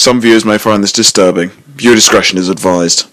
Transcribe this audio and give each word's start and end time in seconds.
Some 0.00 0.18
viewers 0.18 0.46
may 0.46 0.56
find 0.56 0.82
this 0.82 0.92
disturbing. 0.92 1.50
Viewer 1.76 1.94
discretion 1.94 2.38
is 2.38 2.48
advised. 2.48 3.06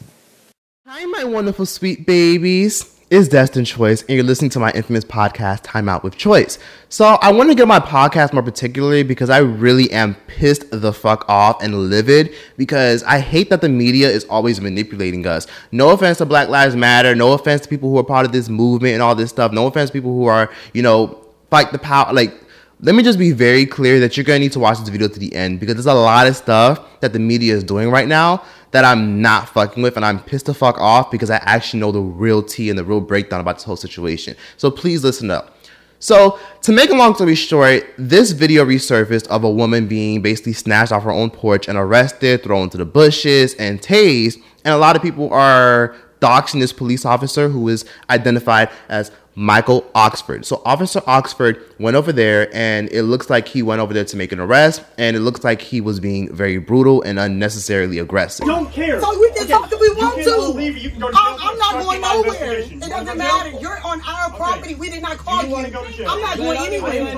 Hi, 0.85 1.03
my 1.03 1.25
wonderful 1.25 1.65
sweet 1.65 2.05
babies. 2.05 2.97
It's 3.09 3.27
Destin 3.27 3.65
Choice, 3.65 4.03
and 4.03 4.11
you're 4.11 4.23
listening 4.23 4.51
to 4.51 4.59
my 4.59 4.71
infamous 4.71 5.03
podcast, 5.03 5.63
Time 5.63 5.89
Out 5.89 6.01
with 6.01 6.15
Choice. 6.15 6.57
So, 6.87 7.03
I 7.03 7.33
want 7.33 7.49
to 7.49 7.55
get 7.55 7.67
my 7.67 7.81
podcast 7.81 8.31
more 8.31 8.41
particularly 8.41 9.03
because 9.03 9.29
I 9.29 9.39
really 9.39 9.91
am 9.91 10.15
pissed 10.27 10.63
the 10.71 10.93
fuck 10.93 11.25
off 11.27 11.61
and 11.61 11.89
livid 11.89 12.33
because 12.55 13.03
I 13.03 13.19
hate 13.19 13.49
that 13.49 13.59
the 13.59 13.67
media 13.67 14.09
is 14.09 14.23
always 14.29 14.61
manipulating 14.61 15.27
us. 15.27 15.45
No 15.73 15.89
offense 15.89 16.19
to 16.19 16.25
Black 16.25 16.47
Lives 16.47 16.77
Matter, 16.77 17.15
no 17.15 17.33
offense 17.33 17.63
to 17.63 17.67
people 17.67 17.89
who 17.89 17.97
are 17.97 18.03
part 18.05 18.25
of 18.25 18.31
this 18.31 18.47
movement 18.47 18.93
and 18.93 19.03
all 19.03 19.13
this 19.13 19.29
stuff, 19.29 19.51
no 19.51 19.67
offense 19.67 19.89
to 19.89 19.93
people 19.93 20.13
who 20.13 20.27
are, 20.27 20.49
you 20.71 20.83
know, 20.83 21.21
fight 21.49 21.73
the 21.73 21.79
power, 21.79 22.13
like, 22.13 22.33
let 22.79 22.93
me 22.93 23.01
just 23.01 23.17
be 23.17 23.31
very 23.31 23.65
clear 23.65 23.99
that 23.99 24.15
you're 24.15 24.23
gonna 24.23 24.39
need 24.39 24.51
to 24.51 24.59
watch 24.59 24.77
this 24.77 24.89
video 24.89 25.07
to 25.07 25.19
the 25.19 25.33
end 25.35 25.59
because 25.59 25.75
there's 25.75 25.87
a 25.87 25.93
lot 25.93 26.27
of 26.27 26.35
stuff 26.35 26.99
that 26.99 27.11
the 27.11 27.19
media 27.19 27.55
is 27.55 27.63
doing 27.63 27.89
right 27.89 28.07
now 28.07 28.43
that 28.71 28.85
I'm 28.85 29.21
not 29.21 29.49
fucking 29.49 29.81
with 29.81 29.95
and 29.95 30.05
I'm 30.05 30.19
pissed 30.19 30.45
the 30.45 30.53
fuck 30.53 30.77
off 30.79 31.09
because 31.09 31.31
I 31.31 31.37
actually 31.37 31.79
know 31.79 31.91
the 31.91 32.01
real 32.01 32.43
tea 32.43 32.69
and 32.69 32.77
the 32.77 32.83
real 32.83 33.01
breakdown 33.01 33.39
about 33.39 33.55
this 33.55 33.63
whole 33.63 33.77
situation. 33.77 34.35
So 34.57 34.69
please 34.69 35.03
listen 35.03 35.31
up. 35.31 35.55
So, 35.99 36.37
to 36.61 36.71
make 36.71 36.91
a 36.91 36.93
long 36.93 37.15
story 37.15 37.33
short, 37.33 37.83
this 37.97 38.29
video 38.29 38.63
resurfaced 38.63 39.27
of 39.29 39.43
a 39.43 39.49
woman 39.49 39.87
being 39.87 40.21
basically 40.21 40.53
snatched 40.53 40.91
off 40.91 41.01
her 41.01 41.11
own 41.11 41.31
porch 41.31 41.67
and 41.67 41.75
arrested, 41.75 42.43
thrown 42.43 42.65
into 42.65 42.77
the 42.77 42.85
bushes, 42.85 43.55
and 43.55 43.81
tased. 43.81 44.37
And 44.63 44.75
a 44.75 44.77
lot 44.77 44.95
of 44.95 45.01
people 45.01 45.33
are 45.33 45.95
doxing 46.21 46.59
this 46.59 46.71
police 46.71 47.03
officer 47.03 47.49
who 47.49 47.67
is 47.67 47.83
identified 48.11 48.69
as 48.89 49.11
Michael 49.39 49.85
Oxford. 49.93 50.47
So 50.47 50.63
Officer 50.65 50.99
Oxford 51.05 51.63
went 51.77 51.95
over 51.95 52.11
there 52.11 52.49
and 52.55 52.89
it 52.91 53.03
looks 53.03 53.29
like 53.29 53.47
he 53.47 53.61
went 53.61 53.79
over 53.81 53.93
there 53.93 54.03
to 54.05 54.17
make 54.17 54.31
an 54.31 54.39
arrest 54.39 54.81
and 54.97 55.15
it 55.15 55.19
looks 55.19 55.43
like 55.43 55.61
he 55.61 55.79
was 55.79 55.99
being 55.99 56.33
very 56.35 56.57
brutal 56.57 57.03
and 57.03 57.19
unnecessarily 57.19 57.99
aggressive. 57.99 58.47
don't 58.47 58.71
care. 58.71 58.99
So 58.99 59.11
we 59.19 59.29
can 59.33 59.43
Okay, 59.43 59.47
talk 59.53 59.71
if 59.71 59.79
we 59.79 59.89
want 59.93 60.17
to. 60.17 60.23
go 60.23 60.57
you 60.57 60.89
can 60.89 60.99
go 60.99 61.07
to 61.09 61.13
jail 61.13 61.21
I'm, 61.23 61.39
I'm 61.39 61.57
not 61.59 61.83
going 61.83 62.01
nowhere. 62.01 62.53
It 62.57 62.79
doesn't 62.81 63.17
matter. 63.17 63.51
You're 63.59 63.79
on 63.85 64.01
our 64.07 64.31
property. 64.31 64.73
We 64.73 64.89
did 64.89 65.03
not 65.03 65.17
call 65.19 65.43
You 65.45 65.55
you. 65.59 65.67
go. 65.69 65.85
I'm 66.07 66.19
not 66.19 66.37
going 66.37 66.57
anywhere. 66.57 67.13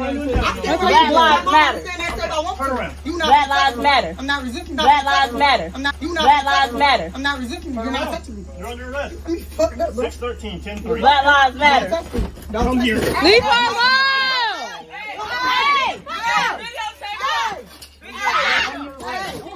Black. 0.60 1.46
Lives 1.46 1.52
Matter. 1.52 1.80
standing 1.80 2.06
there 2.06 2.18
saying 2.20 2.32
I 2.32 2.40
want 2.42 2.58
Turn 2.58 2.68
to. 2.70 2.76
around. 2.76 2.96
You 3.06 3.18
not 3.18 3.28
Black 3.28 3.50
Lives. 3.50 3.78
Matter. 3.78 4.16
I'm 4.20 4.26
not 4.26 4.44
resisting. 4.44 4.76
Black 4.76 5.06
Lives. 5.06 5.34
Matter. 5.34 5.72
I'm 5.74 5.82
not. 5.82 5.96
You 6.02 6.14
not 6.14 6.24
Black 6.24 6.44
Lives. 6.46 6.74
Matter. 6.74 7.12
I'm 7.16 7.22
not 7.22 7.40
resisting. 7.40 7.74
you. 7.74 7.82
You're 7.82 7.92
not 7.92 8.12
touching 8.14 8.36
me. 8.36 8.46
You're 8.58 8.68
under 8.68 8.92
arrest. 8.92 9.16
I 9.26 9.30
mean, 9.32 9.44
fuck 9.46 9.76
that, 9.76 9.96
bro. 9.96 10.04
613, 10.10 10.62
10 10.62 10.84
Black 11.00 11.26
Lives 11.26 11.56
Matter. 11.56 12.09
Don't 12.12 12.64
Come 12.64 12.80
here. 12.80 12.96
Leave 12.96 13.44
her 13.44 13.70
alone! 13.70 14.86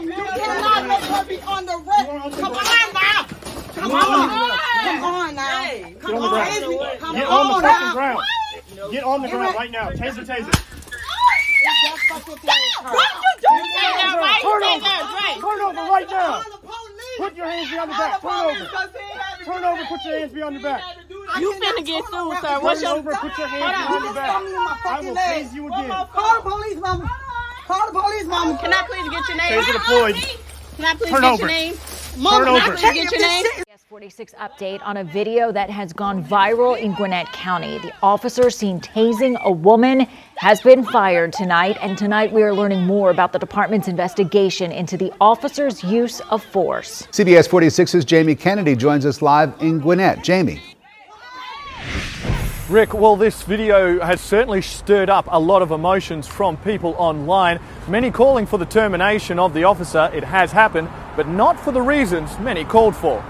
You 0.06 0.14
cannot 0.14 0.88
make 0.88 1.00
her 1.04 1.26
be 1.26 1.42
on 1.42 1.66
the 1.66 1.78
rest. 1.78 2.40
Come 2.40 2.54
on 2.54 2.64
now. 2.94 3.26
Come 3.74 3.92
on. 3.92 4.30
Come 4.84 5.04
on 5.04 5.36
now. 5.36 5.64
Come 6.00 6.12
Get 6.12 6.14
on 6.14 6.22
the 6.22 6.26
on. 6.26 6.30
ground. 6.30 7.00
Come 7.00 7.16
Get 7.16 7.28
on 7.28 7.48
the 7.48 7.54
on 7.54 7.62
fucking 7.62 7.88
now. 7.88 7.94
ground. 7.94 8.20
Ground 11.64 11.88
right 11.88 12.10
now. 12.10 13.44
Taser, 13.44 14.12
taser. 14.42 14.42
Turn 14.42 14.64
over. 14.64 14.84
Turn 15.42 15.60
over 15.62 15.84
right 15.90 16.10
now. 16.10 16.44
Put 17.18 17.36
your 17.36 17.46
hands 17.46 17.70
behind 17.70 17.90
your 17.90 18.00
back. 18.00 18.22
Turn 18.22 18.32
over. 18.32 18.66
Turn 19.46 19.64
over. 19.64 19.84
Put 19.86 20.00
your 20.06 20.20
hands 20.20 20.34
behind 20.34 20.54
your 20.56 20.64
back. 20.64 20.84
You 21.40 21.54
finna 21.54 21.86
get 21.86 22.04
sued, 22.06 22.38
sir. 22.42 22.60
What's 22.60 22.82
Turn 22.82 22.90
your... 22.90 22.98
over. 23.00 23.12
Put 23.12 23.38
your 23.38 23.48
hands 23.48 23.88
behind 23.88 24.04
your 24.04 24.14
back. 24.14 24.42
I 24.86 25.02
will 25.02 25.16
tase 25.16 25.54
you 25.54 25.68
again. 25.68 25.90
Call 25.90 26.36
the 26.36 26.50
police, 26.50 26.80
mama. 26.80 27.10
Call 27.68 27.86
the 27.92 28.00
police, 28.00 28.26
mama. 28.26 28.58
Can 28.60 28.74
I 28.74 28.84
please 28.84 29.10
get 29.10 29.28
your 29.28 29.38
name? 29.38 29.64
Can 30.76 30.86
I 30.86 30.96
please 30.96 31.10
Turn 31.10 31.22
get 31.22 31.32
over. 31.32 31.42
your 31.42 31.48
name? 31.48 31.74
Turn 31.74 32.22
Can 32.22 32.32
I 32.32 32.68
over. 32.68 32.78
please 32.78 32.94
get 32.94 33.12
your 33.12 33.22
name? 33.22 33.63
CBS 33.94 34.00
46 34.00 34.34
update 34.40 34.82
on 34.84 34.98
a 34.98 35.04
video 35.04 35.52
that 35.52 35.70
has 35.70 35.94
gone 35.94 36.24
viral 36.24 36.80
in 36.80 36.96
Gwinnett 36.96 37.32
County. 37.32 37.78
The 37.78 37.94
officer 38.02 38.50
seen 38.50 38.80
tasing 38.80 39.40
a 39.44 39.52
woman 39.52 40.08
has 40.38 40.62
been 40.62 40.84
fired 40.84 41.32
tonight, 41.32 41.78
and 41.80 41.96
tonight 41.96 42.34
we 42.34 42.42
are 42.42 42.54
learning 42.56 42.88
more 42.88 43.12
about 43.12 43.34
the 43.34 43.38
department's 43.40 43.88
investigation 43.88 44.72
into 44.72 44.98
the 44.98 45.14
officer's 45.22 45.84
use 45.84 46.22
of 46.32 46.44
force. 46.44 47.04
CBS 47.12 47.48
46's 47.48 48.04
Jamie 48.04 48.34
Kennedy 48.34 48.76
joins 48.76 49.06
us 49.06 49.22
live 49.22 49.54
in 49.62 49.80
Gwinnett. 49.80 50.24
Jamie. 50.24 50.60
Rick, 52.70 52.96
well, 52.96 53.16
this 53.16 53.44
video 53.44 54.00
has 54.00 54.20
certainly 54.22 54.64
stirred 54.64 55.12
up 55.12 55.28
a 55.30 55.40
lot 55.40 55.62
of 55.62 55.70
emotions 55.70 56.26
from 56.28 56.58
people 56.58 56.96
online, 56.98 57.60
many 57.88 58.10
calling 58.10 58.48
for 58.48 58.58
the 58.58 58.66
termination 58.66 59.38
of 59.38 59.54
the 59.54 59.66
officer. 59.66 60.10
It 60.14 60.24
has 60.24 60.52
happened, 60.52 60.90
but 61.16 61.28
not 61.28 61.60
for 61.60 61.72
the 61.72 61.82
reasons 61.82 62.40
many 62.40 62.64
called 62.64 62.96
for. 62.96 63.24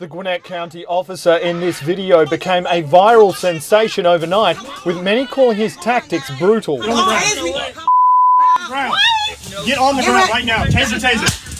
The 0.00 0.08
Gwinnett 0.08 0.42
County 0.44 0.86
officer 0.86 1.36
in 1.36 1.60
this 1.60 1.78
video 1.82 2.24
became 2.24 2.66
a 2.68 2.82
viral 2.82 3.34
sensation 3.34 4.06
overnight, 4.06 4.56
with 4.86 5.02
many 5.02 5.26
calling 5.26 5.58
his 5.58 5.76
tactics 5.76 6.30
brutal. 6.38 6.78
Get 6.78 6.88
on 9.76 9.98
the 9.98 10.02
ground 10.02 10.30
right 10.30 10.46
now. 10.46 10.64
Taser, 10.64 10.98
taser. 10.98 11.50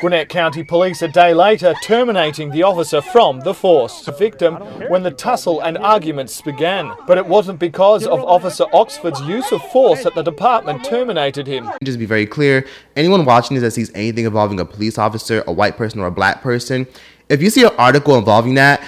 Gwinnett 0.00 0.28
County 0.28 0.64
Police 0.64 1.02
a 1.02 1.08
day 1.08 1.32
later 1.34 1.72
terminating 1.84 2.50
the 2.50 2.64
officer 2.64 3.00
from 3.00 3.38
the 3.40 3.54
force. 3.54 4.04
The 4.04 4.10
victim 4.10 4.56
when 4.88 5.04
the 5.04 5.12
tussle 5.12 5.60
and 5.60 5.78
arguments 5.78 6.42
began. 6.42 6.92
But 7.06 7.16
it 7.16 7.24
wasn't 7.24 7.60
because 7.60 8.08
of 8.08 8.18
Officer 8.24 8.64
Oxford's 8.72 9.20
use 9.20 9.52
of 9.52 9.62
force 9.70 10.02
that 10.02 10.16
the 10.16 10.22
department 10.22 10.84
terminated 10.84 11.46
him. 11.46 11.70
just 11.84 11.94
to 11.94 11.98
be 12.00 12.06
very 12.06 12.26
clear 12.26 12.66
anyone 12.96 13.24
watching 13.24 13.54
this 13.54 13.62
that 13.62 13.70
sees 13.70 13.92
anything 13.94 14.24
involving 14.24 14.58
a 14.58 14.64
police 14.64 14.98
officer 14.98 15.44
a 15.46 15.52
white 15.52 15.76
person 15.76 16.00
or 16.00 16.06
a 16.06 16.10
black 16.10 16.42
person 16.42 16.88
if 17.28 17.42
you 17.42 17.50
see 17.50 17.64
an 17.64 17.72
article 17.78 18.16
involving 18.16 18.54
that 18.54 18.84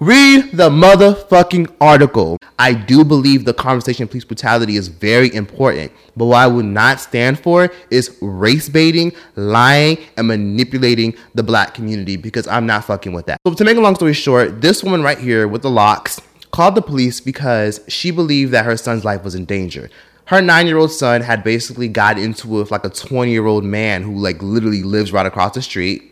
read 0.00 0.52
the 0.52 0.70
motherfucking 0.70 1.74
article. 1.80 2.38
I 2.58 2.72
do 2.72 3.04
believe 3.04 3.44
the 3.44 3.54
conversation 3.54 4.04
of 4.04 4.10
police 4.10 4.24
brutality 4.24 4.76
is 4.76 4.88
very 4.88 5.34
important 5.34 5.90
but 6.16 6.26
what 6.26 6.36
i 6.36 6.46
would 6.46 6.64
not 6.64 7.00
stand 7.00 7.38
for 7.38 7.70
is 7.90 8.16
race 8.20 8.68
baiting 8.68 9.12
lying 9.36 9.98
and 10.16 10.28
manipulating 10.28 11.14
the 11.34 11.42
black 11.42 11.74
community 11.74 12.16
because 12.16 12.46
i'm 12.46 12.66
not 12.66 12.84
fucking 12.84 13.12
with 13.12 13.26
that. 13.26 13.40
So 13.46 13.54
to 13.54 13.64
make 13.64 13.76
a 13.76 13.80
long 13.80 13.94
story 13.94 14.12
short 14.12 14.60
this 14.60 14.84
woman 14.84 15.02
right 15.02 15.18
here 15.18 15.48
with 15.48 15.62
the 15.62 15.70
locks 15.70 16.20
called 16.50 16.74
the 16.74 16.82
police 16.82 17.20
because 17.20 17.80
she 17.88 18.10
believed 18.10 18.52
that 18.52 18.64
her 18.64 18.76
son's 18.76 19.04
life 19.04 19.22
was 19.22 19.34
in 19.34 19.44
danger. 19.44 19.90
Her 20.26 20.42
nine-year-old 20.42 20.92
son 20.92 21.22
had 21.22 21.42
basically 21.42 21.88
got 21.88 22.18
into 22.18 22.48
it 22.48 22.60
with 22.60 22.70
like 22.70 22.84
a 22.84 22.90
20-year-old 22.90 23.64
man 23.64 24.02
who 24.02 24.14
like 24.16 24.42
literally 24.42 24.82
lives 24.82 25.12
right 25.12 25.26
across 25.26 25.54
the 25.54 25.62
street 25.62 26.02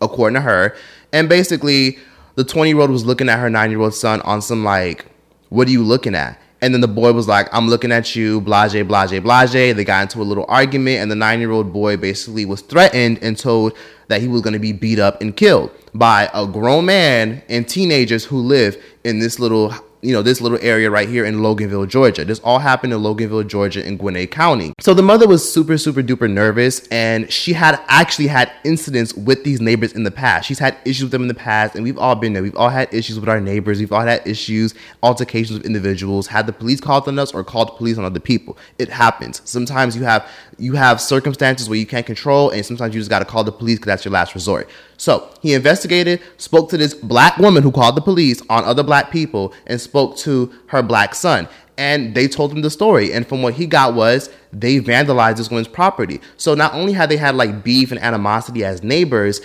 according 0.00 0.34
to 0.34 0.40
her 0.40 0.74
and 1.12 1.28
basically 1.28 1.98
the 2.34 2.44
20-year-old 2.44 2.90
was 2.90 3.04
looking 3.04 3.28
at 3.28 3.38
her 3.38 3.50
nine-year-old 3.50 3.94
son 3.94 4.20
on 4.22 4.40
some 4.42 4.64
like 4.64 5.06
what 5.50 5.68
are 5.68 5.70
you 5.70 5.82
looking 5.82 6.14
at? 6.14 6.40
And 6.62 6.72
then 6.72 6.80
the 6.80 6.88
boy 6.88 7.12
was 7.12 7.28
like 7.28 7.48
i'm 7.52 7.68
looking 7.68 7.92
at 7.92 8.14
you 8.14 8.40
blase 8.40 8.72
blase 8.72 9.20
blase. 9.20 9.52
They 9.52 9.84
got 9.84 10.02
into 10.02 10.22
a 10.22 10.24
little 10.24 10.46
argument 10.48 10.98
and 10.98 11.10
the 11.10 11.16
nine-year-old 11.16 11.72
boy 11.72 11.96
basically 11.96 12.44
was 12.44 12.62
threatened 12.62 13.18
and 13.20 13.36
told 13.36 13.76
that 14.08 14.20
he 14.20 14.28
was 14.28 14.42
going 14.42 14.54
to 14.54 14.58
be 14.58 14.72
beat 14.72 14.98
up 14.98 15.20
and 15.20 15.36
killed 15.36 15.70
by 15.92 16.30
a 16.32 16.46
grown 16.46 16.86
man 16.86 17.42
and 17.48 17.68
teenagers 17.68 18.24
who 18.24 18.38
live 18.38 18.82
in 19.04 19.18
this 19.18 19.38
little 19.38 19.74
you 20.02 20.12
know, 20.12 20.20
this 20.20 20.40
little 20.40 20.58
area 20.60 20.90
right 20.90 21.08
here 21.08 21.24
in 21.24 21.36
Loganville, 21.36 21.86
Georgia. 21.86 22.24
This 22.24 22.40
all 22.40 22.58
happened 22.58 22.92
in 22.92 22.98
Loganville, 22.98 23.46
Georgia 23.46 23.86
in 23.86 23.96
Gwinnett 23.96 24.32
County. 24.32 24.72
So 24.80 24.94
the 24.94 25.02
mother 25.02 25.28
was 25.28 25.50
super, 25.50 25.78
super 25.78 26.02
duper 26.02 26.28
nervous 26.28 26.88
and 26.88 27.30
she 27.30 27.52
had 27.52 27.80
actually 27.86 28.26
had 28.26 28.52
incidents 28.64 29.14
with 29.14 29.44
these 29.44 29.60
neighbors 29.60 29.92
in 29.92 30.02
the 30.02 30.10
past. 30.10 30.48
She's 30.48 30.58
had 30.58 30.76
issues 30.84 31.04
with 31.04 31.12
them 31.12 31.22
in 31.22 31.28
the 31.28 31.34
past 31.34 31.76
and 31.76 31.84
we've 31.84 31.98
all 31.98 32.16
been 32.16 32.32
there. 32.32 32.42
We've 32.42 32.56
all 32.56 32.68
had 32.68 32.92
issues 32.92 33.20
with 33.20 33.28
our 33.28 33.40
neighbors. 33.40 33.78
We've 33.78 33.92
all 33.92 34.00
had 34.00 34.26
issues, 34.26 34.74
altercations 35.04 35.56
with 35.56 35.66
individuals, 35.66 36.26
had 36.26 36.48
the 36.48 36.52
police 36.52 36.80
called 36.80 37.06
on 37.06 37.16
us 37.20 37.32
or 37.32 37.44
called 37.44 37.68
the 37.68 37.72
police 37.74 37.96
on 37.96 38.04
other 38.04 38.20
people. 38.20 38.58
It 38.80 38.88
happens. 38.88 39.40
Sometimes 39.44 39.94
you 39.94 40.02
have 40.02 40.28
you 40.58 40.74
have 40.74 41.00
circumstances 41.00 41.68
where 41.68 41.78
you 41.78 41.86
can't 41.86 42.06
control 42.06 42.50
and 42.50 42.66
sometimes 42.66 42.92
you 42.92 43.00
just 43.00 43.10
got 43.10 43.20
to 43.20 43.24
call 43.24 43.44
the 43.44 43.52
police 43.52 43.76
because 43.76 43.86
that's 43.86 44.04
your 44.04 44.12
last 44.12 44.34
resort. 44.34 44.68
So 45.02 45.28
he 45.40 45.52
investigated, 45.52 46.20
spoke 46.36 46.70
to 46.70 46.76
this 46.76 46.94
black 46.94 47.36
woman 47.38 47.64
who 47.64 47.72
called 47.72 47.96
the 47.96 48.00
police 48.00 48.40
on 48.48 48.62
other 48.62 48.84
black 48.84 49.10
people, 49.10 49.52
and 49.66 49.80
spoke 49.80 50.16
to 50.18 50.52
her 50.68 50.80
black 50.80 51.16
son. 51.16 51.48
And 51.76 52.14
they 52.14 52.28
told 52.28 52.52
him 52.52 52.62
the 52.62 52.70
story. 52.70 53.12
And 53.12 53.26
from 53.26 53.42
what 53.42 53.54
he 53.54 53.66
got 53.66 53.94
was 53.94 54.30
they 54.52 54.78
vandalized 54.78 55.38
this 55.38 55.50
woman's 55.50 55.66
property. 55.66 56.20
So 56.36 56.54
not 56.54 56.72
only 56.74 56.92
had 56.92 57.08
they 57.08 57.16
had 57.16 57.34
like 57.34 57.64
beef 57.64 57.90
and 57.90 58.00
animosity 58.00 58.64
as 58.64 58.84
neighbors, 58.84 59.40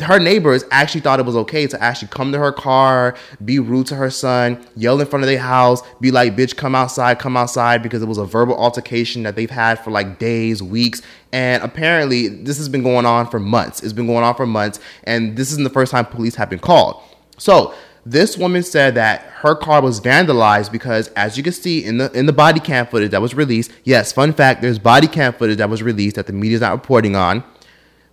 her 0.00 0.18
neighbors 0.18 0.64
actually 0.70 1.00
thought 1.00 1.20
it 1.20 1.26
was 1.26 1.36
okay 1.36 1.66
to 1.66 1.82
actually 1.82 2.08
come 2.08 2.32
to 2.32 2.38
her 2.38 2.52
car, 2.52 3.16
be 3.44 3.58
rude 3.58 3.86
to 3.88 3.96
her 3.96 4.10
son, 4.10 4.64
yell 4.76 5.00
in 5.00 5.06
front 5.06 5.22
of 5.22 5.28
their 5.28 5.38
house, 5.38 5.82
be 6.00 6.10
like, 6.10 6.36
bitch, 6.36 6.56
come 6.56 6.74
outside, 6.74 7.18
come 7.18 7.36
outside, 7.36 7.82
because 7.82 8.02
it 8.02 8.06
was 8.06 8.18
a 8.18 8.24
verbal 8.24 8.56
altercation 8.56 9.22
that 9.24 9.36
they've 9.36 9.50
had 9.50 9.78
for 9.78 9.90
like 9.90 10.18
days, 10.18 10.62
weeks. 10.62 11.02
And 11.32 11.62
apparently, 11.62 12.28
this 12.28 12.58
has 12.58 12.68
been 12.68 12.82
going 12.82 13.06
on 13.06 13.28
for 13.28 13.38
months. 13.38 13.82
It's 13.82 13.92
been 13.92 14.06
going 14.06 14.24
on 14.24 14.34
for 14.34 14.46
months. 14.46 14.78
And 15.04 15.36
this 15.36 15.50
isn't 15.52 15.64
the 15.64 15.70
first 15.70 15.92
time 15.92 16.06
police 16.06 16.34
have 16.36 16.50
been 16.50 16.60
called. 16.60 17.02
So, 17.38 17.74
this 18.06 18.36
woman 18.36 18.62
said 18.62 18.96
that 18.96 19.22
her 19.36 19.54
car 19.54 19.80
was 19.80 19.98
vandalized 19.98 20.70
because, 20.70 21.08
as 21.08 21.38
you 21.38 21.42
can 21.42 21.54
see 21.54 21.82
in 21.82 21.96
the 21.96 22.12
in 22.12 22.26
the 22.26 22.34
body 22.34 22.60
cam 22.60 22.86
footage 22.86 23.12
that 23.12 23.22
was 23.22 23.34
released, 23.34 23.72
yes, 23.82 24.12
fun 24.12 24.34
fact, 24.34 24.60
there's 24.60 24.78
body 24.78 25.06
cam 25.06 25.32
footage 25.32 25.56
that 25.56 25.70
was 25.70 25.82
released 25.82 26.16
that 26.16 26.26
the 26.26 26.34
media's 26.34 26.60
not 26.60 26.72
reporting 26.72 27.16
on 27.16 27.42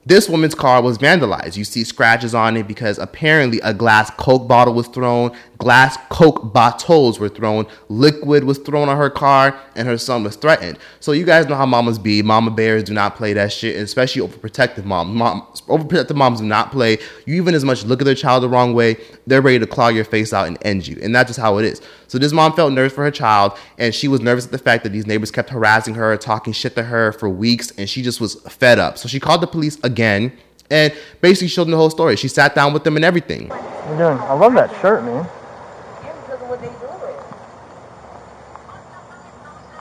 This 0.05 0.27
woman's 0.27 0.55
car 0.55 0.81
was 0.81 0.97
vandalized. 0.97 1.57
You 1.57 1.63
see 1.63 1.83
scratches 1.83 2.33
on 2.33 2.57
it 2.57 2.67
because 2.67 2.97
apparently 2.97 3.59
a 3.61 3.73
glass 3.73 4.09
Coke 4.17 4.47
bottle 4.47 4.73
was 4.73 4.87
thrown, 4.87 5.31
glass 5.61 5.95
Coke 6.09 6.51
bottles 6.51 7.19
were 7.19 7.29
thrown, 7.29 7.67
liquid 7.87 8.43
was 8.43 8.57
thrown 8.57 8.89
on 8.89 8.97
her 8.97 9.11
car, 9.11 9.55
and 9.75 9.87
her 9.87 9.97
son 9.97 10.23
was 10.23 10.35
threatened. 10.35 10.79
So 10.99 11.11
you 11.11 11.23
guys 11.23 11.45
know 11.45 11.53
how 11.53 11.67
mamas 11.67 11.99
be. 11.99 12.23
Mama 12.23 12.49
bears 12.49 12.83
do 12.83 12.95
not 12.95 13.15
play 13.15 13.33
that 13.33 13.51
shit, 13.53 13.75
and 13.75 13.83
especially 13.83 14.27
overprotective 14.27 14.85
moms. 14.85 15.13
Mom, 15.15 15.41
overprotective 15.67 16.15
moms 16.15 16.39
do 16.39 16.47
not 16.47 16.71
play. 16.71 16.97
You 17.27 17.35
even 17.35 17.53
as 17.53 17.63
much 17.63 17.85
look 17.85 18.01
at 18.01 18.05
their 18.05 18.15
child 18.15 18.41
the 18.41 18.49
wrong 18.49 18.73
way, 18.73 18.97
they're 19.27 19.43
ready 19.43 19.59
to 19.59 19.67
claw 19.67 19.89
your 19.89 20.03
face 20.03 20.33
out 20.33 20.47
and 20.47 20.57
end 20.63 20.87
you. 20.87 20.97
And 20.99 21.15
that's 21.15 21.27
just 21.27 21.39
how 21.39 21.59
it 21.59 21.65
is. 21.65 21.79
So 22.07 22.17
this 22.17 22.33
mom 22.33 22.53
felt 22.53 22.73
nervous 22.73 22.93
for 22.93 23.03
her 23.03 23.11
child, 23.11 23.55
and 23.77 23.93
she 23.93 24.07
was 24.07 24.19
nervous 24.19 24.45
at 24.45 24.51
the 24.51 24.57
fact 24.57 24.83
that 24.83 24.89
these 24.89 25.05
neighbors 25.05 25.29
kept 25.29 25.51
harassing 25.51 25.93
her, 25.93 26.17
talking 26.17 26.53
shit 26.53 26.73
to 26.75 26.83
her 26.83 27.11
for 27.11 27.29
weeks, 27.29 27.69
and 27.77 27.87
she 27.87 28.01
just 28.01 28.19
was 28.19 28.33
fed 28.49 28.79
up. 28.79 28.97
So 28.97 29.07
she 29.07 29.19
called 29.19 29.41
the 29.41 29.47
police 29.47 29.77
again 29.83 30.33
and 30.71 30.91
basically 31.19 31.49
showed 31.49 31.65
them 31.65 31.71
the 31.71 31.77
whole 31.77 31.91
story. 31.91 32.15
She 32.15 32.29
sat 32.29 32.55
down 32.55 32.73
with 32.73 32.83
them 32.83 32.95
and 32.95 33.05
everything. 33.05 33.49
You're 33.49 33.97
doing. 33.97 34.17
I 34.17 34.33
love 34.33 34.53
that 34.53 34.71
shirt, 34.81 35.03
man. 35.03 35.29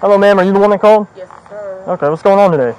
Hello, 0.00 0.16
ma'am. 0.16 0.38
Are 0.38 0.44
you 0.44 0.52
the 0.52 0.58
one 0.58 0.70
that 0.70 0.80
called? 0.80 1.06
Yes, 1.16 1.28
sir. 1.48 1.84
Okay. 1.88 2.08
What's 2.08 2.22
going 2.22 2.38
on 2.38 2.50
today? 2.50 2.74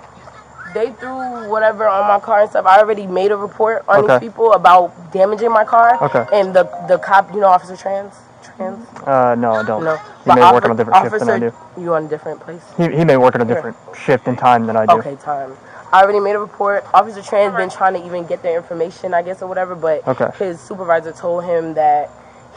They 0.74 0.92
threw 0.94 1.50
whatever 1.50 1.88
on 1.88 2.08
my 2.08 2.20
car 2.20 2.42
and 2.42 2.50
stuff. 2.50 2.66
I 2.66 2.80
already 2.80 3.06
made 3.06 3.32
a 3.32 3.36
report 3.38 3.84
on 3.88 4.04
Okay. 4.06 4.20
these 4.20 4.30
people 4.30 4.54
about 4.54 5.12
damaging 5.12 5.52
my 5.52 5.64
car. 5.66 6.02
Okay. 6.04 6.26
And 6.34 6.54
the 6.54 6.64
the 6.88 6.98
cop, 6.98 7.32
you 7.34 7.42
know, 7.42 7.48
Officer 7.48 7.76
Trans, 7.76 8.16
Trans. 8.56 8.88
Uh, 9.06 9.36
no, 9.38 9.52
I 9.54 9.64
don't. 9.64 9.84
No. 9.84 9.96
He 9.98 10.02
But 10.26 10.36
may 10.36 10.42
work 10.42 10.54
officer- 10.54 10.66
on 10.66 10.72
a 10.72 10.76
different 10.76 11.04
shift 11.12 11.20
than 11.20 11.30
I 11.30 11.40
do. 11.40 11.48
officer- 11.48 11.82
You 11.82 11.94
on 11.94 12.06
a 12.06 12.08
different 12.08 12.40
place? 12.40 12.62
He, 12.78 12.84
he 12.98 13.06
may 13.06 13.18
work 13.18 13.36
on 13.36 13.42
a 13.42 13.46
different 13.46 13.76
shift 13.94 14.28
and 14.28 14.38
time 14.38 14.66
than 14.66 14.76
I 14.78 14.86
do. 14.86 14.94
Okay, 15.00 15.16
time. 15.18 15.56
I 15.92 16.02
already 16.04 16.22
made 16.22 16.36
a 16.36 16.40
report. 16.40 16.86
Officer 16.94 17.22
Trans 17.22 17.54
been 17.56 17.70
trying 17.70 17.94
to 17.96 18.06
even 18.06 18.26
get 18.26 18.42
their 18.42 18.56
information, 18.56 19.14
I 19.14 19.22
guess, 19.24 19.42
or 19.42 19.48
whatever. 19.48 19.76
But 19.76 20.08
Okay. 20.08 20.30
his 20.40 20.60
supervisor 20.62 21.12
told 21.12 21.44
him 21.44 21.74
that 21.74 22.10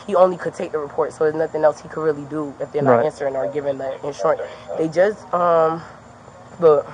he 0.06 0.14
only 0.14 0.36
could 0.36 0.54
take 0.54 0.72
the 0.72 0.78
report, 0.78 1.12
so 1.12 1.24
there's 1.24 1.34
nothing 1.34 1.64
else 1.64 1.80
he 1.80 1.88
could 1.88 2.02
really 2.02 2.24
do 2.24 2.54
if 2.60 2.72
they're 2.72 2.82
not 2.82 2.96
Right. 2.98 3.06
answering 3.06 3.36
or 3.36 3.46
giving 3.48 3.78
the 3.78 3.94
insurance. 4.06 4.42
They 4.78 4.88
just 4.88 5.32
um, 5.32 5.82
look, 6.60 6.86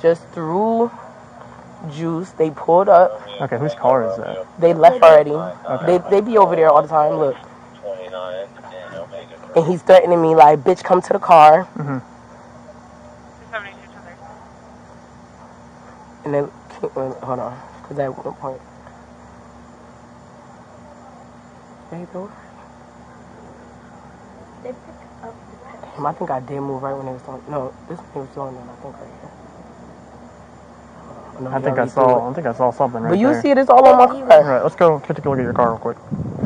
just 0.00 0.26
threw 0.28 0.90
juice. 1.90 2.30
They 2.32 2.50
pulled 2.50 2.88
up. 2.88 3.20
Okay. 3.40 3.58
Whose 3.58 3.74
car 3.74 4.04
is 4.08 4.16
that? 4.18 4.46
They 4.60 4.72
left 4.72 5.02
already. 5.02 5.32
Okay. 5.32 5.86
They 5.86 5.98
they 6.10 6.20
be 6.20 6.38
over 6.38 6.54
there 6.54 6.70
all 6.70 6.82
the 6.82 6.88
time. 6.88 7.16
Look. 7.16 7.36
And 9.54 9.66
he's 9.66 9.82
threatening 9.82 10.22
me 10.22 10.34
like, 10.34 10.60
"Bitch, 10.60 10.82
come 10.82 11.02
to 11.02 11.12
the 11.12 11.18
car." 11.18 11.66
Mhm. 11.76 12.00
And 16.24 16.34
then, 16.34 16.50
wait, 16.82 16.92
hold 16.94 17.38
on, 17.40 17.60
because 17.82 17.98
at 17.98 18.24
one 18.24 18.34
point. 18.36 18.60
Hey, 21.92 22.06
bro. 22.10 22.30
Damn, 24.64 26.06
I 26.06 26.12
think 26.14 26.30
I 26.30 26.40
did 26.40 26.60
move 26.62 26.82
right 26.82 26.94
when 26.96 27.04
they 27.04 27.12
was 27.12 27.20
doing. 27.22 27.42
No, 27.50 27.74
this 27.86 27.98
one 28.00 28.26
was 28.26 28.34
doing 28.34 28.54
it. 28.56 28.60
I 28.64 28.74
think 28.82 28.94
right 28.96 29.10
here. 29.20 29.30
No, 31.42 31.50
I 31.50 31.60
think 31.60 31.78
I 31.78 31.86
saw. 31.86 32.30
I 32.30 32.32
think 32.34 32.46
I 32.46 32.52
saw 32.54 32.70
something 32.70 33.02
right 33.02 33.10
But 33.10 33.18
you 33.18 33.28
there. 33.28 33.42
see 33.42 33.50
it, 33.50 33.58
it's 33.58 33.68
all 33.68 33.86
on 33.86 33.98
my 33.98 34.04
All 34.06 34.26
car. 34.26 34.42
right. 34.42 34.62
Let's 34.62 34.74
go. 34.74 35.00
Take 35.00 35.24
a 35.24 35.28
look 35.28 35.38
at 35.38 35.42
your 35.42 35.52
car 35.52 35.70
real 35.72 35.78
quick. 35.80 35.98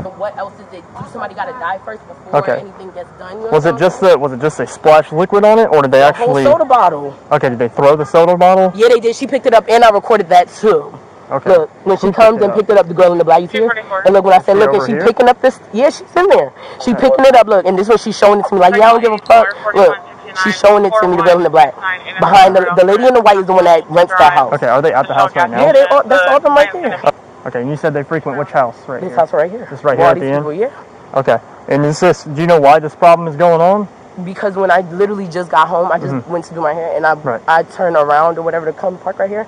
But 0.02 0.19
what 0.19 0.37
else 0.37 0.54
is 0.54 0.66
it? 0.72 0.82
Do 0.82 1.04
somebody 1.12 1.34
got 1.37 1.44
to 1.46 1.52
die 1.52 1.78
first 1.84 2.06
before 2.08 2.40
Okay. 2.40 2.58
anything 2.58 2.90
gets 2.90 3.10
done? 3.19 3.38
You 3.38 3.44
know 3.44 3.50
Was 3.52 3.66
it 3.66 3.78
just 3.78 4.00
saying? 4.00 4.14
the? 4.14 4.19
Was 4.19 4.32
it 4.32 4.40
just 4.40 4.58
they 4.58 4.66
splashed 4.66 5.12
liquid 5.12 5.44
on 5.44 5.60
it, 5.60 5.66
or 5.70 5.82
did 5.82 5.93
they 5.93 5.98
The 6.00 6.06
actually? 6.06 6.43
whole 6.43 6.54
soda 6.54 6.64
bottle? 6.64 7.16
Okay. 7.31 7.50
Did 7.50 7.60
they 7.60 7.69
throw 7.69 7.94
the 7.94 8.04
soda 8.04 8.37
bottle? 8.37 8.72
Yeah, 8.75 8.88
they 8.88 8.98
did. 8.98 9.14
She 9.14 9.28
picked 9.28 9.46
it 9.46 9.54
up, 9.54 9.66
and 9.69 9.84
I 9.84 9.90
recorded 9.90 10.28
that 10.31 10.48
too. 10.48 10.93
Okay. 11.31 11.50
Look, 11.50 11.70
when 11.87 11.99
she 11.99 12.06
Who 12.06 12.12
comes 12.12 12.40
and 12.43 12.52
up? 12.52 12.56
picked 12.56 12.70
it 12.70 12.76
up, 12.78 12.87
the 12.87 12.94
girl 12.94 13.12
in 13.12 13.19
the 13.19 13.25
black, 13.25 13.43
you 13.43 13.49
see 13.49 13.58
her? 13.58 14.02
And 14.05 14.14
look, 14.14 14.25
when 14.25 14.34
I 14.34 14.38
said, 14.38 14.56
look, 14.58 14.70
over 14.70 14.78
and 14.78 14.87
she 14.87 14.93
here? 14.93 15.05
picking 15.06 15.28
up 15.28 15.40
this, 15.43 15.58
yeah, 15.73 15.90
she's 15.90 16.14
in 16.14 16.28
there. 16.28 16.52
She 16.84 16.94
picking 16.94 17.25
it 17.26 17.34
up, 17.34 17.46
look, 17.49 17.67
and 17.67 17.76
this 17.76 17.87
is 17.87 17.90
what 17.90 18.00
she's 18.00 18.17
showing 18.17 18.40
it 18.40 18.46
to 18.49 18.55
me, 18.55 18.61
like, 18.61 18.76
yeah, 18.76 18.90
I 18.90 18.93
don't 18.93 19.02
give 19.02 19.12
a 19.12 19.19
fuck. 19.19 19.49
Look, 19.75 19.96
she's 20.44 20.58
showing 20.58 20.84
it 20.84 20.93
to 21.00 21.08
me, 21.08 21.17
the 21.17 21.23
girl 21.23 21.38
in 21.38 21.43
the 21.43 21.50
black. 21.50 21.75
Behind 22.20 22.55
the, 22.55 22.73
the 22.76 22.84
lady 22.84 23.06
in 23.06 23.14
the 23.14 23.23
white 23.23 23.38
is 23.38 23.46
the 23.46 23.52
one 23.52 23.64
that 23.64 23.88
rents 23.90 24.12
that 24.19 24.32
house. 24.32 24.52
Okay. 24.55 24.69
Are 24.69 24.81
they 24.81 24.93
at 24.93 25.06
the 25.08 25.14
house 25.14 25.34
right 25.34 25.50
now? 25.50 25.67
Yeah, 25.67 25.73
they 25.73 25.84
all, 25.87 26.02
that's 26.06 26.26
all 26.28 26.37
of 26.37 26.43
them 26.43 26.55
right 26.55 26.73
there. 26.73 27.00
Okay. 27.46 27.61
And 27.61 27.70
you 27.70 27.76
said 27.76 27.93
they 27.94 28.02
frequent 28.02 28.38
which 28.38 28.49
house? 28.49 28.76
Right 28.88 29.00
This 29.00 29.11
here. 29.11 29.17
house 29.17 29.32
right 29.32 29.50
here. 29.50 29.67
This 29.70 29.84
right 29.84 29.99
here 29.99 30.06
at 30.06 30.19
the 30.19 30.26
end. 30.26 30.58
yeah. 30.58 30.84
Okay. 31.14 31.38
And 31.69 31.84
this 31.84 31.96
is 31.96 32.00
this? 32.00 32.25
Do 32.25 32.40
you 32.40 32.46
know 32.46 32.61
why 32.61 32.79
this 32.81 32.94
problem 32.94 33.29
is 33.29 33.37
going 33.37 33.61
on? 33.61 33.88
because 34.25 34.56
when 34.56 34.70
I 34.70 34.81
literally 34.93 35.29
just 35.29 35.50
got 35.50 35.69
home, 35.69 35.93
I 35.93 35.99
just 35.99 36.12
mm-hmm. 36.12 36.31
went 36.31 36.44
to 36.46 36.55
do 36.55 36.61
my 36.61 36.72
hair 36.72 36.96
and 36.96 37.05
I 37.06 37.14
Right. 37.14 37.43
I 37.46 37.62
turned 37.64 37.96
around 37.96 38.38
or 38.38 38.43
whatever 38.43 38.67
to 38.67 38.72
come 38.72 38.99
park 38.99 39.19
right 39.19 39.29
here. 39.29 39.46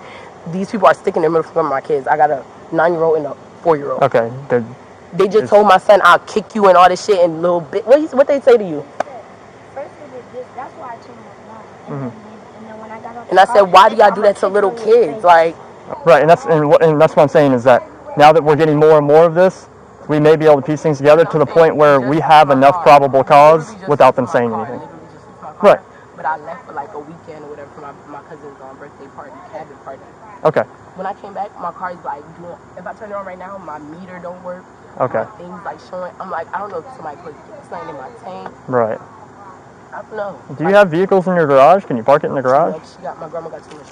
These 0.53 0.71
people 0.71 0.87
are 0.89 0.95
sticking 0.95 1.23
their 1.23 1.31
middle 1.31 1.45
finger 1.45 1.61
at 1.61 1.65
my 1.71 1.81
kids. 1.81 2.06
I 2.06 2.17
got 2.17 2.31
a 2.31 2.45
nine 2.73 2.93
year 2.95 3.03
old 3.03 3.19
and 3.19 3.27
a 3.27 3.35
four 3.62 3.77
year 3.77 3.93
old. 3.93 4.03
Okay. 4.03 4.31
They're, 4.49 4.65
They 5.15 5.27
just 5.27 5.37
It's- 5.45 5.50
told 5.50 5.67
my 5.67 5.79
son 5.79 6.00
I'll 6.05 6.19
kick 6.21 6.55
you 6.55 6.67
and 6.69 6.77
all 6.77 6.89
this 6.89 7.05
shit 7.05 7.21
and 7.21 7.43
little 7.43 7.61
bit. 7.62 7.87
What 7.87 8.00
he- 8.00 8.06
what 8.17 8.27
they 8.27 8.41
say 8.41 8.56
to 8.59 8.65
you? 8.65 8.85
First 9.75 9.91
they 10.00 10.06
did 10.17 10.25
this, 10.33 10.47
that's 10.56 10.73
why 10.75 10.89
I 10.89 10.97
changed 10.97 11.09
my 11.49 11.55
mind. 11.55 11.69
And, 11.89 12.03
then, 12.03 12.12
and 12.59 12.67
then 12.67 12.81
when 12.81 12.91
I 12.93 13.00
got 13.00 13.17
out 13.17 13.31
And 13.31 13.41
I 13.41 13.45
said, 13.47 13.62
why 13.62 13.89
do 13.89 13.97
y'all 13.97 14.15
do 14.15 14.23
that 14.23 14.37
to 14.39 14.49
little 14.49 14.73
kids? 14.73 15.25
Like, 15.25 15.56
Right, 16.05 16.21
and 16.21 16.29
that's 16.31 16.45
and, 16.47 16.69
what, 16.69 16.83
and 16.85 17.00
that's 17.00 17.17
what 17.17 17.23
I'm 17.23 17.29
saying 17.29 17.53
is 17.53 17.65
that 17.65 17.83
now 18.19 18.33
that 18.33 18.43
we're 18.45 18.56
getting 18.56 18.77
more 18.77 18.99
and 18.99 19.06
more 19.06 19.25
of 19.25 19.35
this, 19.35 19.69
we 20.09 20.21
may 20.21 20.37
be 20.37 20.45
able 20.47 20.61
to 20.61 20.67
piece 20.67 20.83
things 20.83 20.99
together 20.99 21.25
to 21.25 21.39
the 21.39 21.47
point 21.47 21.77
where 21.77 22.00
we 22.00 22.21
have 22.21 22.50
enough 22.50 22.83
probable 22.83 23.25
cause 23.25 23.75
without 23.89 24.17
them 24.17 24.27
saying 24.27 24.53
anything. 24.53 24.81
Right. 25.62 25.81
But 26.17 26.27
I 26.27 26.37
left 26.39 26.67
for 26.67 26.73
like 26.73 26.93
a 26.95 26.99
weekend 26.99 27.45
or 27.45 27.50
whatever 27.50 27.71
for 27.75 27.81
my, 27.83 27.93
my 28.09 28.23
cousin's 28.29 28.61
um, 28.62 28.77
birthday 28.79 29.06
party, 29.17 29.33
cabin 29.53 29.77
party. 29.85 30.03
Okay. 30.44 30.62
When 30.94 31.06
I 31.06 31.14
came 31.14 31.35
back, 31.35 31.50
my 31.61 31.73
car 31.73 31.93
is 31.93 32.05
like 32.05 32.23
doing. 32.38 32.56
If 32.76 32.87
I 32.87 32.93
turn 32.94 33.11
it 33.11 33.14
on 33.14 33.26
right 33.26 33.38
now, 33.38 33.58
my 33.58 33.79
meter 33.79 34.19
don't 34.23 34.43
work. 34.43 34.64
Okay. 34.99 35.19
My 35.19 35.25
things 35.38 35.61
like 35.64 35.81
showing. 35.90 36.12
I'm 36.20 36.31
like, 36.31 36.52
I 36.55 36.58
don't 36.58 36.70
know 36.70 36.79
if 36.79 36.87
somebody 36.94 37.17
put 37.23 37.35
something 37.69 37.88
in 37.88 37.96
my 37.96 38.11
tank. 38.23 38.55
Right. 38.69 39.00
I 39.93 40.02
don't 40.02 40.17
know. 40.17 40.40
Do 40.56 40.64
you 40.64 40.75
have 40.75 40.90
vehicles 40.90 41.26
in 41.26 41.35
your 41.35 41.46
garage? 41.46 41.85
Can 41.85 41.96
you 41.96 42.02
park 42.02 42.25
it 42.25 42.29
in 42.29 42.35
the 42.35 42.43
garage? 42.43 42.81
She 42.96 43.02
got 43.02 43.19
my 43.19 43.29
grandma 43.29 43.49
got 43.49 43.69
too 43.69 43.76
much. 43.76 43.87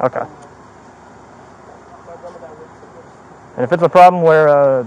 Okay. 0.00 0.20
My 0.20 2.16
grandma 2.16 2.38
got 2.38 2.50
way 2.58 2.66
too 2.66 2.88
much. 2.96 3.56
And 3.56 3.64
if 3.64 3.72
it's 3.72 3.82
a 3.82 3.88
problem 3.88 4.22
where 4.22 4.48
uh, 4.48 4.86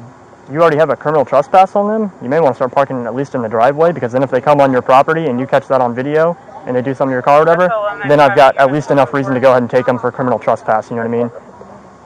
you 0.52 0.62
already 0.62 0.78
have 0.78 0.90
a 0.90 0.96
criminal 0.96 1.24
trespass 1.26 1.76
on 1.76 1.88
them, 1.88 2.12
you 2.22 2.30
may 2.30 2.40
want 2.40 2.54
to 2.54 2.56
start 2.56 2.72
parking 2.72 3.06
at 3.06 3.16
least 3.16 3.36
in 3.36 3.42
the 3.42 3.50
driveway 3.50 3.92
because 3.92 4.12
then 4.12 4.24
if 4.24 4.32
they 4.32 4.42
come 4.42 4.60
on 4.60 4.72
your 4.72 4.82
property 4.82 5.28
and 5.28 5.40
you 5.40 5.48
catch 5.48 5.68
that 5.68 5.82
on 5.82 5.94
video 5.94 6.36
and 6.66 6.76
they 6.76 6.82
do 6.82 6.94
something 6.94 7.12
to 7.12 7.16
your 7.16 7.22
car 7.22 7.38
or 7.38 7.46
whatever, 7.46 7.70
then 8.08 8.20
I've 8.20 8.36
got 8.36 8.58
at 8.58 8.72
least 8.72 8.92
enough 8.92 9.14
reason 9.14 9.34
to 9.34 9.40
go 9.40 9.52
ahead 9.52 9.62
and 9.64 9.70
take 9.70 9.86
them 9.86 9.98
for 10.00 10.12
criminal 10.12 10.40
trespass. 10.40 10.90
You 10.90 10.98
know 10.98 11.04
what 11.04 11.14
I 11.14 11.18
mean? 11.24 11.32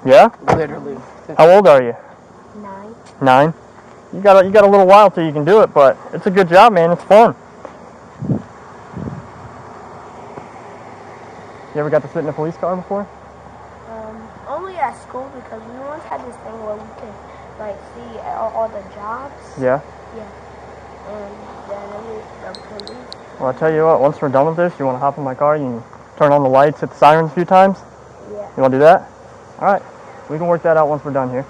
Yeah. 0.05 0.29
Literally. 0.55 0.97
How 1.37 1.49
old 1.49 1.67
are 1.67 1.81
you? 1.81 1.95
nine. 2.55 2.95
Nine. 3.21 3.53
You 4.13 4.21
got 4.21 4.43
a, 4.43 4.45
you 4.45 4.51
got 4.51 4.63
a 4.63 4.67
little 4.67 4.85
while 4.85 5.09
till 5.09 5.25
you 5.25 5.31
can 5.31 5.45
do 5.45 5.61
it, 5.61 5.73
but 5.73 5.97
it's 6.13 6.27
a 6.27 6.31
good 6.31 6.47
job, 6.49 6.73
man. 6.73 6.91
It's 6.91 7.03
fun. 7.03 7.35
You 11.73 11.79
ever 11.79 11.89
got 11.89 12.03
to 12.03 12.07
sit 12.09 12.19
in 12.19 12.27
a 12.27 12.33
police 12.33 12.55
car 12.57 12.75
before? 12.75 13.07
Um, 13.89 14.29
only 14.47 14.75
at 14.75 14.93
school 15.01 15.31
because 15.33 15.61
we 15.63 15.79
once 15.79 16.03
had 16.03 16.21
this 16.27 16.35
thing 16.37 16.53
where 16.63 16.75
we 16.75 16.87
could 17.01 17.13
like 17.59 17.77
see 17.95 18.19
all, 18.19 18.51
all 18.53 18.69
the 18.69 18.83
jobs. 18.93 19.33
Yeah. 19.59 19.81
Yeah. 20.15 20.29
And 21.09 21.33
then 21.69 21.89
we, 22.05 22.21
the 22.45 22.53
police. 22.85 23.12
Well, 23.39 23.49
I 23.49 23.53
tell 23.59 23.73
you 23.73 23.85
what. 23.85 23.99
Once 24.01 24.21
we're 24.21 24.29
done 24.29 24.47
with 24.47 24.57
this, 24.57 24.73
you 24.79 24.85
want 24.85 24.95
to 24.95 24.99
hop 24.99 25.17
in 25.17 25.23
my 25.23 25.35
car? 25.35 25.57
You 25.57 25.63
can 25.63 25.83
turn 26.17 26.31
on 26.31 26.43
the 26.43 26.49
lights, 26.49 26.81
hit 26.81 26.89
the 26.89 26.95
sirens 26.95 27.31
a 27.31 27.33
few 27.33 27.45
times. 27.45 27.77
Yeah. 28.31 28.49
You 28.55 28.61
want 28.61 28.71
to 28.71 28.77
do 28.77 28.83
that? 28.83 29.09
All 29.59 29.71
right. 29.71 29.81
We 30.29 30.37
can 30.37 30.47
work 30.47 30.63
that 30.63 30.77
out 30.77 30.87
once 30.87 31.03
we're 31.03 31.13
done 31.13 31.29
here. 31.29 31.45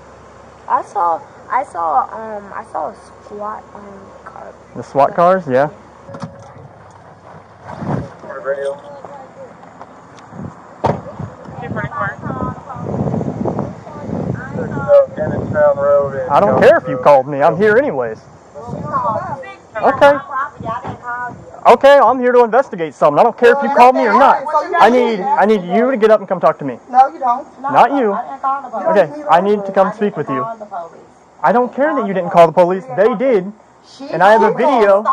I 0.68 0.82
saw, 0.84 1.22
I 1.50 1.64
saw, 1.64 2.08
um, 2.12 2.52
I 2.54 2.64
saw 2.72 2.90
a 2.90 2.96
squat 3.26 3.64
um 3.76 4.12
car. 4.24 4.56
The 4.76 4.84
SWAT 4.84 5.14
cars, 5.14 5.48
yeah. 5.48 5.70
I 16.32 16.40
don't 16.40 16.60
care 16.62 16.78
if 16.78 16.88
you 16.88 16.98
called 16.98 17.28
me. 17.28 17.42
I'm 17.42 17.58
here 17.58 17.78
anyways. 17.78 18.20
Okay. 19.76 20.18
Okay, 21.66 21.98
I'm 21.98 22.20
here 22.20 22.34
to 22.34 22.44
investigate 22.44 22.94
something. 22.94 23.20
I 23.20 23.24
don't 23.24 23.38
care 23.38 23.56
if 23.56 23.64
you 23.64 23.70
called 23.76 23.96
me 23.96 24.02
or 24.02 24.14
not. 24.14 24.44
I 24.80 24.90
need 24.90 25.20
I 25.22 25.46
need 25.46 25.64
you 25.64 25.92
to 25.92 25.98
get 25.98 26.12
up 26.12 26.20
and 26.20 26.28
come 26.28 26.40
talk 26.40 26.60
to 26.60 26.66
me. 26.66 26.78
No, 26.90 27.08
you 27.08 27.20
don't. 27.20 27.62
Not 27.62 27.92
you. 27.92 28.14
Okay, 28.92 29.24
I 29.30 29.40
need 29.40 29.66
to 29.66 29.72
come 29.72 29.94
speak 29.94 30.18
with 30.18 30.30
you. 30.30 30.46
I 31.42 31.52
don't 31.52 31.74
care 31.74 31.96
that 31.96 32.06
you 32.06 32.14
didn't 32.14 32.32
call 32.32 32.48
the 32.48 32.54
police. 32.54 32.86
They 32.98 33.16
did. 33.16 33.52
And 34.12 34.24
I 34.24 34.32
have 34.32 34.42
a 34.42 34.54
video. 34.54 35.06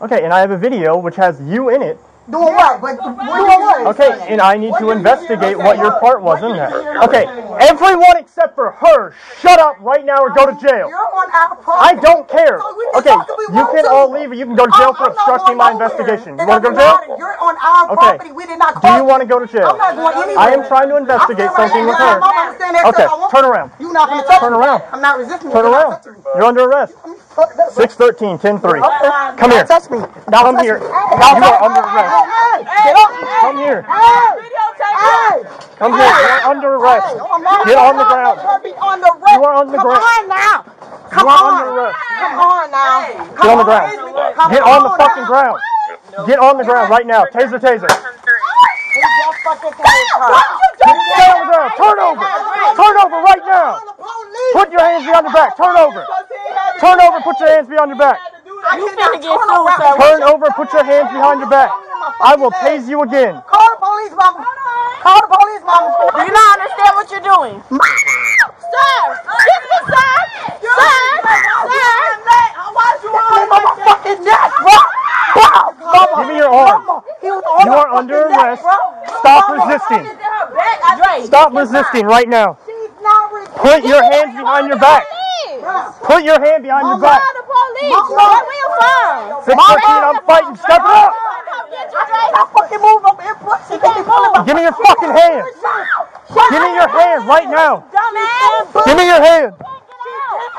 Okay, 0.00 0.24
and 0.24 0.32
I 0.32 0.40
have 0.40 0.50
a 0.50 0.58
video 0.58 0.96
which 0.96 1.16
has 1.16 1.40
you 1.42 1.68
in 1.68 1.82
it. 1.82 1.98
Doing 2.30 2.54
what? 2.54 2.80
But 2.80 2.96
what? 2.98 3.86
Okay, 3.94 4.32
and 4.32 4.40
I 4.40 4.56
need 4.56 4.74
to 4.78 4.90
investigate 4.90 5.58
what 5.58 5.76
your 5.78 5.92
uh, 5.92 6.00
part 6.00 6.22
was 6.22 6.42
in 6.42 6.56
that. 6.56 6.72
Okay, 7.04 7.26
Everyone 7.60 8.16
except 8.16 8.54
for 8.54 8.70
her, 8.72 9.12
shut 9.40 9.60
up 9.60 9.76
right 9.80 10.04
now 10.04 10.18
or 10.24 10.30
go 10.30 10.46
to 10.46 10.56
jail. 10.56 10.88
You're 10.88 10.98
on 10.98 11.28
our 11.30 11.52
I 11.76 11.94
don't 11.94 12.28
care. 12.28 12.60
Okay, 12.96 13.10
talk 13.10 13.28
if 13.28 13.50
we 13.52 13.58
you 13.58 13.66
can 13.66 13.86
all 13.86 14.10
leave 14.10 14.30
or 14.30 14.34
you 14.34 14.46
can 14.46 14.56
go 14.56 14.64
to 14.64 14.72
jail 14.72 14.94
for 14.94 15.08
obstructing 15.08 15.56
my 15.58 15.72
investigation. 15.72 16.38
You 16.38 16.46
want 16.46 16.64
to 16.64 16.70
go 16.70 16.74
to 16.74 16.80
jail? 16.80 17.16
You're 17.18 17.36
on 17.40 17.56
our 17.60 17.92
Okay. 17.92 18.16
property. 18.16 18.32
We 18.32 18.46
did 18.46 18.58
not 18.58 18.80
Do 18.80 18.88
you 18.92 19.04
want 19.04 19.20
to 19.20 19.28
go 19.28 19.38
to 19.38 19.46
jail? 19.46 19.68
I'm 19.68 19.78
not 19.78 19.96
going 19.96 20.16
anywhere. 20.16 20.38
I 20.38 20.50
am 20.52 20.64
trying 20.66 20.88
to 20.88 20.96
investigate 20.96 21.50
something 21.52 21.86
with 21.86 21.96
her. 21.98 22.08
here. 22.08 22.20
I'm 22.22 22.34
gonna 22.34 22.56
stand 22.56 22.74
there 22.76 22.86
Okay, 22.86 23.04
till 23.04 23.10
I 23.10 23.18
want 23.20 23.30
turn 23.32 23.44
around. 23.44 23.70
You're 23.78 23.92
not 23.92 24.08
going 24.08 24.22
to 24.22 24.26
touch 24.28 24.40
Turn 24.40 24.52
around. 24.54 24.82
I'm 24.92 25.00
not 25.02 25.18
resisting. 25.18 25.50
Turn 25.52 25.66
around. 25.66 26.00
You're 26.34 26.44
under 26.44 26.64
arrest. 26.64 26.94
Fuck 27.34 27.50
613, 27.74 28.38
10-3. 28.38 29.38
Come 29.38 29.50
here. 29.50 29.64
Touch 29.64 29.90
me. 29.90 29.98
Don't 29.98 30.32
Come 30.32 30.62
here. 30.62 30.78
You 30.78 30.86
are 30.86 31.62
under 31.62 31.80
arrest. 31.82 32.13
Hey, 32.22 32.64
get 32.84 32.96
off 32.96 33.10
me. 33.22 33.28
Come 33.40 33.56
here. 33.58 33.82
Hey. 33.82 34.30
Hey. 34.94 35.42
Come 35.78 35.92
here. 35.92 36.00
You 36.06 36.28
are 36.28 36.44
under 36.50 36.68
arrest. 36.76 37.06
Hey, 37.06 37.18
Get 37.66 37.78
on 37.78 37.96
the 37.98 38.04
ground. 38.04 38.40
on 38.80 39.00
the. 39.00 39.10
You 39.32 39.44
are 39.44 39.54
on 39.54 39.72
the 39.72 39.78
Come 39.78 39.86
ground. 39.86 40.02
on 40.02 40.28
now. 40.28 40.64
Come 41.10 41.26
You 41.26 41.28
are 41.28 41.38
on. 41.38 41.52
under 41.52 41.64
arrest. 41.70 41.98
Come 42.18 42.40
on 42.40 42.70
now. 42.70 43.00
Get 43.42 43.50
on 43.50 43.58
the 43.58 43.64
ground. 43.64 43.92
Come 44.34 44.52
Get 44.52 44.62
on 44.62 44.82
the 44.82 44.90
on 44.90 44.98
fucking 44.98 45.22
now. 45.22 45.26
ground. 45.26 45.58
Get 46.26 46.38
on 46.38 46.56
the 46.58 46.64
ground 46.64 46.90
right 46.90 47.06
now. 47.06 47.24
Taser, 47.26 47.58
taser. 47.60 47.88
He 48.94 49.00
just 49.16 49.38
fucking 49.44 49.72
tased 49.72 50.14
her. 50.16 50.44
Get 51.16 51.30
on 51.30 51.40
the 51.40 51.46
ground. 51.46 51.72
Turn 51.76 51.98
over. 52.00 52.26
Turn 52.76 52.96
over 52.98 53.16
right 53.22 53.42
now. 53.46 53.82
Put 54.52 54.72
your 54.72 54.80
hands 54.82 55.04
behind 55.04 55.24
your 55.26 55.32
back. 55.32 55.56
Turn 55.56 55.76
over. 55.76 56.06
Turn 56.80 57.00
over. 57.00 57.20
Put 57.20 57.40
your 57.40 57.48
hands 57.50 57.68
behind 57.68 57.90
your 57.90 57.98
back. 57.98 58.20
You 58.72 58.90
finna 58.96 59.20
get 59.22 59.40
sued, 59.46 59.74
sir. 59.76 59.94
Turn 59.96 60.22
over. 60.22 60.46
Put 60.52 60.72
your 60.72 60.84
hands 60.84 61.10
behind 61.12 61.40
your 61.40 61.48
back. 61.50 61.70
I 62.20 62.36
will 62.36 62.50
tase 62.50 62.88
you 62.88 63.02
again. 63.02 63.42
Call 63.46 63.68
the 63.74 63.80
police, 63.80 64.14
mama. 64.16 64.44
Call 65.02 65.20
the 65.22 65.30
police, 65.30 65.62
mama. 65.66 65.90
Do 66.14 66.22
you 66.22 66.32
not 66.32 66.58
understand 66.60 66.92
what 66.94 67.06
you're 67.10 67.26
doing? 67.26 67.56
Sir! 67.68 68.96
Excuse 69.14 69.64
me, 69.70 69.78
sir! 69.90 70.12
Sir! 70.62 71.04
Sir! 71.70 71.94
my 73.48 73.62
fucking 73.84 74.24
neck, 74.24 74.52
bro. 74.62 74.76
Bro, 75.34 75.92
mama. 75.92 76.14
Give 76.18 76.28
me 76.28 76.36
your 76.38 76.50
arm. 76.50 76.84
Mama, 76.86 77.02
he 77.20 77.30
was 77.30 77.44
on 77.44 77.66
You 77.66 77.72
my 77.72 77.78
are 77.78 77.90
under 77.94 78.14
fucking 78.14 78.36
neck, 78.36 78.46
arrest. 78.46 78.62
bro. 78.62 78.76
Stop 79.18 79.48
Mama, 79.48 79.64
resisting. 79.64 80.04
Dre, 80.98 81.26
Stop 81.26 81.52
resisting 81.54 82.06
right 82.06 82.28
now. 82.28 82.58
She's 82.66 82.90
not 83.02 83.32
resisting. 83.32 83.60
Put 83.62 83.84
your 83.84 84.02
hands 84.02 84.36
behind 84.36 84.68
your 84.68 84.78
back. 84.78 85.04
Put 85.64 86.24
your 86.24 86.36
hand 86.36 86.62
behind 86.62 86.84
your 86.84 87.00
back. 87.00 87.22
the 87.32 87.42
police! 87.48 87.96
Where 88.12 88.44
we 88.44 88.58
from? 88.76 89.40
613, 89.48 89.56
I'm 90.04 90.20
fighting. 90.28 90.56
Step 90.60 90.84
it 90.84 90.92
up. 90.92 91.12
I 92.36 92.44
fucking 92.52 92.82
move 92.84 93.00
over 93.04 93.22
here, 93.22 93.36
bro. 93.40 93.56
She 93.64 93.80
can't 93.80 94.04
move. 94.04 94.44
Give 94.44 94.56
me 94.56 94.62
your 94.68 94.76
fucking 94.76 95.12
hand. 95.14 95.48
Give 96.52 96.60
me 96.60 96.70
your 96.76 96.88
hand 96.88 97.28
right 97.28 97.48
now. 97.48 97.88
Dumbass! 97.88 98.84
Give 98.84 98.96
me 98.96 99.06
your 99.08 99.22
hand. 99.24 99.54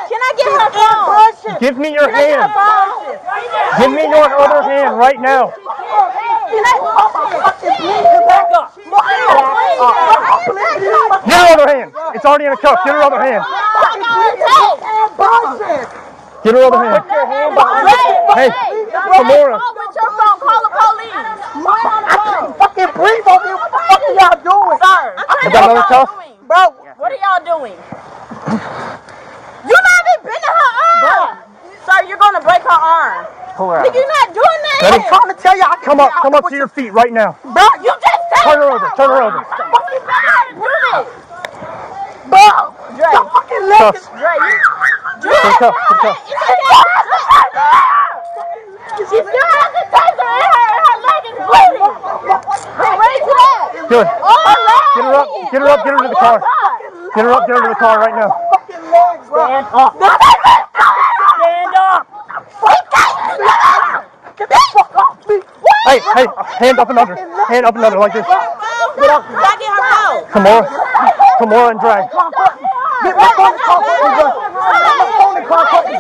Can 0.10 0.22
I 0.22 0.32
get 0.38 0.50
her 0.54 0.70
phone? 0.74 1.60
Give 1.60 1.78
me 1.78 1.94
your 1.94 2.10
hand. 2.10 2.52
Give 3.78 3.92
me 3.92 4.04
your 4.10 4.26
other 4.26 4.62
hand 4.64 4.98
right 4.98 5.20
now. 5.20 5.54
Get 11.26 11.34
her 11.34 11.54
other 11.54 11.70
hand. 11.70 11.94
It's 12.14 12.26
already 12.26 12.46
in 12.46 12.52
a 12.54 12.58
cuff. 12.58 12.80
Get 12.86 12.94
her 12.94 13.02
other 13.02 13.22
hand. 13.22 13.44
Get 16.46 16.54
her 16.54 16.62
other 16.62 16.78
hand. 16.78 17.02
Hey, 18.38 18.54
Samora. 18.94 19.58
With 19.58 19.98
your 19.98 20.14
phone, 20.14 20.38
call 20.46 20.62
the 20.62 20.70
police. 20.78 21.10
Fucking 22.62 22.94
breathe 22.94 23.26
over 23.26 23.50
here. 23.50 23.58
What 23.58 23.74
the 23.74 23.82
fuck 23.90 24.06
are 24.06 24.14
y'all 24.14 24.38
doing? 24.46 24.78
Sir, 24.78 25.18
You 25.42 25.50
got 25.50 25.66
another 25.66 25.82
cuff? 25.90 26.14
Bro, 26.46 26.78
what 27.02 27.10
are 27.10 27.18
y'all 27.18 27.42
doing? 27.42 27.74
You 27.74 29.74
not 29.74 29.98
even 30.06 30.22
bending 30.22 30.54
her 30.54 30.70
arm. 30.86 31.42
Sir, 31.82 32.06
you're 32.06 32.22
gonna 32.22 32.38
break 32.42 32.62
her 32.62 32.78
arm. 32.78 33.26
Pull 33.58 33.72
her 33.72 33.78
out. 33.82 33.86
You're 33.90 34.06
not 34.06 34.30
doing 34.30 34.62
that. 34.70 34.94
I'm 34.94 35.02
trying 35.10 35.34
to 35.36 35.42
tell 35.42 35.58
y'all. 35.58 35.74
Come 35.82 36.00
up. 36.00 36.12
Come 36.22 36.36
up 36.36 36.48
to 36.50 36.56
your 36.56 36.68
feet 36.68 36.94
right 36.94 37.12
now. 37.12 37.40
Bro, 37.42 37.64
you 37.82 37.90
just 37.90 38.22
said 38.38 38.54
Turn 38.54 38.62
her 38.62 38.70
over. 38.70 38.86
Turn 38.96 39.10
her 39.10 39.24
over. 39.24 39.44
fucking 39.50 40.06
better 40.06 40.62
do 40.62 40.70
this. 40.94 41.10
Bro, 42.26 42.74
Dre, 42.98 43.06
your 43.14 43.26
fucking 43.30 43.66
leg 43.70 43.96
is. 43.96 44.06
Dre, 44.18 44.34
you. 44.34 44.58
Put 45.22 45.30
her 45.30 45.54
cuff. 45.60 45.76
Put 45.88 45.98
her 45.98 46.10
cuff. 46.10 46.18
She 48.98 49.04
still 49.06 49.22
has 49.22 49.72
the 49.76 49.84
taser 49.94 50.26
in 50.26 50.50
her 50.50 50.66
and 50.66 50.82
her 50.86 50.98
leg 51.06 51.22
is 51.30 51.38
bleeding. 51.46 51.94
Raise 52.82 53.28
it 53.30 53.40
up. 53.46 53.70
Good. 53.90 54.08
Oh, 54.10 54.40
my 54.42 54.58
leg. 54.66 54.90
Get 54.96 55.06
her 55.06 55.14
up. 55.14 55.28
Get 55.52 55.62
her 55.62 55.70
up. 55.70 55.80
Get 55.86 55.94
her 55.94 56.02
to 56.02 56.08
the 56.10 56.16
car. 56.16 56.38
Get 57.14 57.26
her 57.26 57.32
up. 57.32 57.46
Get 57.46 57.56
her 57.56 57.62
to 57.62 57.70
the 57.70 57.76
car 57.76 58.00
right 58.00 58.16
now. 58.16 58.30
Fucking 58.52 58.90
legs, 58.90 59.30
bro. 59.30 59.46
Stand 59.46 59.68
up. 59.70 59.94
Stand 61.36 61.76
up. 61.76 62.08
Get 64.38 64.50
the 64.50 64.60
fuck 64.74 64.96
off 64.96 65.28
me. 65.28 65.42
Hey, 65.88 66.00
hey, 66.16 66.26
hand 66.58 66.80
up 66.80 66.90
and 66.90 66.98
under. 67.00 67.16
Hand 67.16 67.66
up 67.66 67.76
and 67.76 67.86
under 67.86 68.00
like 68.00 68.14
this. 68.14 68.26
Get 68.26 69.10
up. 69.10 69.24
Back 69.30 69.62
in 69.62 69.68
her 69.68 69.82
mouth. 69.82 70.32
Come 70.32 70.48
on. 70.48 70.66
Come 71.40 71.52
on 71.54 71.72
and 71.72 71.80
drag. 71.80 72.10
Get 73.04 73.16
my 73.18 73.30
phone 73.36 73.54
and 73.54 73.62
call 73.62 73.82
fucking 73.84 74.16
gun. 74.16 74.34
Get 74.86 74.98
my 74.98 75.12
phone 75.20 75.38
and 75.38 75.46
call 75.48 75.66
fucking 75.68 76.00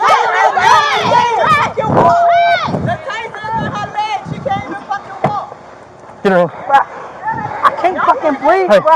Get 6.23 6.31
her 6.31 6.39
in. 6.41 6.49
I 6.49 7.71
can't 7.81 7.97
fucking 8.01 8.35
breathe, 8.41 8.69
Hey, 8.71 8.79
bro. 8.79 8.95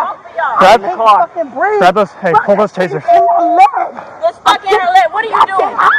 grab, 0.58 0.82
I 0.82 0.88
can't 0.88 0.98
fucking 0.98 1.50
breathe. 1.52 1.80
grab 1.80 1.96
those. 1.96 2.12
Hey, 2.14 2.34
pull 2.34 2.56
those 2.56 2.72
tasers. 2.74 3.04
In 3.06 3.26
my 3.26 3.44
leg. 3.54 4.04
You're 4.24 4.34
stuck 4.34 4.64
in 4.66 4.74
her 4.80 4.92
leg. 4.94 5.12
What 5.14 5.26
are 5.26 5.30
you 5.30 5.46
doing? 5.46 5.76
Ah, 5.78 5.90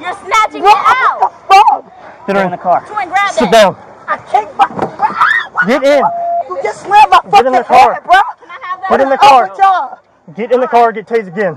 You're 0.00 0.16
snatching 0.26 0.62
it 0.62 0.64
What 0.64 0.84
out. 0.86 1.20
the 1.20 1.30
fuck? 1.48 2.26
Get 2.26 2.36
her 2.36 2.42
in 2.44 2.50
the 2.50 2.58
car. 2.58 2.84
Twin, 2.86 3.08
grab 3.08 3.30
Sit 3.32 3.40
that. 3.40 3.52
down. 3.52 3.76
I 4.08 4.16
can't 4.18 4.50
fucking. 4.56 4.76
Ah, 5.00 5.66
Get 5.66 5.82
in. 5.84 6.04
You 6.48 6.58
just 6.62 6.82
slammed 6.82 7.10
my 7.10 7.20
Get 7.24 7.30
fucking 7.30 7.46
in 7.46 7.52
the 7.52 7.64
car. 7.64 7.94
head, 7.94 8.04
bro. 8.04 8.20
Can 8.40 8.50
I 8.50 8.58
have 8.60 8.60
that? 8.62 8.80
Get 8.92 9.00
in 9.00 9.08
the 9.08 9.14
oh, 9.14 9.26
car. 9.26 9.44
up 9.44 9.50
with 9.52 9.58
y'all? 9.58 9.98
Get 10.36 10.52
in 10.52 10.60
the 10.60 10.68
car. 10.68 10.92
Get 10.92 11.06
tased 11.06 11.28
again. 11.28 11.56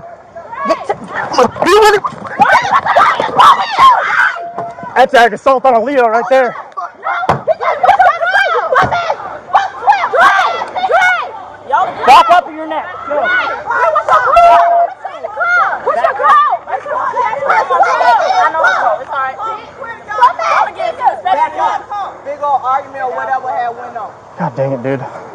Get 0.66 0.86
to- 0.86 0.96
That's 4.96 5.12
ag 5.12 5.34
assault 5.34 5.66
on 5.66 5.74
a 5.74 5.84
Leo 5.84 6.08
right 6.08 6.24
there. 6.30 6.56
Back 12.06 12.30
up 12.30 12.48
in 12.48 12.56
your 12.56 12.66
neck. 12.66 12.86
Go. 13.06 13.20
Big 22.24 22.40
old 22.40 22.62
argument 22.62 23.04
or 23.04 23.14
whatever 23.14 23.48
had 23.48 23.76
went 23.76 23.96
on. 23.96 24.14
God 24.38 24.56
dang 24.56 24.72
it, 24.72 24.82
dude. 24.82 25.25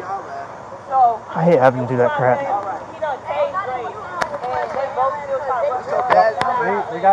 I 1.42 1.44
hate 1.44 1.58
having 1.58 1.82
to 1.82 1.88
do 1.88 1.98
that 1.98 2.12
crap. 2.12 2.38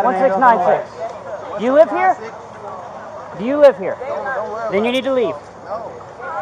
One 0.05 0.13
six 0.21 0.37
nine 0.37 0.59
six. 0.69 0.85
Do 1.57 1.65
you 1.65 1.73
live 1.73 1.89
here? 1.89 2.15
Do 3.39 3.45
you 3.45 3.57
live 3.57 3.75
here? 3.79 3.97
Then 4.71 4.85
you 4.85 4.91
need 4.91 5.03
to 5.05 5.13
leave. 5.13 5.33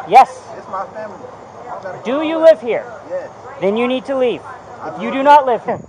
Yes. 0.10 0.44
It's 0.58 0.68
my 0.68 0.86
family. 0.88 2.04
Do 2.04 2.24
you 2.24 2.40
live 2.40 2.60
here? 2.60 2.84
Yes. 3.10 3.32
Then 3.62 3.78
you 3.78 3.88
need 3.88 4.04
to 4.04 4.18
leave. 4.18 4.42
If 4.84 5.02
you 5.02 5.10
do 5.10 5.24
not 5.24 5.46
live 5.46 5.64
here. 5.64 5.80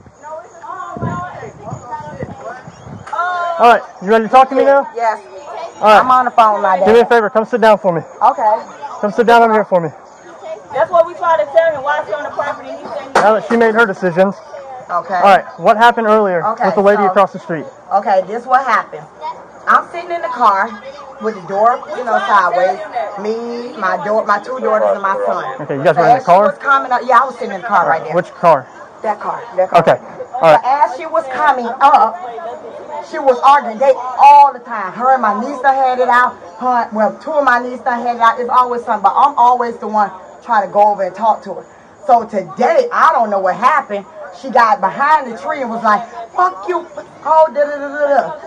Uh, 3.11 3.57
All 3.59 3.73
right, 3.75 3.83
you 4.01 4.09
ready 4.09 4.27
to 4.27 4.31
talk 4.31 4.49
to 4.51 4.55
me 4.55 4.63
now? 4.63 4.89
Yes. 4.95 5.19
All 5.79 5.83
right. 5.83 5.99
I'm 5.99 6.11
on 6.13 6.27
the 6.27 6.31
phone 6.31 6.63
now, 6.63 6.87
Do 6.87 6.93
me 6.93 7.01
a 7.01 7.07
favor. 7.07 7.29
Come 7.29 7.45
sit 7.45 7.61
down 7.61 7.79
for 7.79 7.93
me. 7.93 8.03
Okay. 8.23 8.63
Come 9.01 9.11
sit 9.11 9.27
down 9.27 9.43
over 9.43 9.53
here 9.53 9.65
for 9.65 9.81
me. 9.81 9.91
That's 10.79 10.93
what 10.93 11.07
we 11.09 11.15
tried 11.15 11.43
to 11.43 11.51
tell 11.51 11.75
him. 11.75 11.83
Why 11.83 12.03
is 12.03 12.07
he 12.07 12.15
on 12.15 12.23
the 12.23 12.31
property? 12.31 12.71
He 12.71 12.79
said 12.87 13.11
Now 13.19 13.35
that 13.35 13.49
she 13.51 13.57
made 13.57 13.75
her 13.75 13.85
decisions. 13.85 14.37
Okay. 14.89 15.19
All 15.19 15.27
right. 15.27 15.45
What 15.59 15.77
happened 15.77 16.07
earlier 16.07 16.47
Okay, 16.55 16.67
with 16.67 16.77
the 16.77 16.83
lady 16.87 17.03
so- 17.03 17.11
across 17.11 17.33
the 17.33 17.41
street? 17.41 17.67
Okay, 17.93 18.23
this 18.29 18.47
what 18.47 18.65
happened. 18.65 19.03
I'm 19.67 19.91
sitting 19.91 20.13
in 20.13 20.23
the 20.23 20.29
car 20.31 20.71
with 21.21 21.35
the 21.35 21.43
door, 21.51 21.83
you 21.99 22.05
know, 22.05 22.17
sideways. 22.31 22.79
Me, 23.19 23.75
my 23.77 23.99
daughter, 24.07 24.25
my 24.25 24.39
two 24.39 24.61
daughters, 24.61 24.95
and 24.95 25.03
my 25.03 25.19
son. 25.27 25.61
Okay, 25.63 25.77
you 25.77 25.83
guys 25.83 25.97
So 25.97 26.03
were 26.03 26.07
in 26.07 26.15
the 26.15 26.17
as 26.19 26.23
she 26.23 26.27
car? 26.27 26.47
was 26.47 26.59
coming 26.59 26.93
up, 26.93 27.01
yeah, 27.05 27.19
I 27.23 27.25
was 27.27 27.35
sitting 27.35 27.55
in 27.57 27.61
the 27.61 27.67
car 27.67 27.89
right 27.89 28.05
there. 28.05 28.15
Which 28.15 28.31
car? 28.39 28.65
That 29.03 29.19
car. 29.19 29.43
That 29.57 29.71
car. 29.71 29.81
Okay. 29.83 29.99
All 29.99 30.41
So 30.41 30.47
right. 30.47 30.61
as 30.63 30.97
she 30.97 31.07
was 31.07 31.27
coming 31.35 31.67
up, 31.67 32.15
she 33.11 33.19
was 33.19 33.37
arguing. 33.43 33.79
They 33.79 33.93
all 33.97 34.53
the 34.55 34.61
time. 34.61 34.93
Her 34.93 35.13
and 35.13 35.23
my 35.23 35.35
niece 35.43 35.61
done 35.61 35.75
had 35.75 35.99
it 35.99 36.09
out. 36.09 36.39
Her, 36.63 36.89
well, 36.95 37.19
two 37.19 37.33
of 37.33 37.43
my 37.45 37.59
nieces 37.59 37.81
done 37.81 37.99
had 38.07 38.15
it 38.17 38.23
out. 38.23 38.39
It's 38.39 38.49
always 38.49 38.85
something, 38.85 39.03
but 39.03 39.13
I'm 39.17 39.35
always 39.37 39.77
the 39.79 39.89
one 39.89 40.11
trying 40.43 40.67
to 40.67 40.73
go 40.73 40.93
over 40.93 41.03
and 41.03 41.15
talk 41.15 41.43
to 41.45 41.55
her. 41.55 41.67
So 42.07 42.25
today, 42.25 42.89
I 42.93 43.13
don't 43.13 43.31
know 43.31 43.41
what 43.41 43.57
happened. 43.57 44.07
She 44.41 44.51
got 44.51 44.81
behind 44.81 45.31
the 45.31 45.39
tree 45.39 45.61
and 45.61 45.71
was 45.71 45.83
like, 45.83 46.09
"Fuck 46.33 46.69
you!" 46.69 46.87
Oh, 47.25 47.47
da 47.53 47.65
da 47.65 47.77
da 47.77 48.07
da. 48.07 48.41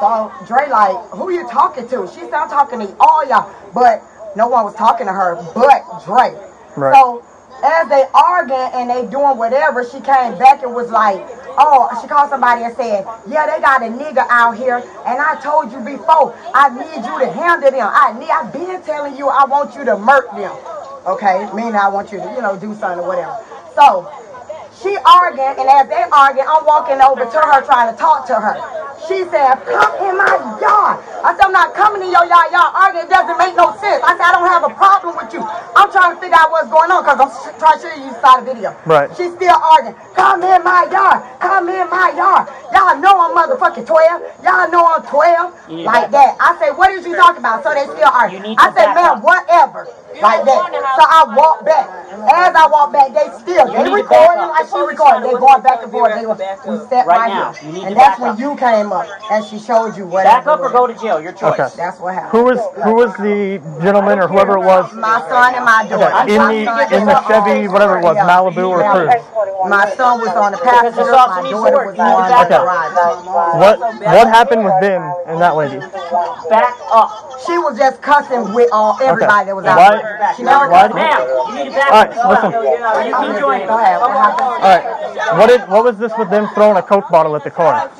So 0.00 0.46
Dre 0.46 0.68
like, 0.70 0.96
"Who 1.10 1.28
are 1.28 1.32
you 1.32 1.48
talking 1.48 1.88
to?" 1.88 2.06
She 2.08 2.20
said, 2.20 2.34
"I'm 2.34 2.48
talking 2.48 2.80
to 2.80 2.96
all 3.00 3.26
y'all," 3.28 3.52
but 3.74 4.02
no 4.36 4.48
one 4.48 4.64
was 4.64 4.74
talking 4.74 5.06
to 5.06 5.12
her 5.12 5.36
but 5.54 5.82
Dre. 6.04 6.34
Right. 6.76 6.94
So 6.94 7.24
as 7.64 7.88
they 7.88 8.04
arguing 8.14 8.70
and 8.74 8.90
they 8.90 9.10
doing 9.10 9.36
whatever, 9.36 9.84
she 9.84 10.00
came 10.00 10.38
back 10.38 10.62
and 10.62 10.74
was 10.74 10.90
like, 10.90 11.18
oh, 11.58 11.90
she 12.00 12.06
called 12.06 12.30
somebody 12.30 12.62
and 12.62 12.74
said, 12.76 13.04
yeah, 13.26 13.46
they 13.46 13.60
got 13.60 13.82
a 13.82 13.86
nigga 13.90 14.24
out 14.30 14.56
here, 14.56 14.76
and 14.76 15.18
I 15.18 15.40
told 15.42 15.72
you 15.72 15.80
before, 15.80 16.38
I 16.54 16.68
need 16.70 17.04
you 17.04 17.18
to 17.18 17.32
handle 17.32 17.70
them. 17.70 17.90
I 17.90 18.14
need, 18.18 18.30
I've 18.30 18.52
been 18.52 18.80
telling 18.82 19.16
you 19.16 19.28
I 19.28 19.44
want 19.44 19.74
you 19.74 19.84
to 19.84 19.96
murk 19.98 20.30
them. 20.32 20.54
Okay, 21.06 21.48
meaning 21.54 21.76
I 21.76 21.88
want 21.88 22.12
you 22.12 22.18
to, 22.18 22.28
you 22.34 22.42
know, 22.42 22.58
do 22.58 22.74
something 22.74 23.00
or 23.00 23.08
whatever. 23.08 23.36
So 23.74 24.10
she 24.82 24.96
arguing, 25.04 25.58
and 25.58 25.68
as 25.68 25.88
they 25.88 26.02
arguing, 26.12 26.46
I'm 26.46 26.64
walking 26.64 27.00
over 27.00 27.24
to 27.24 27.38
her 27.38 27.60
trying 27.66 27.90
to 27.92 27.96
talk 27.98 28.26
to 28.28 28.34
her. 28.34 28.54
She 29.06 29.24
said, 29.30 29.56
come 29.64 29.94
in 30.04 30.18
my 30.18 30.36
yard. 30.60 31.00
I 31.24 31.32
said, 31.32 31.48
I'm 31.48 31.54
not 31.54 31.72
coming 31.72 32.02
in 32.02 32.10
your 32.12 32.26
yard. 32.28 32.52
Y'all 32.52 32.74
arguing. 32.76 33.06
It 33.06 33.10
doesn't 33.10 33.38
make 33.38 33.56
no 33.56 33.72
sense. 33.80 34.04
I 34.04 34.12
said, 34.18 34.26
I 34.26 34.32
don't 34.36 34.50
have 34.50 34.68
a 34.68 34.74
problem 34.74 35.16
with 35.16 35.32
you. 35.32 35.40
I'm 35.40 35.88
trying 35.88 36.12
to 36.12 36.18
figure 36.20 36.36
out 36.36 36.50
what's 36.52 36.68
going 36.68 36.90
on 36.92 37.06
because 37.06 37.16
I'm 37.16 37.32
trying 37.56 37.78
to 37.78 37.88
show 37.88 37.94
you 37.94 38.10
saw 38.20 38.42
the 38.42 38.44
video. 38.44 38.76
Right. 38.84 39.08
She's 39.16 39.32
still 39.32 39.54
arguing. 39.54 39.96
Come 40.12 40.44
in 40.44 40.60
my 40.60 40.84
yard. 40.92 41.24
Come 41.40 41.72
in 41.72 41.88
my 41.88 42.12
yard. 42.12 42.52
Y'all 42.74 43.00
know 43.00 43.16
I'm 43.16 43.32
motherfucking 43.32 43.86
12. 43.86 44.44
Y'all 44.44 44.68
know 44.68 44.84
I'm 44.84 45.02
12. 45.06 45.70
You 45.70 45.88
Like 45.88 46.10
that. 46.12 46.36
I 46.36 46.58
say, 46.60 46.70
what 46.74 46.92
is 46.92 47.06
you 47.06 47.16
talking 47.16 47.40
about? 47.40 47.64
So 47.64 47.72
they 47.72 47.88
still 47.88 48.12
arguing. 48.12 48.60
I 48.60 48.68
to 48.68 48.74
say, 48.76 48.86
man, 48.92 49.22
whatever. 49.24 49.88
Like 50.22 50.44
that. 50.44 50.70
So 50.96 51.02
I 51.06 51.34
walk 51.36 51.64
back. 51.64 51.86
As 52.28 52.54
I 52.54 52.66
walk 52.66 52.92
back, 52.92 53.12
they 53.14 53.30
still, 53.38 53.66
You 53.68 53.72
they 53.72 53.84
need 53.90 54.02
to 54.02 54.08
back 54.08 54.36
recording 54.36 54.42
up. 54.44 54.50
like 54.50 54.68
she 54.68 54.78
recording. 54.80 55.22
They 55.22 55.32
going 55.38 55.62
back 55.62 55.82
and 55.82 55.92
forth. 55.92 56.14
They 56.14 56.26
was, 56.26 56.38
we 56.66 56.78
sat 56.88 57.06
Right 57.06 57.18
right, 57.18 57.28
now. 57.28 57.52
here. 57.52 57.86
And 57.86 57.96
that's 57.96 58.20
when 58.20 58.36
you 58.38 58.56
came 58.56 58.92
up 58.92 59.06
and 59.30 59.44
she 59.44 59.58
showed 59.58 59.96
you 59.96 60.06
what 60.06 60.24
Back 60.24 60.46
up 60.46 60.60
or 60.60 60.70
go 60.70 60.86
to 60.86 60.94
jail. 60.94 61.20
Your 61.20 61.32
choice. 61.32 61.58
Okay. 61.60 61.68
That's 61.76 62.00
what 62.00 62.14
happened. 62.14 62.32
Who 62.32 62.44
was 62.44 62.58
who 62.84 62.94
was 62.94 63.12
the 63.16 63.60
gentleman 63.82 64.18
or 64.18 64.28
whoever 64.28 64.56
it 64.56 64.64
was 64.64 64.92
My 64.94 65.20
son 65.28 65.54
and 65.54 65.64
my 65.64 65.86
daughter. 65.88 66.12
Okay, 66.24 66.34
in 66.34 66.42
the- 66.42 66.96
in 66.98 67.06
the 67.06 67.22
Chevy, 67.28 67.68
whatever 67.68 67.98
it 67.98 68.02
was, 68.02 68.16
Malibu 68.18 68.68
or 68.68 68.82
Cruze? 68.82 69.68
My 69.68 69.86
son 69.94 70.20
was 70.20 70.28
on 70.36 70.52
the 70.52 70.58
passenger. 70.58 71.04
My 71.12 71.42
daughter 71.50 71.86
was 71.86 71.96
You 71.96 72.04
need 72.04 72.10
to 72.10 72.16
on 72.16 72.28
the 72.30 72.36
up. 72.36 72.48
driver. 72.48 73.58
What 73.58 73.78
what 73.80 74.28
happened 74.28 74.64
with 74.64 74.80
them 74.80 75.02
and 75.26 75.40
that 75.40 75.56
lady? 75.56 75.78
Back 76.50 76.74
up. 76.92 77.10
She 77.46 77.56
was 77.58 77.78
just 77.78 78.02
cussing 78.02 78.52
with 78.54 78.68
all 78.72 78.96
everybody 79.00 79.46
that 79.46 79.56
was 79.56 79.64
out 79.66 79.78
Why- 80.16 80.18
there. 80.18 80.34
She 80.36 80.42
never 80.42 80.68
why- 80.68 80.82
cussed. 80.88 80.94
Ma'am, 80.94 81.20
you 81.20 81.54
need 81.54 81.70
to 81.70 81.76
back 81.76 81.90
All 81.92 81.98
right, 82.00 82.16
up. 82.16 82.28
listen. 82.30 82.52
You 82.52 83.14
can 83.14 83.40
join 83.40 83.66
Go 83.66 83.78
ahead. 83.78 84.00
What 84.00 84.10
happened? 84.12 84.48
All 84.48 84.58
right. 84.60 85.38
What 85.38 85.46
did 85.48 85.68
what 85.68 85.84
was 85.84 85.98
this 85.98 86.12
with 86.18 86.30
them 86.30 86.48
throwing 86.54 86.76
a 86.76 86.82
coke 86.82 87.08
bottle 87.10 87.36
at 87.36 87.44
the 87.44 87.50
car? 87.50 87.90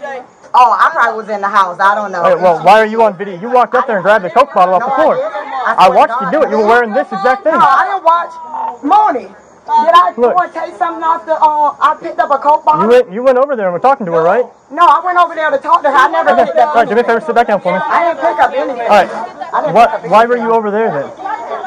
Oh, 0.55 0.73
I 0.73 0.89
probably 0.91 1.17
was 1.21 1.29
in 1.29 1.41
the 1.43 1.49
house. 1.49 1.79
I 1.79 1.95
don't 1.95 2.11
know. 2.11 2.25
Okay, 2.25 2.43
well, 2.43 2.65
why 2.65 2.81
are 2.81 2.87
you 2.87 3.03
on 3.03 3.17
video? 3.19 3.39
You 3.39 3.51
walked 3.51 3.75
up 3.75 3.87
there 3.87 3.97
and 3.97 4.03
grabbed 4.03 4.25
the 4.25 4.31
coke 4.31 4.53
bottle 4.55 4.75
off 4.75 4.83
the 4.85 4.91
floor. 5.03 5.15
I 5.21 5.89
watched 5.91 6.15
you 6.23 6.31
do 6.31 6.43
it. 6.43 6.51
You 6.51 6.59
were 6.59 6.67
wearing 6.67 6.93
this 6.95 7.07
exact 7.13 7.45
thing. 7.45 7.53
No, 7.53 7.61
I 7.61 7.85
didn't 7.85 8.05
watch. 8.05 8.83
Moni, 8.83 9.29
did 9.69 9.95
I 9.95 10.15
Look. 10.17 10.33
go 10.37 10.41
and 10.43 10.53
take 10.53 10.75
something 10.81 11.05
off 11.05 11.27
the? 11.29 11.37
Uh, 11.37 11.77
I 11.77 11.97
picked 12.01 12.19
up 12.19 12.31
a 12.33 12.39
coke 12.39 12.65
bottle. 12.65 12.83
You 12.85 12.89
went 12.89 13.13
you 13.13 13.23
went 13.23 13.39
over 13.39 13.55
there 13.55 13.67
and 13.69 13.75
were 13.75 13.85
talking 13.85 14.07
to 14.07 14.13
her, 14.13 14.23
right? 14.23 14.45
No, 14.73 14.85
I 14.85 15.01
went 15.05 15.19
over 15.19 15.35
there 15.35 15.51
to 15.51 15.59
talk 15.59 15.83
to 15.83 15.91
her. 15.91 15.97
I 15.97 16.09
never 16.09 16.31
Okay. 16.33 16.45
picked 16.47 16.57
up. 16.59 16.69
All 16.69 16.75
right, 16.83 16.89
do 16.89 16.95
me 16.95 17.01
a 17.01 17.05
favor, 17.05 17.21
sit 17.21 17.35
back 17.35 17.47
down 17.49 17.61
for 17.61 17.73
me. 17.73 17.81
I 17.81 18.09
didn't 18.09 18.21
pick 18.25 18.39
up 18.41 18.53
anything. 18.53 18.81
All 18.89 18.97
right. 19.01 19.09
I 19.53 19.61
didn't 19.61 19.75
What? 19.75 19.91
pick 19.91 20.05
up 20.05 20.11
Why 20.11 20.25
anything. 20.25 20.41
were 20.41 20.49
you 20.49 20.53
over 20.57 20.71
there 20.71 20.91
then? 20.91 21.09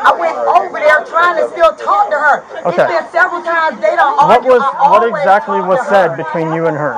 I 0.01 0.12
went 0.17 0.38
over 0.38 0.79
there 0.79 1.05
trying 1.05 1.38
to 1.38 1.50
still 1.50 1.74
talk 1.77 2.10
to 2.10 2.17
her. 2.17 2.43
Okay. 2.65 2.81
It's 2.84 2.91
been 2.93 3.05
several 3.12 3.41
times 3.43 3.79
they 3.81 3.96
don't 3.96 4.17
What 4.17 4.41
argue. 4.41 4.51
was 4.58 4.62
I 4.62 4.89
what 4.89 5.03
always 5.05 5.13
exactly 5.22 5.60
talk 5.60 5.70
was 5.70 5.79
to 5.79 5.86
said 5.89 6.17
between 6.17 6.53
you 6.53 6.65
and 6.65 6.77
her? 6.77 6.98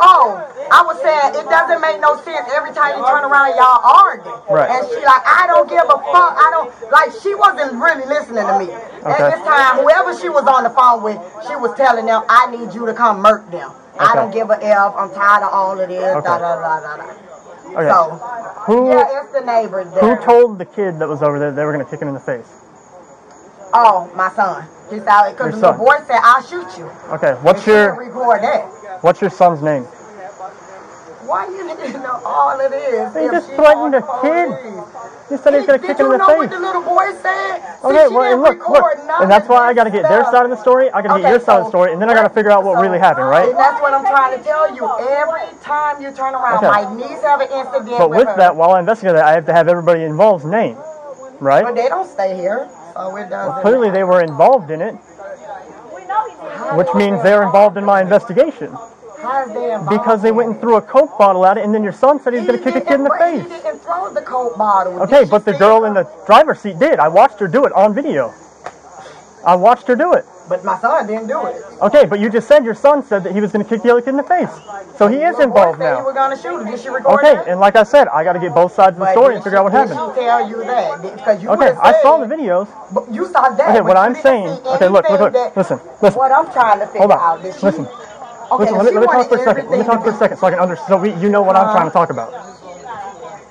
Oh, 0.00 0.40
I 0.70 0.82
was 0.82 0.96
saying 1.02 1.38
it 1.38 1.46
doesn't 1.48 1.80
make 1.80 2.00
no 2.00 2.16
sense 2.22 2.48
every 2.52 2.72
time 2.72 2.98
you 2.98 3.04
turn 3.06 3.24
around 3.24 3.54
y'all 3.54 3.82
arguing. 3.84 4.40
Right. 4.50 4.70
And 4.70 4.82
she 4.88 4.98
like, 5.04 5.24
I 5.26 5.46
don't 5.46 5.68
give 5.68 5.84
a 5.84 5.98
fuck. 6.10 6.32
I 6.34 6.48
don't 6.50 6.70
like 6.90 7.12
she 7.22 7.34
wasn't 7.34 7.78
really 7.78 8.06
listening 8.06 8.46
to 8.46 8.54
me. 8.58 8.72
Okay. 8.72 9.12
At 9.12 9.30
this 9.30 9.42
time, 9.44 9.82
whoever 9.84 10.16
she 10.16 10.28
was 10.28 10.46
on 10.46 10.64
the 10.64 10.70
phone 10.70 11.02
with, 11.02 11.18
she 11.46 11.54
was 11.56 11.76
telling 11.76 12.06
them, 12.06 12.22
I 12.28 12.50
need 12.50 12.74
you 12.74 12.86
to 12.86 12.94
come 12.94 13.20
murk 13.20 13.50
them. 13.50 13.70
Okay. 13.70 14.04
I 14.04 14.14
don't 14.14 14.32
give 14.32 14.50
a 14.50 14.58
F. 14.58 14.94
I'm 14.96 15.10
tired 15.14 15.44
of 15.44 15.52
all 15.52 15.78
of 15.78 15.88
this. 15.88 16.02
Okay. 16.02 16.26
Da, 16.26 16.38
da, 16.38 16.56
da, 16.58 16.80
da, 16.80 16.96
da. 16.96 17.24
Okay. 17.74 17.88
So, 17.90 18.14
Who 18.66 18.88
yeah, 18.88 19.22
it's 19.22 19.32
the 19.32 19.40
neighbors 19.40 19.90
there. 19.92 20.16
who 20.16 20.24
told 20.24 20.58
the 20.58 20.64
kid 20.64 20.98
that 20.98 21.08
was 21.08 21.22
over 21.22 21.38
there 21.38 21.50
they 21.52 21.64
were 21.64 21.72
gonna 21.72 21.84
kick 21.84 22.00
him 22.00 22.08
in 22.08 22.14
the 22.14 22.20
face? 22.20 22.62
Oh, 23.72 24.10
my 24.14 24.30
son. 24.30 24.64
He 24.90 24.98
said, 25.00 25.32
because 25.32 25.54
the 25.54 25.60
son. 25.60 25.78
boy 25.78 25.96
said, 26.06 26.20
I'll 26.22 26.42
shoot 26.42 26.78
you. 26.78 26.86
Okay. 27.10 27.32
What's 27.42 27.64
didn't 27.64 27.96
your 27.96 27.98
record 27.98 28.42
that. 28.42 28.70
What's 29.04 29.20
your 29.20 29.30
son's 29.30 29.60
name? 29.62 29.84
Why 31.28 31.46
you 31.48 31.66
need 31.66 31.76
to 31.92 31.98
know 32.00 32.20
all 32.24 32.58
of 32.60 32.70
this? 32.70 33.14
He 33.14 33.26
just 33.28 33.48
threatened 33.52 33.94
a 33.94 34.02
kid. 34.20 34.48
He 35.28 35.36
said 35.38 35.52
he 35.54 35.60
was 35.60 35.66
gonna 35.66 35.78
kick 35.78 35.96
him 35.98 36.12
in 36.12 36.18
know 36.18 36.28
the 36.28 36.36
what 36.36 36.48
face. 36.48 36.50
the 36.50 36.60
little 36.60 36.82
boy 36.82 37.08
said? 37.20 37.60
Okay, 37.84 38.08
she 38.08 38.14
well, 38.14 38.32
and 38.32 38.42
look, 38.42 38.68
look, 38.68 38.84
and 39.20 39.30
that's 39.30 39.48
why 39.48 39.68
I 39.68 39.72
got 39.72 39.84
to 39.84 39.90
get 39.90 40.02
their 40.02 40.24
side 40.24 40.44
of 40.44 40.50
the 40.50 40.56
story. 40.56 40.90
I 40.90 41.00
got 41.00 41.16
to 41.16 41.20
get 41.20 41.24
Okay, 41.24 41.30
your 41.30 41.40
side 41.40 41.58
of 41.60 41.64
the 41.64 41.70
story, 41.70 41.92
and 41.92 42.00
then 42.00 42.10
I 42.10 42.14
got 42.14 42.28
to 42.28 42.34
figure 42.34 42.50
out 42.50 42.62
what 42.64 42.76
so- 42.76 42.82
really 42.82 42.98
happened, 42.98 43.28
right? 43.28 43.48
And 43.48 43.58
that's 43.58 43.80
what 43.80 43.94
I'm 43.94 44.04
trying 44.04 44.36
to 44.38 44.44
tell 44.44 44.74
you. 44.74 44.84
Every 44.84 45.48
time 45.62 46.00
you 46.02 46.12
turn 46.12 46.34
around, 46.34 46.58
Okay. 46.64 46.68
my 46.68 46.94
niece 46.96 47.22
have 47.22 47.40
an 47.40 47.48
incident 47.52 47.96
But 47.98 48.10
with, 48.10 48.28
that, 48.36 48.54
while 48.56 48.72
I 48.72 48.80
investigate 48.80 49.14
that, 49.14 49.24
I 49.24 49.32
have 49.32 49.46
to 49.46 49.52
have 49.54 49.66
everybody 49.68 50.04
involved's 50.04 50.44
name, 50.44 50.76
right? 51.40 51.64
but 51.64 51.74
they 51.74 51.88
don't 51.88 52.06
stay 52.08 52.36
here, 52.36 52.68
so 52.92 53.16
it 53.16 53.30
doesn't. 53.30 53.62
Clearly, 53.62 53.88
they 53.90 54.04
were 54.04 54.20
involved 54.20 54.70
in 54.70 54.82
it, 54.82 54.94
which 56.76 56.88
means 56.94 57.22
they're 57.22 57.42
involved 57.42 57.76
in 57.76 57.84
my 57.84 58.00
investigation 58.02 58.70
How 58.72 59.44
is 59.46 59.52
they 59.54 59.72
involved? 59.72 59.90
because 59.90 60.22
they 60.22 60.32
went 60.32 60.50
and 60.50 60.60
threw 60.60 60.76
a 60.76 60.82
coke 60.82 61.16
bottle 61.18 61.44
at 61.46 61.56
it, 61.58 61.64
and 61.64 61.74
then 61.74 61.82
your 61.82 61.92
son 61.92 62.20
said 62.20 62.34
he's 62.34 62.46
going 62.46 62.58
to 62.58 62.64
kick 62.64 62.76
a 62.76 62.80
kid 62.80 62.94
in 63.00 63.04
the 63.04 63.16
face. 63.18 63.42
He 63.42 63.48
didn't 63.48 63.78
throw 63.80 64.12
the 64.12 64.20
coke 64.22 64.56
bottle. 64.58 65.02
Okay, 65.02 65.24
but 65.24 65.44
the 65.44 65.52
girl 65.54 65.84
in 65.84 65.94
the 65.94 66.06
driver's 66.26 66.60
seat 66.60 66.78
did. 66.78 66.98
I 66.98 67.08
watched 67.08 67.38
her 67.40 67.48
do 67.48 67.64
it 67.64 67.72
on 67.72 67.94
video. 67.94 68.32
I 69.46 69.54
watched 69.56 69.86
her 69.88 69.96
do 69.96 70.12
it. 70.14 70.24
But 70.48 70.62
my 70.64 70.78
son 70.78 71.06
didn't 71.06 71.26
do 71.26 71.46
it. 71.46 71.62
Okay, 71.80 72.04
but 72.04 72.20
you 72.20 72.28
just 72.28 72.46
said 72.48 72.64
your 72.66 72.74
son 72.74 73.02
said 73.02 73.24
that 73.24 73.32
he 73.32 73.40
was 73.40 73.52
going 73.52 73.64
to 73.64 73.68
kick 73.68 73.82
the 73.82 73.90
other 73.90 74.02
kid 74.02 74.10
in 74.10 74.16
the 74.18 74.22
face, 74.22 74.50
so 74.98 75.08
he 75.08 75.16
is 75.16 75.38
involved 75.40 75.78
said 75.78 75.88
You 75.90 75.96
now. 75.96 76.04
were 76.04 76.12
gonna 76.12 76.36
shoot 76.36 76.58
her. 76.62 76.70
Did 76.70 76.78
she 76.80 76.88
record 76.90 77.14
Okay, 77.18 77.34
that? 77.34 77.48
and 77.48 77.58
like 77.60 77.76
I 77.76 77.82
said, 77.82 78.08
I 78.08 78.24
got 78.24 78.34
to 78.34 78.38
get 78.38 78.54
both 78.54 78.74
sides 78.74 78.94
of 78.96 79.00
the 79.00 79.04
But 79.06 79.12
story 79.12 79.28
did 79.28 79.34
and 79.36 79.44
figure 79.44 79.58
out 79.58 79.64
what 79.64 79.72
she- 79.72 79.76
happened. 79.78 80.00
She 80.14 80.20
tell 80.20 80.48
you 80.50 80.56
that? 80.64 81.02
Because 81.02 81.42
you 81.42 81.48
Okay, 81.48 81.58
would've 81.72 81.78
I 81.80 82.02
saw 82.02 82.20
said- 82.20 82.28
the 82.28 82.34
videos. 82.34 82.68
But 82.92 83.10
you 83.10 83.24
saw 83.26 83.48
that. 83.48 83.68
Okay, 83.70 83.80
but 83.80 83.84
what 83.84 83.96
you 83.96 84.02
I'm 84.02 84.12
didn't 84.12 84.22
saying. 84.22 84.56
see 84.56 84.68
Okay, 84.68 84.88
look, 84.88 85.08
look, 85.08 85.20
anything 85.20 85.24
look. 85.24 85.32
that- 85.32 85.56
Listen, 85.56 85.80
listen. 86.02 86.18
What 86.18 86.32
I'm 86.32 86.52
trying 86.52 86.78
to 86.80 86.86
figure 86.86 87.00
Hold 87.00 87.12
out. 87.12 87.20
on. 87.20 87.42
She, 87.42 87.48
Listen. 87.64 87.86
Okay, 87.88 88.64
Listen, 88.64 88.76
let 88.76 88.84
me, 88.84 88.90
she 88.90 88.94
let 88.94 89.00
me 89.00 89.06
talk 89.06 89.14
wanted 89.16 89.28
for 89.28 89.34
a 89.34 89.38
second. 89.38 89.56
Let 89.56 89.56
me 89.56 89.72
everything 89.80 89.84
talk 89.86 90.04
for 90.04 90.10
a 90.10 90.14
second 90.16 90.36
so 90.36 90.46
I 90.46 90.50
can 90.50 90.58
understand. 90.60 90.88
So 90.88 90.96
we, 90.98 91.14
you 91.14 91.28
know 91.30 91.40
what 91.42 91.56
I'm 91.56 91.64
Uh-huh. 91.64 91.72
trying 91.72 91.86
to 91.88 91.92
talk 91.92 92.10
about. 92.10 92.34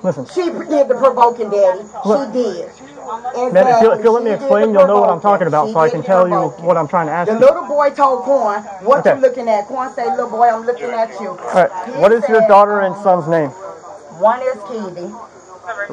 Listen, 0.04 0.26
She 0.26 0.44
did 0.68 0.88
the 0.88 0.94
provoking, 0.94 1.50
Daddy. 1.50 1.80
Look. 2.04 2.28
She 2.28 2.32
did. 2.32 2.70
Man, 3.04 3.66
if 3.68 3.82
you'll, 3.82 3.92
uh, 3.92 3.96
if 3.96 4.04
you'll 4.04 4.14
let 4.14 4.24
me 4.24 4.30
explain, 4.30 4.72
you'll 4.72 4.86
know 4.86 5.00
what 5.00 5.10
I'm 5.10 5.20
talking 5.20 5.46
about 5.46 5.70
so 5.70 5.78
I 5.78 5.90
can 5.90 6.02
tell 6.02 6.26
you 6.28 6.48
what 6.64 6.76
I'm 6.76 6.88
trying 6.88 7.06
to 7.06 7.12
ask 7.12 7.28
The 7.28 7.34
you. 7.34 7.40
little 7.40 7.66
boy 7.66 7.90
told 7.90 8.22
Quan, 8.24 8.62
"What 8.82 9.00
Okay. 9.00 9.14
you 9.14 9.20
looking 9.20 9.48
at?" 9.48 9.66
Quan 9.66 9.92
said, 9.94 10.06
"Little 10.08 10.30
boy, 10.30 10.48
I'm 10.48 10.64
looking 10.64 10.90
at 10.90 11.10
you." 11.20 11.28
All 11.30 11.36
right, 11.36 11.70
what 11.98 12.12
is 12.12 12.26
your 12.28 12.40
daughter 12.48 12.80
and 12.80 12.94
um, 12.94 13.02
son's 13.02 13.28
name? 13.28 13.50
One 13.50 14.40
is 14.40 14.56
Kiwi. 14.68 15.08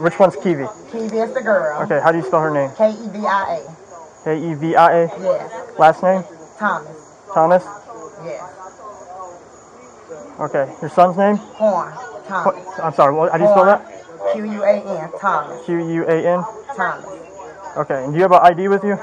Which 0.02 0.20
one's 0.20 0.36
Kiwi? 0.38 0.68
Kiwi 0.92 1.20
is 1.20 1.34
the 1.34 1.42
girl. 1.42 1.82
Okay, 1.84 2.00
how 2.00 2.12
do 2.12 2.18
you 2.18 2.24
spell 2.24 2.42
her 2.42 2.52
name? 2.52 2.72
K 2.78 2.92
E 2.92 3.08
V 3.10 3.26
I 3.26 3.62
K 4.24 4.52
E 4.52 4.54
V 4.54 4.76
I 4.76 4.92
A. 4.92 5.06
A. 5.06 5.22
Yes. 5.22 5.52
Last 5.78 6.04
name? 6.04 6.24
Thomas. 6.58 7.16
Thomas. 7.34 7.64
Yes. 8.24 8.44
Okay, 10.40 10.72
your 10.82 10.90
son's 10.90 11.18
name? 11.18 11.38
Quan. 11.38 11.94
Thomas. 12.28 12.80
I'm 12.80 12.94
sorry. 12.94 13.14
What, 13.14 13.32
how 13.32 13.38
do 13.38 13.44
you 13.44 13.50
spell 13.50 13.66
that? 13.66 14.01
Q 14.34 14.46
U 14.46 14.64
A 14.64 15.04
N. 15.04 15.12
Thomas. 15.20 15.66
Q 15.66 15.78
U 15.78 16.04
A 16.06 16.18
N. 16.38 16.44
Thomas. 16.76 17.06
Okay, 17.78 18.04
and 18.04 18.14
do 18.14 18.18
you 18.18 18.24
have 18.24 18.32
an 18.32 18.40
ID 18.44 18.68
with 18.68 18.84
you? 18.84 18.96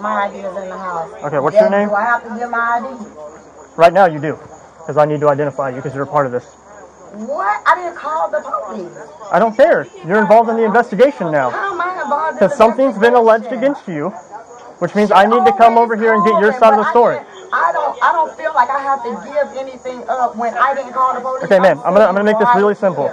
My 0.00 0.26
ID 0.26 0.38
is 0.38 0.56
in 0.56 0.68
the 0.68 0.78
house. 0.78 1.12
Okay, 1.24 1.38
what's 1.38 1.56
your 1.56 1.70
name? 1.70 1.88
Do 1.88 1.94
I 1.94 2.04
have 2.04 2.22
to 2.22 2.38
give 2.38 2.50
my 2.50 2.80
ID? 2.80 3.76
Right 3.76 3.92
now 3.92 4.06
you 4.06 4.20
do, 4.20 4.38
because 4.78 4.96
I 4.96 5.04
need 5.04 5.20
to 5.20 5.28
identify 5.28 5.70
you 5.70 5.76
because 5.76 5.94
you're 5.94 6.04
a 6.04 6.06
part 6.06 6.26
of 6.26 6.32
this. 6.32 6.44
What? 7.14 7.62
I 7.66 7.74
didn't 7.74 7.96
call 7.96 8.30
the 8.30 8.40
police. 8.40 8.92
I 9.32 9.38
don't 9.38 9.56
care. 9.56 9.86
You're 10.06 10.20
involved 10.20 10.50
in 10.50 10.56
the 10.56 10.64
investigation 10.64 11.32
now. 11.32 11.50
How 11.50 11.72
am 11.72 11.80
I 11.80 12.02
involved 12.02 12.32
in 12.32 12.46
Because 12.48 12.56
something's 12.56 12.98
been 12.98 13.14
alleged 13.14 13.52
against 13.52 13.88
you, 13.88 14.10
which 14.78 14.94
means 14.94 15.10
I 15.10 15.24
need 15.26 15.44
to 15.46 15.52
come 15.56 15.78
over 15.78 15.96
here 15.96 16.14
and 16.14 16.24
get 16.24 16.40
your 16.40 16.52
side 16.52 16.74
of 16.74 16.84
the 16.84 16.90
story. 16.90 17.18
I 17.52 17.72
don't. 17.72 17.96
I 18.02 18.12
don't 18.12 18.36
feel 18.36 18.52
like 18.54 18.68
I 18.70 18.80
have 18.82 19.02
to 19.02 19.10
give 19.24 19.56
anything 19.56 20.04
up 20.08 20.36
when 20.36 20.54
I 20.54 20.74
didn't 20.74 20.92
call 20.92 21.14
the 21.14 21.20
police. 21.20 21.44
Okay, 21.44 21.58
ma'am, 21.58 21.78
I'm 21.84 21.94
gonna 21.94 22.04
I'm 22.06 22.14
gonna 22.14 22.24
make 22.24 22.38
this 22.38 22.48
really 22.54 22.74
simple. 22.74 23.08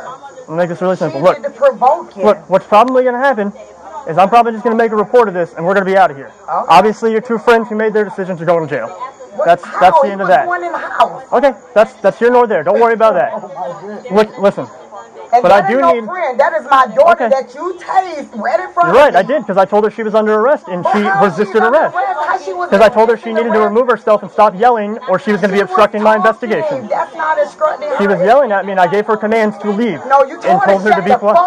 Make 0.50 0.70
this 0.70 0.82
really 0.82 0.96
simple. 0.96 1.22
Look, 1.22 1.42
To 1.42 2.22
look, 2.24 2.50
what's 2.50 2.66
probably 2.68 3.04
gonna 3.04 3.18
happen 3.18 3.52
is 4.08 4.18
I'm 4.18 4.30
probably 4.30 4.52
just 4.52 4.64
gonna 4.64 4.76
make 4.76 4.92
a 4.92 4.96
report 4.96 5.28
of 5.28 5.34
this 5.34 5.54
and 5.54 5.66
we're 5.66 5.74
gonna 5.74 5.86
be 5.86 5.98
out 5.98 6.12
of 6.12 6.18
here. 6.18 6.32
Obviously, 6.48 7.12
your 7.12 7.22
two 7.22 7.38
friends 7.38 7.70
who 7.70 7.76
made 7.76 7.94
their 7.94 8.04
decisions 8.06 8.42
are 8.42 8.46
going 8.46 8.68
to 8.68 8.74
jail. 8.76 8.88
That's 9.46 9.64
that's 9.64 9.82
How? 9.96 10.02
the 10.02 10.08
He 10.08 10.12
end 10.14 10.22
of 10.22 10.28
that. 10.28 10.48
One 10.48 10.64
in 10.64 10.74
house. 10.74 11.24
Okay, 11.34 11.54
that's 11.74 11.94
that's 11.96 12.18
here 12.20 12.32
nor 12.32 12.48
there. 12.48 12.64
Don't 12.64 12.80
worry 12.80 12.94
about 12.94 13.14
that. 13.16 13.32
Oh 13.68 14.04
look, 14.12 14.38
listen. 14.38 14.68
And 15.36 15.44
But 15.44 15.50
that 15.50 15.66
I 15.66 15.68
do 15.68 15.82
no 15.82 15.94
need. 15.94 16.06
friend. 16.06 16.40
That 16.40 16.54
is 16.54 16.64
my 16.72 16.88
daughter 16.88 17.26
Okay. 17.26 17.30
that 17.30 17.54
you 17.54 17.74
tased 17.76 18.32
right 18.40 18.58
in 18.60 18.72
front 18.72 18.88
You're 18.88 18.96
right. 18.96 19.14
I 19.14 19.22
did 19.22 19.42
because 19.42 19.58
I 19.58 19.66
told 19.66 19.84
her 19.84 19.92
she 19.92 20.02
was 20.02 20.16
under 20.16 20.34
arrest 20.34 20.70
and 20.70 20.86
she 20.94 21.00
resisted 21.20 21.62
arrest. 21.62 21.94
arrest? 21.94 22.20
How 22.24 22.38
she 22.40 22.54
was 22.54 22.70
Because 22.70 22.86
I 22.86 22.88
told 22.88 23.10
her 23.10 23.18
she 23.18 23.34
needed 23.34 23.52
to 23.52 23.60
remove 23.60 23.90
herself 23.90 24.24
and 24.24 24.32
stop 24.32 24.56
yelling, 24.58 24.98
or 25.10 25.20
she 25.20 25.32
was 25.34 25.42
going 25.42 25.52
to 25.52 25.58
be 25.58 25.62
obstructing 25.62 26.02
my 26.02 26.16
investigation. 26.16 26.88
That's 26.88 27.14
not 27.16 27.42
obstructing 27.42 27.90
She 27.98 28.08
was 28.08 28.20
yelling 28.22 28.54
at 28.54 28.66
me, 28.66 28.72
and 28.72 28.80
I 28.80 28.88
gave 28.88 29.06
her 29.08 29.18
commands 29.18 29.58
to 29.60 29.72
leave 29.72 30.00
No, 30.06 30.24
you 30.24 30.36
and 30.36 30.44
told 30.44 30.62
her, 30.64 30.68
told 30.72 30.82
her 30.84 30.94
to 30.96 31.02
be 31.04 31.16
quiet. 31.16 31.38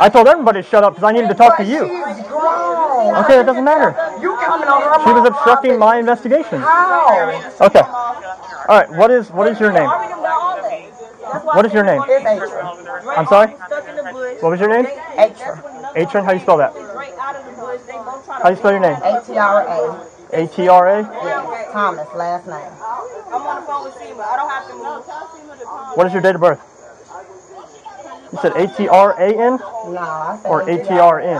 I 0.00 0.08
told 0.08 0.26
everybody 0.26 0.62
to 0.62 0.68
shut 0.68 0.82
up 0.82 0.94
because 0.94 1.06
I 1.08 1.12
needed 1.12 1.28
to 1.28 1.34
talk 1.34 1.56
to 1.58 1.64
you. 1.64 1.86
She's 1.86 2.26
grown. 2.26 3.14
Okay, 3.22 3.38
it 3.38 3.46
doesn't 3.46 3.62
matter. 3.64 3.94
You 4.20 4.34
coming 4.42 4.68
on 4.68 4.82
her 4.82 5.06
She 5.06 5.12
was 5.12 5.28
obstructing 5.28 5.78
my 5.78 5.98
investigation. 5.98 6.58
How? 6.58 7.30
Okay. 7.60 7.82
All 7.82 8.78
right. 8.78 8.90
What 8.90 9.10
is 9.12 9.30
what 9.30 9.46
is 9.46 9.60
your 9.60 9.70
name? 9.72 9.90
What 11.32 11.66
is 11.66 11.72
your 11.72 11.84
name? 11.84 12.02
It's 12.06 12.52
I'm 13.16 13.26
sorry. 13.26 13.48
What 14.40 14.50
was 14.50 14.60
your 14.60 14.68
name? 14.68 14.86
Atra. 15.16 15.62
Atron. 15.96 16.24
How 16.24 16.30
do 16.30 16.36
you 16.36 16.42
spell 16.42 16.58
that? 16.58 16.72
How 18.28 18.44
do 18.44 18.50
you 18.50 18.56
spell 18.56 18.72
your 18.72 18.80
name? 18.80 18.96
A-T-R-A. 19.02 20.08
A 20.32 20.46
T 20.46 20.66
R 20.66 20.88
A. 20.88 21.02
Yeah. 21.02 21.68
Thomas, 21.72 22.08
last 22.14 22.46
name. 22.46 22.56
I'm 22.56 23.42
on 23.42 23.60
the 23.60 23.66
phone 23.66 23.84
with 23.84 23.94
Sema. 23.94 24.22
I 24.22 24.36
don't 24.36 24.48
have 24.48 24.66
to 24.68 24.74
move. 24.74 25.04
What 25.96 26.06
is 26.06 26.12
your 26.14 26.22
date 26.22 26.34
of 26.34 26.40
birth? 26.40 26.60
You 28.32 28.38
said 28.40 28.56
A 28.56 28.66
T 28.66 28.88
R 28.88 29.12
A 29.12 29.28
N 29.28 29.58
No, 29.58 29.98
I 29.98 30.38
said 30.40 30.48
or 30.48 30.62
A 30.62 30.82
T 30.82 30.88
R 30.88 31.20
N? 31.20 31.38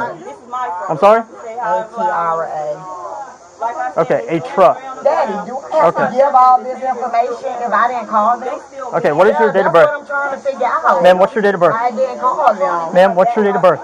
I'm 3.63 4.07
sorry. 4.07 4.27
A-T-R-A. 4.29 4.71
Okay, 4.71 5.05
Daddy, 5.05 5.51
do 5.51 5.59
I 5.59 5.77
have 5.77 5.95
Okay. 5.95 6.07
to 6.07 6.17
give 6.17 6.35
all 6.35 6.63
this 6.63 6.83
information 6.83 7.53
if 7.63 7.73
I 7.73 7.89
didn't 7.89 8.09
call 8.09 8.39
them? 8.39 8.61
Okay, 8.95 9.13
what 9.13 9.27
is 9.29 9.39
your 9.39 9.53
date 9.53 9.67
of 9.67 9.73
That's 9.73 9.87
birth? 9.87 9.87
what 9.87 10.01
I'm 10.01 10.07
trying 10.07 10.37
to 10.37 10.45
figure 10.45 10.67
out. 10.67 11.03
Ma'am, 11.03 11.19
what's 11.19 11.35
your 11.35 11.43
date 11.43 11.55
of 11.55 11.61
birth? 11.61 11.75
I 11.75 11.91
didn't 11.91 12.19
call 12.19 12.55
them. 12.55 12.95
Ma'am, 12.95 13.15
what's 13.15 13.37
your 13.37 13.45
date 13.45 13.57
of 13.57 13.63
birth? 13.63 13.81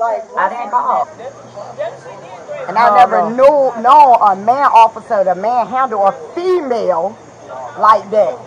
I 0.00 0.48
didn't 0.48 0.70
call. 0.70 1.08
And 2.68 2.76
I 2.78 2.88
oh, 2.90 2.94
never 2.94 3.30
knew, 3.30 3.82
know 3.82 4.14
a 4.14 4.36
man 4.36 4.66
officer, 4.72 5.24
the 5.24 5.34
man 5.34 5.66
handle 5.66 6.06
a 6.06 6.12
female 6.34 7.16
like 7.78 8.08
that. 8.10 8.38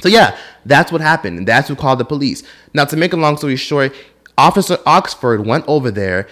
So 0.00 0.08
yeah, 0.08 0.38
that's 0.68 0.92
what 0.92 1.00
happened, 1.00 1.38
and 1.38 1.48
that's 1.48 1.68
who 1.68 1.76
called 1.76 1.98
the 1.98 2.04
police. 2.04 2.42
Now, 2.74 2.84
to 2.86 2.96
make 2.96 3.12
a 3.12 3.16
long 3.16 3.36
story 3.36 3.56
short, 3.56 3.94
Officer 4.38 4.78
Oxford 4.86 5.46
went 5.46 5.64
over 5.66 5.90
there, 5.90 6.28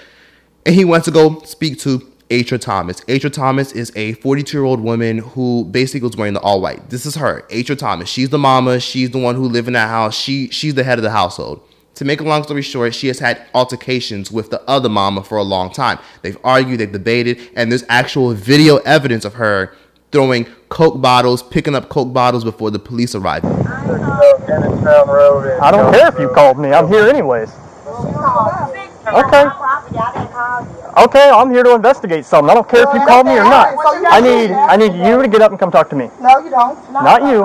and 0.67 0.75
he 0.75 0.85
went 0.85 1.05
to 1.05 1.11
go 1.11 1.41
speak 1.43 1.79
to 1.81 2.11
Atra 2.31 2.59
Thomas. 2.59 3.03
Atra 3.09 3.31
Thomas 3.31 3.73
is 3.73 3.93
a 3.95 4.15
42-year-old 4.17 4.81
woman 4.81 5.19
who 5.19 5.65
basically 5.67 6.09
was 6.09 6.17
wearing 6.17 6.35
the 6.35 6.41
all 6.41 6.61
white. 6.61 6.91
This 6.91 7.07
is 7.07 7.15
her, 7.17 7.47
Atra 7.51 7.77
Thomas. 7.77 8.09
She's 8.09 8.31
the 8.31 8.39
mama. 8.39 8.81
She's 8.81 9.11
the 9.11 9.19
one 9.19 9.37
who 9.37 9.47
live 9.47 9.67
in 9.67 9.75
that 9.75 9.89
house. 9.89 10.17
She 10.17 10.49
she's 10.49 10.75
the 10.75 10.85
head 10.85 10.99
of 10.99 11.03
the 11.03 11.11
household. 11.11 11.63
To 11.97 12.05
make 12.05 12.21
a 12.21 12.25
long 12.25 12.43
story 12.43 12.63
short, 12.63 12.93
she 12.95 13.07
has 13.07 13.21
had 13.21 13.47
altercations 13.55 14.31
with 14.33 14.51
the 14.51 14.61
other 14.69 14.89
mama 14.89 15.23
for 15.23 15.39
a 15.39 15.45
long 15.45 15.71
time. 15.73 15.99
They've 16.23 16.39
argued, 16.43 16.81
they've 16.81 16.91
debated, 16.91 17.41
and 17.55 17.71
there's 17.71 17.85
actual 17.89 18.33
video 18.33 18.79
evidence 18.79 19.25
of 19.25 19.35
her 19.35 19.77
throwing 20.15 20.47
Coke 20.69 21.03
bottles, 21.03 21.43
picking 21.43 21.75
up 21.75 21.89
Coke 21.89 22.13
bottles 22.13 22.45
before 22.45 22.71
the 22.71 22.79
police 22.79 23.17
arrived. 23.17 23.47
I 23.47 23.51
don't 25.73 25.93
care 25.93 26.07
if 26.09 26.19
you 26.21 26.29
called 26.29 26.59
me. 26.59 26.73
I'm 26.73 26.87
here 26.89 27.09
anyways. 27.09 27.51
Okay. 29.09 29.45
Okay, 30.97 31.29
I'm 31.29 31.51
here 31.51 31.65
to 31.65 31.75
investigate 31.75 32.25
something. 32.25 32.51
I 32.51 32.55
don't 32.55 32.69
care 32.69 32.89
if 32.89 32.95
you 32.95 33.05
called 33.07 33.27
me 33.27 33.33
or 33.33 33.45
not. 33.45 33.75
I 34.07 34.21
need 34.21 34.51
I 34.53 34.77
need 34.77 34.95
you 34.95 35.23
to 35.23 35.29
get 35.29 35.43
up 35.43 35.51
and 35.51 35.59
come 35.59 35.71
talk 35.71 35.91
to 35.91 35.97
me. 35.97 36.09
No, 36.21 36.39
you 36.39 36.51
don't. 36.51 36.93
Not 36.93 37.23
you. 37.23 37.45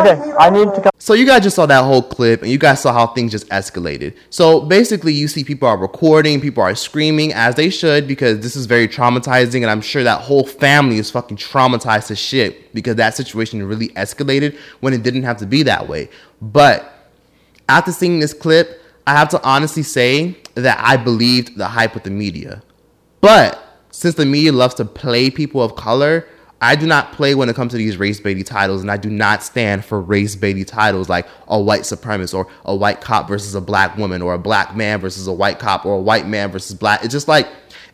Okay, 0.00 0.32
I 0.38 0.48
need 0.48 0.74
to 0.74 0.80
come. 0.80 0.90
So 0.98 1.14
you 1.14 1.26
guys 1.26 1.42
just 1.42 1.56
saw 1.56 1.66
that 1.66 1.82
whole 1.82 2.02
clip 2.02 2.42
and 2.42 2.50
you 2.50 2.58
guys 2.58 2.80
saw 2.80 2.92
how 2.92 3.08
things 3.08 3.32
just 3.32 3.48
escalated. 3.48 4.16
So 4.30 4.60
basically 4.60 5.12
you 5.12 5.28
see 5.28 5.44
people 5.44 5.68
are 5.68 5.76
recording, 5.76 6.40
people 6.40 6.62
are 6.62 6.74
screaming 6.74 7.32
as 7.32 7.56
they 7.56 7.70
should 7.70 8.06
because 8.06 8.40
this 8.40 8.56
is 8.56 8.66
very 8.66 8.88
traumatizing 8.88 9.62
and 9.62 9.66
I'm 9.66 9.80
sure 9.80 10.04
that 10.04 10.20
whole 10.20 10.46
family 10.46 10.98
is 10.98 11.10
fucking 11.10 11.36
traumatized 11.36 12.06
to 12.06 12.16
shit 12.16 12.72
because 12.72 12.96
that 12.96 13.16
situation 13.16 13.62
really 13.64 13.88
escalated 13.90 14.56
when 14.80 14.94
it 14.94 15.02
didn't 15.02 15.24
have 15.24 15.38
to 15.38 15.46
be 15.46 15.64
that 15.64 15.88
way. 15.88 16.08
But 16.40 16.90
after 17.68 17.92
seeing 17.92 18.20
this 18.20 18.32
clip, 18.32 18.81
I 19.06 19.12
have 19.12 19.28
to 19.30 19.42
honestly 19.42 19.82
say 19.82 20.36
that 20.54 20.78
I 20.80 20.96
believed 20.96 21.56
the 21.56 21.66
hype 21.66 21.94
with 21.94 22.04
the 22.04 22.10
media. 22.10 22.62
But 23.20 23.62
since 23.90 24.14
the 24.14 24.26
media 24.26 24.52
loves 24.52 24.74
to 24.74 24.84
play 24.84 25.30
people 25.30 25.62
of 25.62 25.76
color, 25.76 26.26
I 26.60 26.76
do 26.76 26.86
not 26.86 27.12
play 27.12 27.34
when 27.34 27.48
it 27.48 27.56
comes 27.56 27.72
to 27.72 27.76
these 27.76 27.96
race 27.96 28.20
baiting 28.20 28.44
titles, 28.44 28.82
and 28.82 28.90
I 28.90 28.96
do 28.96 29.10
not 29.10 29.42
stand 29.42 29.84
for 29.84 30.00
race 30.00 30.36
baiting 30.36 30.64
titles 30.64 31.08
like 31.08 31.26
a 31.48 31.60
white 31.60 31.80
supremacist 31.80 32.34
or 32.34 32.46
a 32.64 32.74
white 32.74 33.00
cop 33.00 33.26
versus 33.26 33.56
a 33.56 33.60
black 33.60 33.96
woman 33.96 34.22
or 34.22 34.34
a 34.34 34.38
black 34.38 34.76
man 34.76 35.00
versus 35.00 35.26
a 35.26 35.32
white 35.32 35.58
cop 35.58 35.84
or 35.84 35.94
a 35.94 36.00
white 36.00 36.28
man 36.28 36.52
versus 36.52 36.76
black. 36.76 37.02
It's 37.02 37.12
just 37.12 37.26
like 37.26 37.48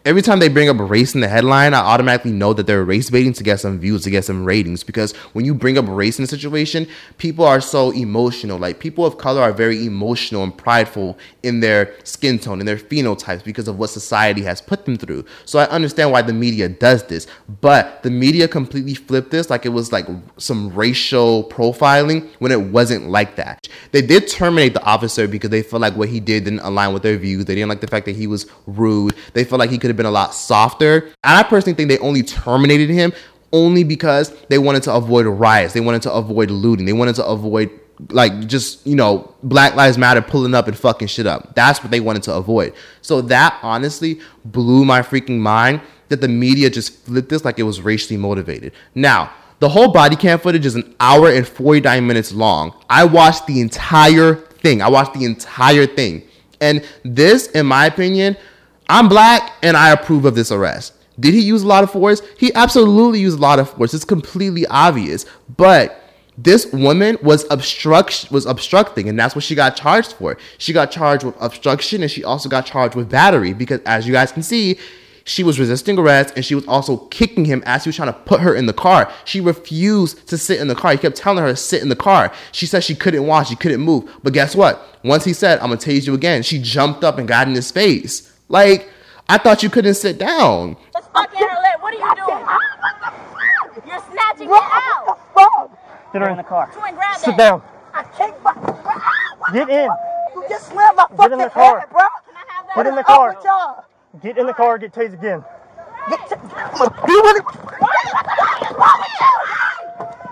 every 0.08 0.22
time 0.22 0.38
they 0.38 0.48
bring 0.48 0.70
up 0.70 0.76
race 0.78 1.14
in 1.14 1.20
the 1.20 1.28
headline, 1.28 1.74
I 1.74 1.80
automatically 1.80 2.30
know 2.30 2.54
that 2.54 2.66
they're 2.66 2.82
race 2.82 3.10
baiting 3.10 3.34
to 3.34 3.44
get 3.44 3.60
some 3.60 3.78
views, 3.78 4.04
to 4.04 4.10
get 4.10 4.24
some 4.24 4.42
ratings. 4.42 4.82
Because 4.82 5.12
when 5.34 5.44
you 5.44 5.54
bring 5.54 5.76
up 5.76 5.84
race 5.86 6.18
in 6.18 6.24
a 6.24 6.26
situation, 6.26 6.88
people 7.18 7.44
are 7.44 7.60
so 7.60 7.90
emotional. 7.90 8.58
Like 8.58 8.78
people 8.78 9.04
of 9.04 9.18
color 9.18 9.42
are 9.42 9.52
very 9.52 9.84
emotional 9.84 10.44
and 10.44 10.56
prideful 10.56 11.18
in 11.42 11.60
their 11.60 11.94
skin 12.04 12.38
tone, 12.38 12.58
in 12.60 12.64
their 12.64 12.78
phenotypes, 12.78 13.44
because 13.44 13.68
of 13.68 13.78
what 13.78 13.90
society 13.90 14.40
has 14.44 14.62
put 14.62 14.86
them 14.86 14.96
through. 14.96 15.26
So 15.44 15.58
I 15.58 15.66
understand 15.66 16.10
why 16.10 16.22
the 16.22 16.32
media 16.32 16.70
does 16.70 17.04
this. 17.04 17.26
But 17.60 18.02
the 18.02 18.10
media 18.10 18.48
completely 18.48 18.94
flipped 18.94 19.30
this 19.30 19.50
like 19.50 19.66
it 19.66 19.70
was 19.70 19.92
like 19.92 20.06
some 20.38 20.70
racial 20.74 21.44
profiling 21.50 22.30
when 22.38 22.50
it 22.50 22.62
wasn't 22.62 23.10
like 23.10 23.36
that. 23.36 23.68
They 23.92 24.00
did 24.00 24.26
terminate 24.26 24.72
the 24.72 24.82
officer 24.84 25.28
because 25.28 25.50
they 25.50 25.60
felt 25.60 25.82
like 25.82 25.96
what 25.96 26.08
he 26.08 26.18
did 26.18 26.44
didn't 26.44 26.60
align 26.60 26.94
with 26.94 27.02
their 27.02 27.18
views. 27.18 27.44
They 27.44 27.56
didn't 27.56 27.68
like 27.68 27.82
the 27.82 27.86
fact 27.86 28.06
that 28.06 28.16
he 28.16 28.26
was 28.26 28.46
rude. 28.66 29.14
They 29.34 29.44
felt 29.44 29.58
like 29.58 29.68
he 29.68 29.76
could 29.76 29.90
have 29.90 29.97
been 29.98 30.06
a 30.06 30.10
lot 30.10 30.34
softer. 30.34 31.08
And 31.22 31.36
I 31.36 31.42
personally 31.42 31.74
think 31.74 31.90
they 31.90 31.98
only 31.98 32.22
terminated 32.22 32.88
him 32.88 33.12
only 33.52 33.84
because 33.84 34.34
they 34.48 34.58
wanted 34.58 34.82
to 34.84 34.94
avoid 34.94 35.26
riots. 35.26 35.74
They 35.74 35.80
wanted 35.80 36.00
to 36.02 36.12
avoid 36.12 36.50
looting. 36.50 36.86
They 36.86 36.94
wanted 36.94 37.16
to 37.16 37.26
avoid 37.26 37.70
like 38.10 38.46
just 38.46 38.86
you 38.86 38.94
know 38.94 39.34
black 39.42 39.74
lives 39.74 39.98
matter 39.98 40.22
pulling 40.22 40.54
up 40.54 40.68
and 40.68 40.78
fucking 40.78 41.08
shit 41.08 41.26
up 41.26 41.52
that's 41.56 41.82
what 41.82 41.90
they 41.90 41.98
wanted 41.98 42.22
to 42.22 42.32
avoid 42.32 42.72
so 43.02 43.20
that 43.20 43.58
honestly 43.60 44.20
blew 44.44 44.84
my 44.84 45.02
freaking 45.02 45.38
mind 45.38 45.80
that 46.08 46.20
the 46.20 46.28
media 46.28 46.70
just 46.70 46.96
flipped 47.04 47.28
this 47.28 47.44
like 47.44 47.58
it 47.58 47.64
was 47.64 47.80
racially 47.80 48.16
motivated 48.16 48.72
now 48.94 49.32
the 49.58 49.68
whole 49.68 49.90
body 49.90 50.14
cam 50.14 50.38
footage 50.38 50.64
is 50.64 50.76
an 50.76 50.94
hour 51.00 51.28
and 51.28 51.48
49 51.48 52.06
minutes 52.06 52.32
long 52.32 52.72
i 52.88 53.04
watched 53.04 53.48
the 53.48 53.60
entire 53.60 54.36
thing 54.36 54.80
i 54.80 54.88
watched 54.88 55.14
the 55.14 55.24
entire 55.24 55.84
thing 55.84 56.22
and 56.60 56.86
this 57.02 57.48
in 57.48 57.66
my 57.66 57.86
opinion 57.86 58.36
i'm 58.88 59.08
black 59.08 59.52
and 59.62 59.76
i 59.76 59.90
approve 59.90 60.24
of 60.24 60.34
this 60.34 60.50
arrest. 60.52 60.94
Did 61.20 61.34
he 61.34 61.40
use 61.40 61.62
a 61.62 61.66
lot 61.66 61.82
of 61.82 61.90
force? 61.90 62.22
He 62.38 62.54
absolutely 62.54 63.20
used 63.20 63.38
a 63.38 63.42
lot 63.42 63.58
of 63.58 63.70
force. 63.70 63.92
It's 63.92 64.04
completely 64.04 64.66
obvious. 64.66 65.26
But 65.56 66.00
this 66.36 66.72
woman 66.72 67.18
was 67.20 67.44
obstruct 67.50 68.28
was 68.30 68.46
obstructing 68.46 69.08
and 69.08 69.18
that's 69.18 69.34
what 69.34 69.42
she 69.42 69.56
got 69.56 69.74
charged 69.74 70.12
for. 70.12 70.38
She 70.58 70.72
got 70.72 70.92
charged 70.92 71.24
with 71.24 71.34
obstruction 71.40 72.02
and 72.02 72.10
she 72.10 72.22
also 72.22 72.48
got 72.48 72.64
charged 72.64 72.94
with 72.94 73.10
battery 73.10 73.52
because 73.52 73.80
as 73.84 74.06
you 74.06 74.12
guys 74.12 74.30
can 74.30 74.44
see 74.44 74.78
she 75.24 75.42
was 75.42 75.58
resisting 75.58 75.98
arrest 75.98 76.32
and 76.36 76.44
she 76.44 76.54
was 76.54 76.66
also 76.68 76.96
kicking 77.08 77.44
him 77.44 77.62
as 77.66 77.84
he 77.84 77.88
was 77.88 77.96
trying 77.96 78.12
to 78.12 78.18
put 78.20 78.40
her 78.40 78.54
in 78.54 78.66
the 78.66 78.72
car. 78.72 79.12
She 79.24 79.40
refused 79.40 80.26
to 80.28 80.38
sit 80.38 80.60
in 80.60 80.68
the 80.68 80.76
car. 80.76 80.92
He 80.92 80.98
kept 80.98 81.16
telling 81.16 81.42
her 81.42 81.50
to 81.50 81.56
sit 81.56 81.82
in 81.82 81.88
the 81.88 81.96
car. 81.96 82.32
She 82.52 82.64
said 82.66 82.84
she 82.84 82.94
couldn't 82.94 83.26
walk 83.26 83.48
she 83.48 83.56
couldn't 83.56 83.80
move. 83.80 84.08
But 84.22 84.32
guess 84.32 84.54
what? 84.54 84.80
Once 85.02 85.24
he 85.24 85.32
said 85.32 85.58
i'm 85.58 85.70
gonna 85.70 85.76
tase 85.76 86.06
you 86.06 86.14
again 86.14 86.44
she 86.44 86.60
jumped 86.60 87.02
up 87.02 87.18
and 87.18 87.26
got 87.26 87.48
in 87.48 87.54
his 87.54 87.72
face 87.72 88.27
like 88.48 88.88
i 89.28 89.36
thought 89.38 89.62
you 89.62 89.70
couldn't 89.70 89.94
sit 89.94 90.18
down 90.18 90.76
Just 90.92 91.10
fucking 91.12 91.38
her 91.38 91.62
leg. 91.62 91.80
What 91.80 91.94
are 91.94 91.98
you 91.98 92.14
doing? 92.16 92.46
You're 93.86 94.02
snatching 94.10 94.48
it 94.48 94.52
out. 94.52 95.06
What 95.06 95.18
the 95.34 95.40
fuck? 95.40 96.12
Get 96.12 96.22
her 96.22 96.28
in 96.30 96.36
the 96.36 96.42
car. 96.42 96.70
Twin, 96.72 96.94
grab 96.94 97.16
Sit 97.18 97.36
that. 97.36 97.38
down. 97.38 97.62
I 97.94 98.02
can't. 98.02 98.34
Get 99.52 99.68
in. 99.68 99.90
You 100.34 100.44
just 100.48 100.68
slammed 100.68 100.96
my 100.96 101.04
fucking 101.04 101.16
Get 101.18 101.32
in 101.32 101.38
the 101.38 101.44
fucking 101.44 101.62
car. 101.62 101.80
head, 101.80 101.90
bro. 101.90 102.02
Get 102.76 102.86
in 102.86 102.94
the 102.94 103.02
car. 103.04 103.34
with 103.34 103.44
y'all. 103.44 103.84
Get 104.22 104.38
in 104.38 104.46
the 104.46 104.52
car. 104.54 104.78
Get 104.78 104.92
tased 104.92 105.14
again. 105.14 105.44
You 106.10 107.22
really- 107.22 107.44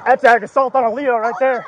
That's 0.06 0.24
ag 0.24 0.42
assault 0.42 0.74
on 0.74 0.84
a 0.84 0.90
Leo 0.92 1.16
right 1.18 1.34
there. 1.38 1.64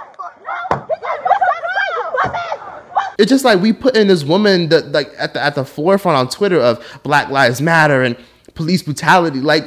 It's 3.18 3.28
just 3.28 3.44
like 3.44 3.60
we 3.60 3.72
put 3.72 3.96
in 3.96 4.08
this 4.08 4.24
woman 4.24 4.68
that 4.68 4.92
like 4.92 5.12
at 5.18 5.34
the 5.34 5.42
at 5.42 5.54
the 5.54 5.64
forefront 5.64 6.16
on 6.16 6.28
Twitter 6.28 6.60
of 6.60 6.84
Black 7.02 7.30
Lives 7.30 7.60
Matter 7.60 8.02
and 8.02 8.16
police 8.54 8.82
brutality. 8.82 9.40
Like, 9.40 9.64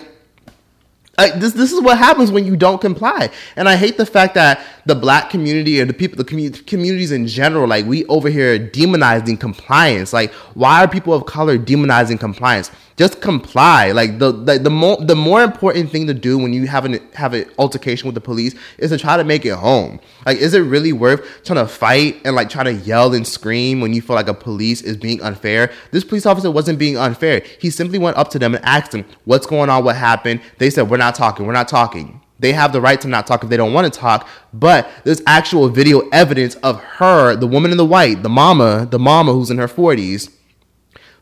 like 1.18 1.40
this 1.40 1.54
this 1.54 1.72
is 1.72 1.82
what 1.82 1.98
happens 1.98 2.32
when 2.32 2.46
you 2.46 2.56
don't 2.56 2.80
comply. 2.80 3.30
And 3.56 3.68
I 3.68 3.76
hate 3.76 3.98
the 3.98 4.06
fact 4.06 4.36
that 4.36 4.64
the 4.86 4.96
black 4.96 5.30
community 5.30 5.80
and 5.80 5.90
the 5.90 5.94
people 5.94 6.18
the 6.18 6.26
commu- 6.26 6.66
communities 6.66 7.12
in 7.12 7.28
general, 7.28 7.68
like 7.68 7.86
we 7.86 8.06
over 8.06 8.30
here 8.30 8.58
demonizing 8.60 9.40
compliance. 9.40 10.14
Like, 10.14 10.34
why 10.54 10.84
are 10.84 10.88
people 10.88 11.14
of 11.14 11.26
color 11.26 11.58
demonizing 11.58 12.20
compliance? 12.20 12.72
Just 13.02 13.20
comply. 13.20 13.94
Like 13.94 14.20
the 14.20 14.32
the, 14.32 14.60
the 14.60 14.70
more 14.70 14.96
the 14.98 15.16
more 15.16 15.42
important 15.42 15.90
thing 15.90 16.06
to 16.06 16.14
do 16.14 16.38
when 16.38 16.54
you 16.54 16.68
have 16.68 16.86
an 16.86 17.00
have 17.14 17.34
an 17.34 17.50
altercation 17.58 18.06
with 18.06 18.14
the 18.14 18.22
police 18.22 18.54
is 18.78 18.92
to 18.92 18.98
try 19.00 19.18
to 19.18 19.24
make 19.24 19.44
it 19.44 19.56
home. 19.56 20.00
Like, 20.24 20.38
is 20.38 20.54
it 20.54 20.60
really 20.60 20.94
worth 20.94 21.44
trying 21.44 21.66
to 21.66 21.68
fight 21.68 22.22
and 22.24 22.36
like 22.36 22.52
try 22.52 22.64
to 22.64 22.74
yell 22.74 23.16
and 23.16 23.26
scream 23.28 23.82
when 23.82 23.92
you 23.92 24.04
feel 24.04 24.16
like 24.16 24.28
a 24.28 24.36
police 24.36 24.84
is 24.84 24.98
being 24.98 25.20
unfair? 25.24 25.72
This 25.90 26.04
police 26.04 26.28
officer 26.28 26.52
wasn't 26.52 26.78
being 26.78 26.96
unfair. 26.96 27.42
He 27.60 27.72
simply 27.72 27.98
went 27.98 28.18
up 28.18 28.30
to 28.34 28.38
them 28.38 28.54
and 28.54 28.64
asked 28.64 28.92
them, 28.92 29.06
"What's 29.26 29.48
going 29.48 29.72
on? 29.72 29.84
What 29.84 29.96
happened?" 29.96 30.42
They 30.60 30.70
said, 30.70 30.88
"We're 30.92 30.98
not 30.98 31.16
talking. 31.16 31.48
We're 31.48 31.54
not 31.54 31.70
talking." 31.70 32.22
They 32.38 32.54
have 32.54 32.72
the 32.72 32.82
right 32.82 33.02
to 33.02 33.08
not 33.08 33.26
talk 33.26 33.44
if 33.44 33.50
they 33.50 33.58
don't 33.58 33.74
want 33.74 33.92
to 33.92 34.00
talk, 34.00 34.28
but 34.54 34.88
there's 35.06 35.24
actual 35.26 35.70
video 35.70 36.08
evidence 36.10 36.54
of 36.58 36.80
her, 37.02 37.36
the 37.36 37.48
woman 37.48 37.72
in 37.72 37.78
the 37.78 37.86
white, 37.96 38.22
the 38.22 38.30
mama, 38.30 38.88
the 38.92 39.00
mama 39.00 39.34
who's 39.34 39.50
in 39.50 39.58
her 39.58 39.68
40s, 39.68 40.30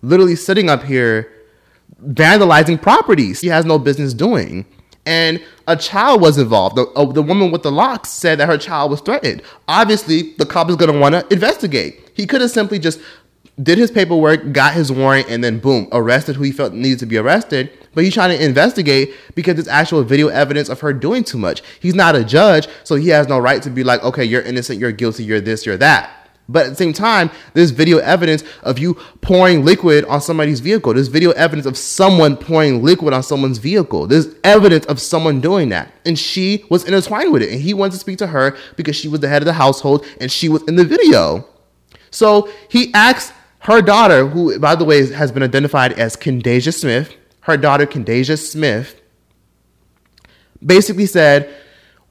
literally 0.02 0.36
sitting 0.36 0.70
up 0.70 0.84
here 0.84 1.32
vandalizing 2.08 2.82
properties 2.82 3.42
he 3.42 3.48
has 3.48 3.66
no 3.66 3.80
business 3.80 4.14
doing. 4.14 4.66
And 5.06 5.42
a 5.68 5.76
child 5.76 6.22
was 6.22 6.38
involved. 6.38 6.76
The, 6.76 6.86
uh, 6.90 7.06
the 7.06 7.24
woman 7.24 7.52
with 7.52 7.64
the 7.64 7.72
locks 7.72 8.10
said 8.10 8.40
that 8.40 8.48
her 8.48 8.58
child 8.58 8.92
was 8.92 9.02
threatened. 9.02 9.42
Obviously, 9.68 10.34
the 10.38 10.46
cop 10.46 10.70
is 10.70 10.76
going 10.76 10.92
to 10.92 11.00
want 11.00 11.16
to 11.16 11.26
investigate. 11.34 12.12
He 12.14 12.28
could 12.28 12.42
have 12.42 12.52
simply 12.52 12.80
just 12.80 13.00
did 13.62 13.78
his 13.78 13.92
paperwork, 13.92 14.54
got 14.54 14.74
his 14.74 14.92
warrant, 14.92 15.30
and 15.30 15.44
then 15.44 15.60
boom, 15.60 15.88
arrested 15.92 16.36
who 16.36 16.44
he 16.44 16.52
felt 16.52 16.74
needed 16.74 17.00
to 17.00 17.06
be 17.06 17.18
arrested. 17.18 17.72
But 17.94 18.04
he's 18.04 18.14
trying 18.14 18.38
to 18.38 18.44
investigate 18.44 19.14
because 19.36 19.56
there's 19.56 19.68
actual 19.68 20.04
video 20.04 20.28
evidence 20.28 20.70
of 20.70 20.80
her 20.82 20.94
doing 20.94 21.24
too 21.24 21.38
much. 21.38 21.64
He's 21.80 21.96
not 21.96 22.16
a 22.16 22.24
judge, 22.24 22.68
so 22.84 22.96
he 22.96 23.10
has 23.10 23.28
no 23.28 23.40
right 23.40 23.62
to 23.64 23.70
be 23.70 23.84
like, 23.84 24.04
okay, 24.04 24.24
you're 24.24 24.42
innocent, 24.42 24.80
you're 24.80 24.92
guilty, 24.92 25.24
you're 25.24 25.42
this, 25.42 25.66
you're 25.66 25.78
that. 25.78 26.19
But 26.50 26.66
at 26.66 26.70
the 26.70 26.76
same 26.76 26.94
time, 26.94 27.30
there's 27.54 27.70
video 27.70 28.00
evidence 28.00 28.44
of 28.64 28.80
you 28.80 28.96
pouring 29.22 29.64
liquid 29.64 30.04
on 30.06 30.20
somebody's 30.20 30.60
vehicle. 30.60 30.96
There's 30.96 31.08
video 31.08 31.30
evidence 31.32 31.68
of 31.68 31.78
someone 31.78 32.36
pouring 32.36 32.84
liquid 32.84 33.14
on 33.14 33.22
someone's 33.22 33.60
vehicle. 33.60 34.08
There's 34.08 34.34
evidence 34.44 34.88
of 34.88 35.00
someone 35.00 35.42
doing 35.42 35.70
that. 35.70 35.94
And 36.06 36.18
she 36.18 36.66
was 36.70 36.86
intertwined 36.86 37.32
with 37.32 37.44
it. 37.44 37.52
And 37.52 37.62
he 37.62 37.76
wanted 37.76 37.94
to 37.94 38.00
speak 38.00 38.18
to 38.18 38.28
her 38.28 38.58
because 38.76 38.96
she 38.96 39.08
was 39.08 39.20
the 39.20 39.30
head 39.30 39.44
of 39.44 39.46
the 39.46 39.54
household 39.54 40.06
and 40.20 40.32
she 40.32 40.50
was 40.50 40.64
in 40.64 40.76
the 40.76 40.84
video. 40.84 41.48
So 42.10 42.50
he 42.68 42.92
asked 42.96 43.32
her 43.60 43.82
daughter, 43.84 44.26
who, 44.26 44.58
by 44.58 44.74
the 44.74 44.86
way, 44.86 45.06
has 45.12 45.32
been 45.32 45.44
identified 45.44 45.94
as 45.94 46.16
Kendasia 46.16 46.74
Smith, 46.74 47.16
her 47.42 47.58
daughter, 47.58 47.86
Kendasia 47.86 48.40
Smith, 48.40 49.00
basically 50.66 51.06
said, 51.06 51.54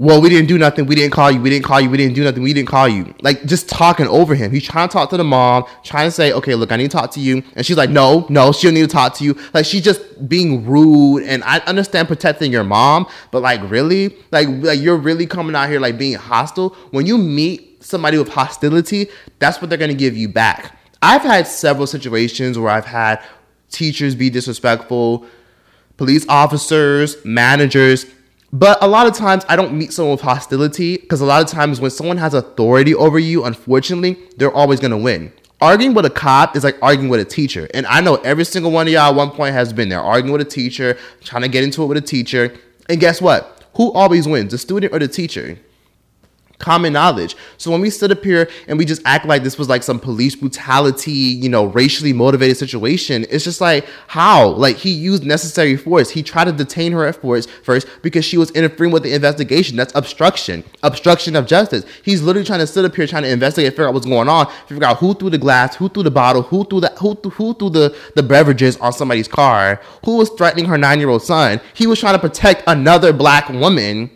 well, 0.01 0.21
we 0.21 0.29
didn't 0.29 0.47
do 0.47 0.59
nothing. 0.59 0.87
We 0.87 0.95
didn't 0.95 1.13
call 1.13 1.29
you. 1.33 1.41
We 1.41 1.51
didn't 1.51 1.65
call 1.65 1.81
you. 1.81 1.91
We 1.91 1.97
didn't 1.97 2.15
do 2.15 2.23
nothing. 2.23 2.41
We 2.45 2.53
didn't 2.53 2.69
call 2.69 2.89
you. 2.89 3.13
Like 3.21 3.45
just 3.47 3.69
talking 3.69 4.07
over 4.07 4.37
him. 4.37 4.53
He's 4.53 4.63
trying 4.63 4.89
to 4.89 4.93
talk 4.93 5.11
to 5.11 5.17
the 5.17 5.25
mom, 5.25 5.65
trying 5.83 6.07
to 6.07 6.13
say, 6.13 6.33
okay, 6.33 6.55
look, 6.55 6.71
I 6.71 6.77
need 6.77 6.93
to 6.93 6.97
talk 6.97 7.11
to 7.13 7.21
you. 7.21 7.43
And 7.57 7.67
she's 7.67 7.77
like, 7.77 7.91
no, 7.91 8.25
no, 8.29 8.53
she 8.53 8.69
don't 8.69 8.75
need 8.75 8.83
to 8.83 8.87
talk 8.87 9.15
to 9.15 9.25
you. 9.25 9.37
Like 9.53 9.65
she's 9.65 9.83
just 9.83 10.29
being 10.29 10.65
rude. 10.65 11.25
And 11.25 11.43
I 11.43 11.59
understand 11.61 12.07
protecting 12.07 12.53
your 12.53 12.63
mom, 12.63 13.09
but 13.33 13.43
like 13.43 13.61
really, 13.69 14.17
like 14.31 14.47
like 14.49 14.81
you're 14.81 14.97
really 14.97 15.27
coming 15.27 15.57
out 15.57 15.69
here 15.69 15.81
like 15.81 15.99
being 15.99 16.15
hostile. 16.15 16.77
When 16.93 17.05
you 17.05 17.19
meet 17.19 17.83
somebody 17.83 18.19
with 18.19 18.29
hostility, 18.29 19.09
that's 19.41 19.61
what 19.61 19.69
they're 19.69 19.79
gonna 19.79 19.95
give 19.95 20.17
you 20.17 20.29
back. 20.29 20.79
I've 21.03 21.23
had 21.23 21.49
several 21.49 21.89
situations 21.89 22.57
where 22.57 22.71
I've 22.71 22.87
had 22.87 23.21
teachers 23.71 24.15
be 24.15 24.31
disrespectful, 24.31 25.27
police 25.97 26.25
officers, 26.29 27.17
managers 27.25 28.07
but 28.53 28.83
a 28.83 28.87
lot 28.87 29.07
of 29.07 29.15
times 29.15 29.45
I 29.49 29.57
don't 29.57 29.75
meet 29.75 29.93
someone 29.93 30.13
with 30.13 30.23
hostility 30.23 30.97
because 30.97 31.21
a 31.21 31.27
lot 31.27 31.43
of 31.43 31.49
times 31.49 31.81
when 31.81 31.91
someone 31.91 32.17
has 32.17 32.33
authority 32.33 32.95
over 32.95 33.19
you, 33.19 33.45
unfortunately, 33.45 34.17
they're 34.37 34.53
always 34.53 34.81
going 34.81 34.91
to 34.91 34.97
win. 34.97 35.33
Arguing 35.61 35.93
with 35.93 36.07
a 36.07 36.11
cop 36.11 36.57
is 36.57 36.65
like 36.65 36.79
arguing 36.81 37.11
with 37.11 37.21
a 37.21 37.25
teacher. 37.25 37.69
And 37.75 37.85
I 37.87 38.01
know 38.01 38.15
every 38.17 38.45
single 38.45 38.71
one 38.71 38.87
of 38.87 38.93
y'all 38.93 39.11
at 39.11 39.15
one 39.17 39.31
point 39.33 39.55
has 39.55 39.73
been 39.73 39.89
there 39.89 40.01
arguing 40.01 40.33
with 40.33 40.41
a 40.47 40.51
teacher, 40.51 40.97
trying 41.21 41.43
to 41.43 41.49
get 41.49 41.65
into 41.65 41.83
it 41.83 41.87
with 41.87 41.99
a 41.99 42.03
teacher. 42.03 42.57
And 42.89 43.01
guess 43.01 43.21
what? 43.21 43.67
Who 43.75 43.93
always 43.93 44.27
wins, 44.27 44.53
the 44.53 44.59
student 44.59 44.95
or 44.95 44.99
the 44.99 45.09
teacher? 45.09 45.59
Common 46.59 46.93
knowledge. 46.93 47.37
So 47.57 47.71
when 47.71 47.81
we 47.81 47.91
sit 47.91 48.11
up 48.11 48.25
here 48.25 48.49
and 48.67 48.79
we 48.79 48.85
just 48.85 49.03
act 49.05 49.27
like 49.27 49.43
this 49.43 49.59
was 49.59 49.69
like 49.69 49.83
some 49.83 50.01
police 50.01 50.35
brutality, 50.35 51.13
you 51.13 51.49
know, 51.49 51.67
racially 51.67 52.13
motivated 52.13 52.57
situation, 52.57 53.25
it's 53.31 53.45
just 53.45 53.61
like 53.61 53.87
how? 54.09 54.49
Like 54.51 54.77
he 54.77 54.91
used 54.91 55.25
necessary 55.25 55.77
force. 55.77 56.11
He 56.11 56.23
tried 56.23 56.45
to 56.45 56.53
detain 56.53 56.93
her 56.93 57.07
at 57.07 57.21
first, 57.21 57.49
first 57.63 57.87
because 58.03 58.25
she 58.25 58.37
was 58.37 58.51
interfering 58.53 58.93
with 58.93 59.05
the 59.05 59.15
investigation. 59.15 59.77
That's 59.77 59.95
obstruction, 59.95 60.65
obstruction 60.83 61.37
of 61.37 61.47
justice. 61.47 61.85
He's 62.03 62.23
literally 62.23 62.47
trying 62.47 62.61
to 62.61 62.67
sit 62.67 62.85
up 62.85 62.95
here 62.95 63.07
trying 63.07 63.23
to 63.23 63.31
investigate, 63.31 63.73
figure 63.73 63.89
out 63.89 63.95
what's 63.95 64.07
going 64.07 64.29
on, 64.29 64.51
figure 64.67 64.85
out 64.85 64.99
who 64.99 65.15
threw 65.15 65.31
the 65.31 65.39
glass, 65.39 65.77
who 65.77 65.89
threw 65.89 66.03
the 66.03 66.11
bottle, 66.11 66.43
who 66.43 66.65
threw 66.65 66.81
the 66.81 66.89
who 66.99 67.15
threw, 67.15 67.31
who 67.31 67.55
threw 67.55 67.71
the 67.71 67.97
the 68.17 68.23
beverages 68.23 68.77
on 68.79 68.93
somebody's 68.93 69.29
car, 69.29 69.81
who 70.05 70.17
was 70.17 70.31
threatening 70.31 70.65
her 70.67 70.79
nine 70.79 70.99
year 70.99 71.09
old 71.09 71.23
son. 71.23 71.61
He 71.75 71.87
was 71.87 72.01
trying 72.01 72.15
to 72.15 72.19
protect 72.19 72.65
another 72.67 73.13
black 73.13 73.49
woman 73.49 74.11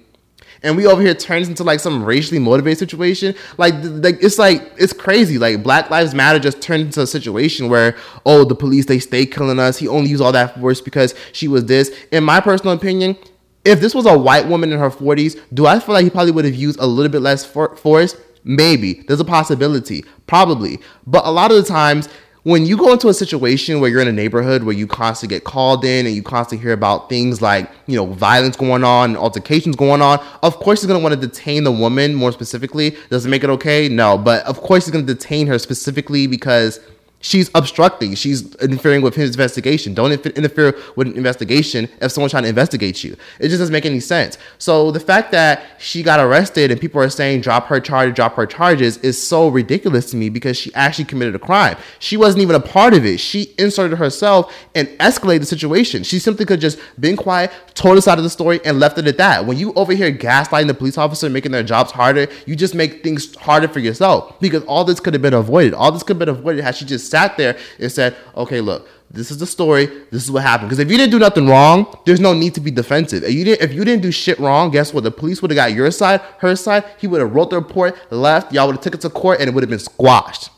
and 0.62 0.77
we 0.77 0.87
over 0.87 1.03
here 1.03 1.14
turns 1.14 1.48
into 1.48 1.64
like 1.64 1.81
some 1.81 2.05
racially 2.05 2.38
motivated 2.38 2.79
situation. 2.79 3.35
Like, 3.59 3.75
like 3.83 4.22
it's 4.22 4.38
like 4.38 4.72
it's 4.77 4.92
crazy. 4.92 5.38
Like 5.38 5.62
Black 5.62 5.90
Lives 5.90 6.14
Matter 6.14 6.38
just 6.38 6.61
turned 6.61 6.83
into 6.85 7.01
a 7.01 7.07
situation 7.07 7.68
where 7.68 7.96
oh 8.25 8.44
the 8.44 8.55
police 8.55 8.87
they 8.87 8.98
stay 8.98 9.27
killing 9.27 9.59
us. 9.59 9.79
He 9.79 9.88
only 9.88 10.11
used 10.11 10.22
all 10.22 10.33
that 10.33 10.59
force 10.59 10.81
because 10.81 11.14
she 11.33 11.48
was 11.48 11.66
this. 11.66 11.90
In 12.12 12.25
my 12.25 12.40
personal 12.40 12.75
opinion, 12.75 13.16
if 13.64 13.81
this 13.81 13.94
was 13.94 14.07
a 14.07 14.16
white 14.16 14.46
woman 14.46 14.72
in 14.72 14.79
her 14.79 14.90
40s, 14.90 15.38
do 15.55 15.66
I 15.66 15.79
feel 15.79 15.94
like 15.94 16.05
he 16.05 16.11
probably 16.11 16.33
would 16.33 16.44
have 16.44 16.55
used 16.55 16.79
a 16.81 16.87
little 16.87 17.11
bit 17.11 17.22
less 17.22 17.44
for- 17.44 17.77
force? 17.77 18.16
Maybe. 18.44 19.05
There's 19.07 19.20
a 19.20 19.25
possibility. 19.25 20.05
Probably. 20.27 20.81
But 21.07 21.25
a 21.25 21.31
lot 21.31 21.53
of 21.53 21.59
the 21.59 21.62
times 21.62 22.09
when 22.45 22.67
you 22.67 22.77
go 22.77 22.93
into 22.93 23.09
a 23.09 23.15
situation 23.15 23.81
where 23.81 23.89
you're 23.89 24.01
in 24.01 24.09
a 24.09 24.13
neighborhood 24.13 24.65
where 24.65 24.75
you 24.75 24.87
constantly 24.87 25.37
get 25.37 25.45
called 25.45 25.85
in 25.85 26.07
and 26.07 26.15
you 26.15 26.23
constantly 26.23 26.61
hear 26.63 26.73
about 26.73 27.09
things 27.09 27.41
like, 27.41 27.71
you 27.87 27.97
know, 27.97 28.07
violence 28.07 28.57
going 28.57 28.83
on, 28.83 29.17
altercations 29.17 29.77
going 29.77 30.03
on, 30.03 30.19
of 30.43 30.57
course 30.57 30.81
he's 30.81 30.89
going 30.89 30.99
to 30.99 31.03
want 31.03 31.15
to 31.15 31.29
detain 31.29 31.63
the 31.63 31.71
woman 31.71 32.15
more 32.15 32.33
specifically. 32.33 32.97
Does 33.11 33.27
it 33.27 33.29
make 33.29 33.45
it 33.45 33.51
okay? 33.51 33.89
No, 33.89 34.19
but 34.19 34.45
of 34.45 34.61
course 34.61 34.87
he's 34.87 34.93
going 34.93 35.07
to 35.07 35.15
detain 35.15 35.47
her 35.47 35.59
specifically 35.59 36.27
because 36.27 36.81
she's 37.23 37.51
obstructing. 37.55 38.15
She's 38.15 38.55
interfering 38.57 39.01
with 39.01 39.15
his 39.15 39.31
investigation. 39.31 39.95
Don't 39.95 40.13
interfere 40.13 40.77
with 40.97 41.07
an 41.07 41.17
investigation 41.17 41.89
if 42.03 42.13
someone's 42.13 42.33
trying 42.33 42.43
to 42.43 42.49
investigate 42.51 43.03
you. 43.03 43.17
It 43.41 43.49
just 43.49 43.61
doesn't 43.61 43.73
make 43.73 43.87
any 43.87 44.01
sense. 44.01 44.37
So 44.59 44.91
the 44.91 45.01
fact 45.01 45.33
that 45.33 45.63
she 45.79 46.03
got 46.03 46.21
arrested 46.21 46.71
and 46.71 46.81
people 46.81 47.01
are 47.01 47.09
saying 47.09 47.41
drop 47.41 47.67
her 47.69 47.81
charge, 47.81 48.15
drop 48.15 48.35
her 48.35 48.47
charges 48.47 48.99
is 48.99 49.21
so 49.21 49.49
ridiculous 49.49 50.11
to 50.11 50.17
me 50.17 50.29
because 50.29 50.57
she 50.57 50.75
actually 50.75 51.07
committed 51.07 51.35
a 51.35 51.39
crime. 51.39 51.77
She 51.99 52.17
wasn't 52.17 52.43
even 52.43 52.57
a 52.57 52.61
part 52.61 52.93
of 52.93 53.07
it. 53.07 53.19
She 53.19 53.55
inserted 53.59 53.99
herself 53.99 54.53
and 54.75 54.89
escalated 54.99 55.41
the 55.41 55.47
situation. 55.47 56.03
She 56.03 56.19
simply 56.19 56.45
could 56.45 56.61
just 56.61 56.79
been 57.01 57.17
quiet, 57.17 57.53
told 57.75 57.97
us 57.97 58.09
out 58.09 58.19
of 58.19 58.25
the 58.25 58.31
story, 58.31 58.61
and 58.65 58.79
left 58.79 58.99
it 58.99 59.07
at 59.07 59.17
that. 59.19 59.47
When 59.47 59.57
you 59.57 59.73
over 59.75 59.95
here 59.95 60.13
gaslighting 60.13 60.67
the 60.67 60.75
police 60.75 60.99
officer, 60.99 61.31
making 61.31 61.53
their 61.53 61.63
jobs 61.63 61.93
harder, 61.93 62.27
you 62.47 62.57
just 62.57 62.75
make 62.75 63.03
things 63.03 63.35
harder 63.37 63.69
for 63.69 63.79
yourself 63.79 64.39
because 64.41 64.65
all 64.65 64.85
this 64.85 65.01
could 65.01 65.15
have 65.15 65.23
been 65.23 65.35
avoided. 65.35 65.75
All 65.75 65.93
this 65.93 66.03
could 66.03 66.17
have 66.17 66.27
been 66.27 66.29
avoided 66.29 66.65
had 66.65 66.75
she 66.75 66.85
just 66.85 67.12
sat 67.12 67.37
there 67.37 67.57
and 67.79 67.92
said, 67.92 68.16
okay, 68.37 68.61
look, 68.61 68.88
this 69.12 69.31
is 69.31 69.38
the 69.38 69.46
story. 69.46 69.87
This 70.11 70.25
is 70.25 70.31
what 70.31 70.42
happened. 70.42 70.70
Because 70.70 70.79
if 70.79 70.90
you 70.90 70.96
didn't 70.96 71.12
do 71.12 71.18
nothing 71.18 71.46
wrong, 71.46 71.94
there's 72.07 72.18
no 72.18 72.33
need 72.33 72.55
to 72.55 72.61
be 72.61 72.70
defensive. 72.70 73.22
If 73.22 73.33
you 73.33 73.44
didn't, 73.44 73.62
if 73.62 73.75
you 73.75 73.85
didn't 73.85 74.03
do 74.03 74.11
shit 74.11 74.38
wrong, 74.38 74.70
guess 74.70 74.94
what? 74.94 75.05
The 75.05 75.11
police 75.11 75.42
would 75.42 75.51
have 75.51 75.57
got 75.57 75.72
your 75.75 75.90
side, 75.90 76.22
her 76.38 76.57
side. 76.57 76.85
He 76.98 77.07
would 77.07 77.20
have 77.20 77.35
wrote 77.35 77.51
the 77.51 77.57
report, 77.57 77.96
left. 78.11 78.53
Y'all 78.53 78.66
would 78.66 78.77
have 78.77 78.83
took 78.83 78.94
it 78.94 79.03
to 79.03 79.11
court, 79.11 79.40
and 79.40 79.48
it 79.48 79.55
would 79.55 79.62
have 79.62 79.70
been 79.70 79.79
squashed. 79.79 80.48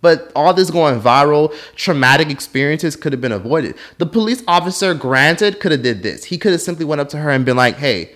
But 0.00 0.30
all 0.36 0.54
this 0.54 0.70
going 0.70 1.00
viral, 1.00 1.52
traumatic 1.74 2.30
experiences 2.30 2.94
could 2.94 3.12
have 3.12 3.20
been 3.20 3.32
avoided. 3.32 3.74
The 3.98 4.06
police 4.06 4.44
officer, 4.46 4.94
granted, 4.94 5.58
could 5.58 5.72
have 5.72 5.82
did 5.82 6.04
this. 6.04 6.22
He 6.22 6.38
could 6.38 6.52
have 6.52 6.60
simply 6.60 6.84
went 6.84 7.00
up 7.00 7.08
to 7.10 7.18
her 7.18 7.30
and 7.30 7.44
been 7.44 7.56
like, 7.56 7.78
"Hey, 7.78 8.14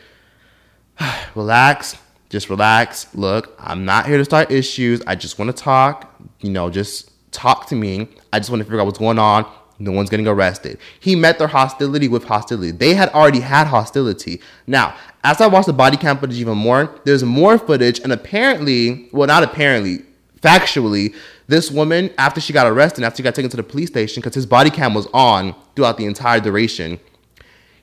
relax, 1.35 1.97
just 2.33 2.49
relax. 2.49 3.15
Look, 3.15 3.55
I'm 3.59 3.85
not 3.85 4.07
here 4.07 4.17
to 4.17 4.25
start 4.25 4.51
issues. 4.51 5.03
I 5.07 5.15
just 5.15 5.39
want 5.39 5.55
to 5.55 5.63
talk. 5.63 6.19
You 6.41 6.51
know, 6.51 6.71
just 6.71 7.11
talk 7.31 7.67
to 7.67 7.77
me. 7.77 8.09
I 8.33 8.39
just 8.39 8.49
want 8.49 8.61
to 8.61 8.65
figure 8.65 8.81
out 8.81 8.87
what's 8.87 8.99
going 8.99 9.19
on. 9.19 9.47
No 9.79 9.93
one's 9.93 10.09
getting 10.09 10.27
arrested. 10.27 10.79
He 10.99 11.15
met 11.15 11.39
their 11.39 11.49
hostility 11.49 12.09
with 12.09 12.25
hostility. 12.25 12.71
They 12.71 12.95
had 12.95 13.11
already 13.11 13.41
had 13.41 13.67
hostility. 13.67 14.41
Now, 14.67 14.97
as 15.25 15.43
I 15.43 15.47
watched 15.47 15.67
the 15.67 15.75
body 15.75 15.99
cam 15.99 16.17
footage 16.19 16.39
even 16.39 16.57
more, 16.57 16.99
there's 17.05 17.23
more 17.23 17.59
footage, 17.59 18.01
and 18.01 18.13
apparently, 18.13 19.09
well, 19.13 19.27
not 19.27 19.43
apparently, 19.43 19.99
factually, 20.41 21.15
this 21.49 21.71
woman, 21.71 22.11
after 22.17 22.41
she 22.41 22.53
got 22.53 22.67
arrested, 22.67 23.05
after 23.05 23.19
she 23.19 23.23
got 23.23 23.35
taken 23.35 23.51
to 23.51 23.57
the 23.57 23.63
police 23.63 23.89
station, 23.89 24.21
because 24.21 24.35
his 24.35 24.47
body 24.47 24.71
cam 24.71 24.95
was 24.95 25.07
on 25.13 25.55
throughout 25.77 25.99
the 25.99 26.07
entire 26.07 26.41
duration, 26.41 26.99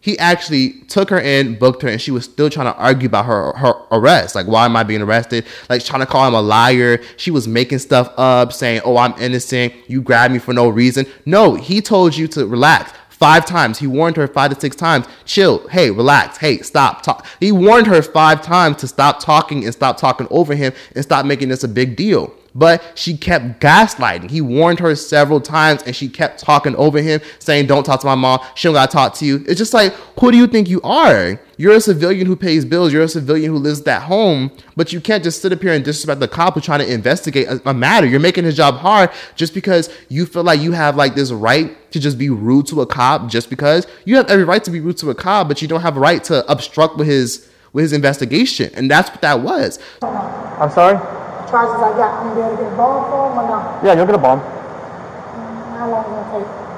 he 0.02 0.18
actually 0.18 0.72
took 0.88 1.10
her 1.10 1.20
in, 1.20 1.58
booked 1.60 1.82
her, 1.82 1.90
and 1.90 2.02
she 2.02 2.12
was 2.12 2.24
still 2.24 2.50
trying 2.50 2.72
to 2.72 2.80
argue 2.80 3.08
about 3.08 3.26
her 3.26 3.54
her 3.54 3.74
arrest. 3.92 4.36
Like, 4.36 4.48
why 4.48 4.66
am 4.66 4.76
I 4.76 4.84
being 4.84 5.02
arrested? 5.02 5.46
Like, 5.70 5.84
trying 5.84 6.02
to 6.02 6.06
call 6.06 6.28
him 6.28 6.34
a 6.34 6.42
liar. 6.42 7.02
She 7.18 7.32
was 7.32 7.48
making 7.48 7.80
stuff 7.80 8.14
up, 8.18 8.54
saying, 8.54 8.82
"Oh, 8.86 8.98
I'm 8.98 9.14
innocent. 9.20 9.74
You 9.88 10.02
grabbed 10.02 10.34
me 10.34 10.40
for 10.40 10.54
no 10.54 10.70
reason." 10.70 11.06
No, 11.26 11.56
he 11.56 11.82
told 11.82 12.16
you 12.16 12.28
to 12.30 12.46
relax 12.46 12.94
five 13.10 13.46
times. 13.46 13.80
He 13.80 13.88
warned 13.88 14.16
her 14.16 14.28
five 14.28 14.54
to 14.54 14.60
six 14.60 14.76
times. 14.76 15.06
Chill. 15.26 15.68
Hey, 15.68 15.92
relax. 15.92 16.38
Hey, 16.38 16.60
stop. 16.60 17.04
Talk. 17.04 17.28
He 17.40 17.52
warned 17.52 17.88
her 17.88 18.02
five 18.02 18.42
times 18.42 18.78
to 18.78 18.88
stop 18.88 19.20
talking 19.20 19.66
and 19.66 19.74
stop 19.74 19.98
talking 19.98 20.28
over 20.32 20.56
him 20.56 20.72
and 20.96 21.04
stop 21.04 21.26
making 21.26 21.50
this 21.50 21.64
a 21.64 21.68
big 21.68 21.98
deal. 21.98 22.34
But 22.60 22.84
she 22.96 23.18
kept 23.18 23.62
gaslighting. 23.62 24.30
He 24.30 24.42
warned 24.42 24.80
her 24.82 24.94
several 24.96 25.40
times 25.40 25.82
and 25.84 25.96
she 25.96 26.10
kept 26.10 26.40
talking 26.40 26.76
over 26.76 27.02
him, 27.02 27.22
saying, 27.40 27.68
Don't 27.68 27.86
talk 27.86 28.02
to 28.02 28.06
my 28.06 28.16
mom. 28.16 28.42
She 28.56 28.68
don't 28.68 28.76
gotta 28.76 28.92
talk 28.92 29.14
to 29.16 29.26
you. 29.26 29.46
It's 29.48 29.58
just 29.58 29.74
like, 29.74 29.94
who 30.20 30.32
do 30.32 30.38
you 30.38 30.46
think 30.46 30.68
you 30.68 30.82
are? 30.82 31.40
You're 31.56 31.76
a 31.76 31.82
civilian 31.82 32.28
who 32.28 32.36
pays 32.36 32.66
bills. 32.66 32.92
You're 32.92 33.04
a 33.04 33.08
civilian 33.08 33.52
who 33.52 33.58
lives 33.58 33.82
at 33.88 34.04
home, 34.04 34.52
but 34.76 34.92
you 34.92 35.00
can't 35.00 35.24
just 35.24 35.42
sit 35.42 35.54
up 35.54 35.62
here 35.62 35.74
and 35.74 35.84
disrespect 35.84 36.20
the 36.20 36.28
cop 36.28 36.56
who's 36.56 36.66
trying 36.66 36.80
to 36.80 36.94
investigate 36.94 37.48
a, 37.48 37.70
a 37.70 37.74
matter. 37.74 38.06
You're 38.06 38.20
making 38.20 38.44
his 38.44 38.58
job 38.58 38.76
hard 38.76 39.10
just 39.36 39.54
because 39.54 39.90
you 40.10 40.26
feel 40.26 40.44
like 40.44 40.60
you 40.60 40.74
have 40.74 40.98
like 40.98 41.16
this 41.16 41.32
right 41.32 41.92
to 41.92 42.00
just 42.00 42.18
be 42.18 42.30
rude 42.30 42.68
to 42.68 42.82
a 42.82 42.86
cop 42.86 43.30
just 43.30 43.50
because 43.50 43.88
you 44.04 44.18
have 44.18 44.30
every 44.30 44.44
right 44.44 44.64
to 44.66 44.72
be 44.72 44.82
rude 44.82 44.98
to 44.98 45.10
a 45.10 45.16
cop, 45.16 45.48
but 45.48 45.62
you 45.62 45.68
don't 45.68 45.82
have 45.82 45.96
a 45.96 46.00
right 46.00 46.24
to 46.26 46.50
obstruct 46.52 46.98
with 46.98 47.08
his 47.08 47.50
with 47.72 47.84
his 47.84 47.94
investigation. 47.94 48.72
And 48.74 48.90
that's 48.90 49.10
what 49.10 49.22
that 49.22 49.42
was. 49.42 49.80
I'm 50.02 50.72
sorry? 50.72 51.19
Charges 51.50 51.82
I 51.82 51.98
got, 51.98 52.14
I'm 52.22 52.36
gonna 52.38 52.56
get 52.56 52.72
a 52.72 52.76
ball 52.78 53.10
for 53.10 53.30
them 53.30 53.40
or 53.40 53.48
not? 53.50 53.84
Yeah, 53.84 53.94
you'll 53.96 54.06
get 54.06 54.16
a 54.16 54.20
bomb. 54.20 54.40
How 54.40 55.90
long 55.90 56.06
is 56.06 56.12
it 56.12 56.14
gonna 56.14 56.46
take? 56.46 56.70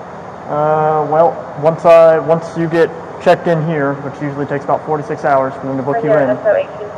Uh, 0.51 1.07
well, 1.11 1.59
once 1.61 1.85
I 1.85 2.19
once 2.19 2.57
you 2.57 2.67
get 2.69 2.89
checked 3.21 3.47
in 3.47 3.65
here, 3.67 3.93
which 4.01 4.19
usually 4.21 4.45
takes 4.45 4.63
about 4.63 4.85
46 4.85 5.23
hours 5.23 5.53
for 5.55 5.67
them 5.67 5.77
to 5.77 5.83
book 5.83 6.03
you 6.03 6.11
in, 6.11 6.35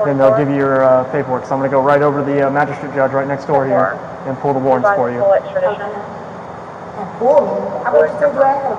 then 0.06 0.18
they'll 0.18 0.38
give 0.38 0.50
you 0.50 0.56
your 0.56 0.84
uh, 0.84 1.04
paperwork. 1.12 1.46
So 1.46 1.54
I'm 1.54 1.60
going 1.60 1.70
to 1.70 1.76
go 1.76 1.82
right 1.84 2.02
over 2.02 2.20
to 2.20 2.26
the 2.26 2.48
uh, 2.48 2.52
magistrate 2.52 2.94
judge 2.96 3.12
right 3.12 3.28
next 3.28 3.46
door 3.46 3.66
here 3.66 4.00
and 4.26 4.38
pull 4.40 4.54
the 4.54 4.60
warrants 4.60 4.90
for 4.96 5.12
you. 5.12 5.20
And 5.20 5.44
for 7.20 7.42
me, 7.44 7.60
I 7.84 7.92
wish 7.92 8.12
you 8.12 8.20
said 8.20 8.34
you 8.34 8.42
had 8.42 8.64
them. 8.64 8.78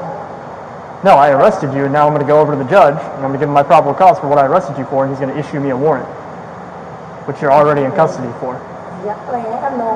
No, 1.05 1.17
I 1.21 1.31
arrested 1.31 1.75
you, 1.75 1.85
and 1.85 1.93
now 1.93 2.07
I'm 2.07 2.15
going 2.15 2.25
to 2.25 2.27
go 2.27 2.41
over 2.41 2.53
to 2.53 2.59
the 2.59 2.71
judge, 2.71 2.97
and 2.97 3.21
I'm 3.21 3.29
going 3.29 3.35
to 3.35 3.39
give 3.39 3.49
him 3.49 3.55
my 3.55 3.63
probable 3.63 3.93
cause 3.93 4.19
for 4.19 4.29
what 4.29 4.39
I 4.39 4.47
arrested 4.47 4.79
you 4.79 4.87
for, 4.87 5.05
and 5.05 5.13
he's 5.13 5.21
going 5.21 5.35
to 5.35 5.39
issue 5.39 5.61
me 5.61 5.69
a 5.71 5.77
warrant, 5.77 6.09
which 7.29 7.43
you're 7.43 7.53
already 7.53 7.83
in 7.83 7.93
custody 7.93 8.33
for. 8.41 8.57
Yeah, 9.05 9.13
I 9.29 9.39
have 9.61 9.77
no. 9.77 9.93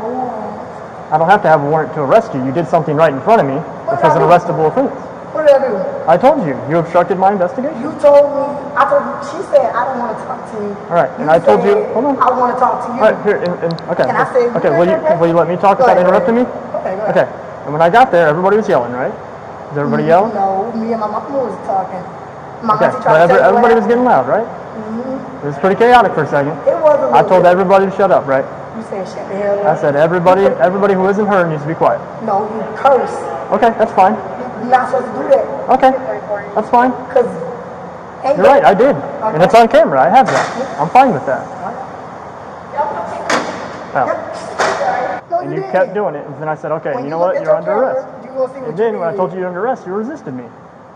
I 1.11 1.17
don't 1.17 1.29
have 1.29 1.41
to 1.43 1.49
have 1.49 1.63
a 1.63 1.69
warrant 1.71 1.95
to 1.95 2.03
arrest 2.03 2.35
you. 2.35 2.45
You 2.45 2.53
did 2.53 2.69
something 2.69 2.95
right 2.95 3.13
in 3.13 3.21
front 3.23 3.41
of 3.41 3.49
me, 3.49 3.57
which 3.89 4.05
was 4.05 4.13
an 4.13 4.21
arrestable 4.21 4.69
offense. 4.69 4.93
What 5.33 5.49
did 5.49 5.57
I 5.57 5.65
do? 5.65 5.81
I 6.05 6.17
told 6.21 6.45
you. 6.45 6.53
You 6.69 6.77
obstructed 6.85 7.17
my 7.17 7.33
investigation. 7.33 7.81
You 7.81 7.93
told 8.05 8.29
me, 8.37 8.45
I 8.77 8.85
told 8.85 9.05
you, 9.09 9.15
she 9.33 9.41
said, 9.49 9.73
I 9.73 9.89
don't 9.89 10.01
want 10.01 10.13
to 10.13 10.25
talk 10.29 10.41
to 10.53 10.57
you. 10.61 10.73
All 10.93 11.01
right, 11.01 11.13
and 11.21 11.31
I 11.33 11.41
told 11.41 11.65
you. 11.65 11.85
Hold 11.97 12.05
on. 12.05 12.17
I 12.21 12.29
want 12.37 12.53
to 12.53 12.61
talk 12.61 12.85
to 12.85 12.93
you. 12.93 13.01
All 13.01 13.09
right, 13.13 13.19
here, 13.25 13.41
and, 13.41 13.53
and, 13.65 13.73
okay. 13.97 14.05
And 14.05 14.17
I 14.17 14.29
said, 14.29 14.53
okay, 14.61 14.71
will 14.77 14.85
you 14.85 15.01
will 15.17 15.29
you 15.33 15.37
let 15.37 15.49
me 15.49 15.57
talk 15.57 15.81
without 15.81 15.97
interrupting 15.97 16.37
me? 16.37 16.45
Okay, 16.45 16.97
go 16.97 17.09
ahead. 17.09 17.17
Okay. 17.17 17.27
And 17.65 17.73
when 17.73 17.81
I 17.81 17.89
got 17.89 18.13
there, 18.13 18.29
everybody 18.29 18.57
was 18.57 18.69
yelling, 18.69 18.93
right? 18.93 19.13
Is 19.73 19.77
everybody 19.77 20.05
yelling? 20.05 20.33
No, 20.37 20.73
me 20.73 20.93
and 20.93 21.01
my 21.01 21.09
mama 21.09 21.29
was 21.33 21.57
talking. 21.65 22.05
My 22.65 22.77
Okay. 22.77 22.93
every, 23.17 23.41
everybody 23.41 23.75
was 23.75 23.87
getting 23.87 24.05
loud, 24.05 24.29
right? 24.29 24.45
Mm-hmm. 24.45 25.45
It 25.45 25.49
was 25.53 25.59
pretty 25.59 25.77
chaotic 25.77 26.13
for 26.13 26.25
a 26.25 26.29
second. 26.29 26.53
It 26.67 26.77
was 26.81 26.97
a 26.97 27.09
I 27.13 27.13
little 27.13 27.15
I 27.15 27.23
told 27.29 27.47
everybody 27.47 27.87
to 27.87 27.93
shut 27.97 28.11
up, 28.11 28.27
right? 28.27 28.45
You 28.79 28.85
said 28.87 29.03
shut 29.09 29.27
the 29.29 29.37
hell 29.37 29.59
I 29.67 29.71
up. 29.75 29.79
said 29.81 29.97
everybody 29.97 30.43
everybody 30.63 30.95
who 30.95 31.09
isn't 31.09 31.27
her 31.27 31.49
needs 31.51 31.63
to 31.63 31.69
be 31.69 31.75
quiet. 31.75 31.99
No, 32.25 32.47
you 32.47 32.63
curse. 32.79 33.11
Okay, 33.51 33.71
that's 33.79 33.93
fine. 33.93 34.15
You're 34.15 34.71
not 34.71 34.87
supposed 34.91 35.11
to 35.11 35.19
do 35.19 35.29
that. 35.35 35.45
Okay, 35.75 35.91
that's 36.55 36.71
fine. 36.71 36.93
Cause 37.11 37.27
ain't 38.25 38.37
You're 38.39 38.47
right, 38.47 38.65
I 38.65 38.75
did. 38.75 38.95
And 39.35 39.43
it's 39.43 39.55
on 39.55 39.69
camera. 39.69 40.01
I 40.01 40.09
have 40.09 40.27
that. 40.27 40.47
I'm 40.81 40.89
fine 40.91 41.13
with 41.13 41.27
that. 41.27 41.43
Oh. 43.95 44.07
And 45.43 45.53
you 45.55 45.63
kept 45.73 45.95
doing 45.95 46.15
it, 46.15 46.27
and 46.27 46.35
then 46.41 46.49
I 46.49 46.55
said, 46.55 46.73
okay, 46.73 46.95
When 46.95 47.05
you 47.05 47.11
know 47.11 47.19
look 47.21 47.35
what? 47.35 47.37
at 47.37 47.43
You're 47.43 47.51
your 47.53 47.57
under 47.57 47.71
camera, 47.73 47.95
arrest. 47.95 48.25
you 48.25 48.31
gonna 48.31 48.55
see 48.55 48.61
what 48.61 48.69
And 48.71 48.79
then 48.79 48.93
you 48.95 49.01
when 49.01 49.09
I 49.09 49.11
did. 49.13 49.17
told 49.19 49.33
you 49.33 49.39
you're 49.39 49.49
under 49.49 49.61
arrest, 49.65 49.87
you 49.87 49.93
resisted 49.93 50.35
me. 50.35 50.45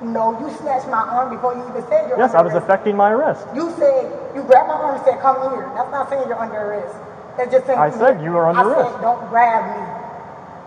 No, 0.03 0.38
you 0.40 0.51
snatched 0.59 0.88
my 0.88 0.99
arm 0.99 1.31
before 1.31 1.55
you 1.55 1.62
even 1.68 1.83
said 1.88 2.09
you're 2.09 2.18
Yes, 2.18 2.35
under 2.35 2.38
I 2.38 2.42
was 2.42 2.53
arrest. 2.55 2.64
affecting 2.64 2.97
my 2.97 3.11
arrest. 3.11 3.47
You 3.55 3.71
said 3.79 4.11
you 4.35 4.42
grabbed 4.42 4.68
my 4.68 4.75
arm 4.75 4.95
and 4.97 5.05
said, 5.05 5.21
"Come 5.23 5.38
here." 5.55 5.71
That's 5.79 5.90
not 5.92 6.09
saying 6.11 6.27
you're 6.27 6.38
under 6.38 6.59
arrest. 6.59 6.95
That's 7.37 7.51
just. 7.53 7.68
I 7.68 7.90
said 7.90 8.23
you 8.23 8.33
were 8.33 8.49
under 8.49 8.61
I 8.61 8.64
arrest. 8.75 8.92
said, 8.92 9.01
"Don't 9.03 9.29
grab 9.31 9.62
me," 9.73 9.83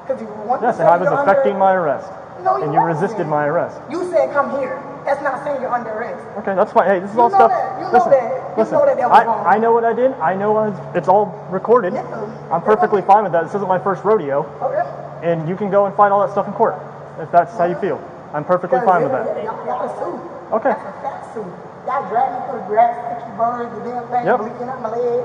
because 0.01 0.21
you 0.21 0.27
want 0.45 0.61
Yes, 0.61 0.79
and 0.79 0.87
I 0.87 0.97
was 0.97 1.07
affecting 1.07 1.57
my 1.57 1.73
arrest. 1.73 2.09
No, 2.43 2.57
you 2.57 2.63
And 2.65 2.73
you 2.73 2.79
resisted 2.81 3.27
my 3.27 3.45
arrest. 3.47 3.79
You 3.89 4.09
said, 4.11 4.33
"Come 4.33 4.51
here." 4.59 4.81
That's 5.05 5.21
not 5.21 5.43
saying 5.43 5.61
you're 5.61 5.71
under 5.71 5.91
arrest. 5.91 6.25
Okay, 6.39 6.55
that's 6.55 6.71
fine. 6.73 6.87
Hey, 6.89 6.99
this 6.99 7.11
is 7.11 7.15
You 7.15 7.21
all 7.21 7.29
stuff. 7.29 7.51
that. 7.51 7.77
You 7.77 7.85
know 7.85 7.91
listen, 7.93 8.09
that. 8.11 8.49
You 8.49 8.57
listen. 8.57 8.73
know 8.73 8.85
that 8.85 8.97
that 8.97 9.09
was 9.09 9.19
I, 9.19 9.25
wrong. 9.25 9.45
I 9.45 9.57
know 9.59 9.71
what 9.71 9.85
I 9.85 9.93
did. 9.93 10.11
I 10.13 10.33
know 10.33 10.57
I 10.57 10.69
was, 10.69 10.95
it's 10.95 11.07
all 11.07 11.29
recorded. 11.51 11.93
I'm 11.95 12.61
perfectly 12.63 13.03
fine 13.03 13.21
with 13.23 13.31
that. 13.33 13.43
This 13.45 13.53
isn't 13.53 13.67
my 13.67 13.77
first 13.77 14.03
rodeo. 14.03 14.41
Okay. 14.65 14.81
And 15.21 15.47
you 15.47 15.55
can 15.55 15.69
go 15.69 15.85
and 15.85 15.95
fight 15.95 16.11
all 16.11 16.25
that 16.25 16.31
stuff 16.31 16.47
in 16.47 16.53
court 16.53 16.75
if 17.19 17.31
that's 17.31 17.55
how 17.55 17.65
you 17.65 17.75
feel. 17.75 18.01
I'm 18.33 18.43
perfectly 18.43 18.79
fine 18.81 19.03
with 19.03 19.11
that. 19.11 19.43
Y'all, 19.43 19.65
y'all 19.65 19.85
a 19.85 19.89
suit. 20.01 20.19
Okay. 20.57 20.69
That's 20.69 20.81
a 20.81 21.01
fat 21.05 21.33
suit. 21.33 21.45
Y'all 21.85 22.09
drag 22.09 22.33
me 22.33 22.49
through 22.49 22.59
the 22.61 22.65
grass, 22.65 22.97
sticky 22.97 23.37
birds, 23.37 23.69
the 23.77 23.81
damn 23.85 24.07
thing 24.09 24.25
Yep. 24.25 24.37
bleeding 24.41 24.69
out 24.69 24.81
my 24.81 24.89
leg. 24.89 25.21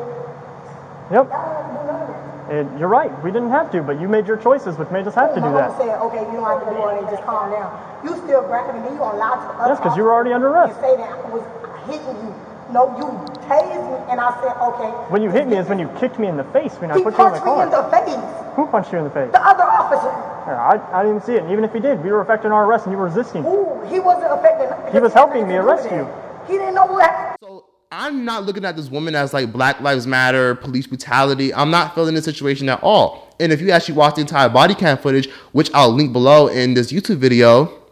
Yep. 1.11 1.29
Y'all 1.29 1.31
don't 1.31 1.55
have 1.55 1.67
to 1.67 1.73
do 1.75 1.87
none 1.87 2.01
of 2.03 2.09
that. 2.09 2.51
And 2.51 2.81
you're 2.81 2.89
right. 2.89 3.11
We 3.23 3.31
didn't 3.31 3.51
have 3.51 3.71
to, 3.73 3.83
but 3.83 4.01
you 4.01 4.09
made 4.09 4.27
your 4.27 4.37
choices, 4.37 4.77
which 4.77 4.91
made 4.91 5.07
us 5.07 5.15
have 5.15 5.35
to 5.35 5.41
my 5.41 5.47
do 5.49 5.53
mama 5.53 5.69
that. 5.71 5.79
said, 5.79 5.99
okay, 6.11 6.23
you 6.27 6.39
don't 6.39 6.47
have 6.51 6.65
to 6.67 6.71
do 6.71 6.77
all 6.83 6.91
that, 6.91 7.11
just 7.11 7.23
calm 7.23 7.51
down. 7.51 7.71
You 8.05 8.17
still 8.19 8.43
grabbing 8.43 8.83
me, 8.83 8.91
you 8.91 8.99
gonna 8.99 9.19
lie 9.19 9.37
to 9.39 9.47
the 9.47 9.55
other 9.63 9.75
Yes, 9.75 9.81
'cause 9.81 9.97
you 9.97 10.03
were 10.05 10.13
already 10.13 10.33
under 10.33 10.49
arrest. 10.49 10.75
You 10.77 10.83
say 10.83 10.97
that 10.97 11.11
I 11.11 11.31
was 11.31 11.45
hitting 11.87 12.17
you. 12.27 12.35
No, 12.71 12.87
you 12.99 13.07
tased 13.47 13.83
me, 13.91 13.99
and 14.11 14.21
I 14.21 14.31
said, 14.41 14.55
okay. 14.63 14.91
When 15.11 15.23
you 15.23 15.31
hit 15.31 15.49
me 15.49 15.57
is 15.59 15.67
when 15.69 15.79
you 15.79 15.89
kicked 15.99 16.19
me 16.19 16.29
in 16.29 16.37
the 16.37 16.45
face 16.55 16.75
when 16.81 16.91
I 16.91 16.95
put 16.95 17.03
you 17.19 17.27
in 17.27 17.33
the 17.35 17.41
punched 17.41 17.45
me 17.47 17.63
in 17.63 17.71
the 17.71 17.83
face. 17.91 18.55
Who 18.55 18.67
punched 18.67 18.93
you 18.93 18.99
in 18.99 19.05
the 19.05 19.11
face? 19.11 19.31
The 19.33 19.43
other 19.47 19.65
officer. 19.65 20.11
Yeah, 20.47 20.59
I, 20.63 20.79
I 20.99 21.03
didn't 21.03 21.17
even 21.17 21.27
see 21.27 21.35
it. 21.35 21.43
And 21.43 21.51
even 21.53 21.65
if 21.65 21.73
he 21.73 21.81
did, 21.81 22.03
we 22.03 22.11
were 22.11 22.21
affecting 22.21 22.51
our 22.53 22.65
arrest 22.67 22.87
and 22.87 22.93
you 22.93 22.99
were 22.99 23.07
resisting. 23.07 23.45
Ooh, 23.45 23.81
he 23.87 23.99
wasn't 24.01 24.33
affected. 24.33 24.71
He 24.93 24.99
was 24.99 25.13
helping 25.13 25.47
me 25.47 25.55
arrest 25.57 25.91
you. 25.91 26.07
He 26.47 26.55
didn't 26.59 26.75
know 26.75 26.87
what 26.87 27.03
happened. 27.03 27.39
So 27.43 27.65
I'm 27.93 28.25
not 28.25 28.45
looking 28.45 28.65
at 28.65 28.77
this 28.77 28.89
woman 28.89 29.17
as 29.17 29.35
like 29.35 29.53
Black 29.53 29.81
Lives 29.81 30.07
Matter, 30.07 30.55
police 30.55 30.87
brutality. 30.87 31.53
I'm 31.53 31.73
not 31.73 31.93
feeling 31.93 32.15
the 32.15 32.23
situation 32.23 32.69
at 32.69 32.81
all. 32.85 33.35
And 33.41 33.51
if 33.51 33.61
you 33.61 33.73
actually 33.73 33.97
watch 33.97 34.15
the 34.15 34.21
entire 34.21 34.49
body 34.49 34.77
cam 34.77 34.97
footage, 34.97 35.29
which 35.51 35.73
I'll 35.75 35.91
link 35.91 36.13
below 36.13 36.47
in 36.47 36.75
this 36.75 36.93
YouTube 36.93 37.17
video, 37.17 37.83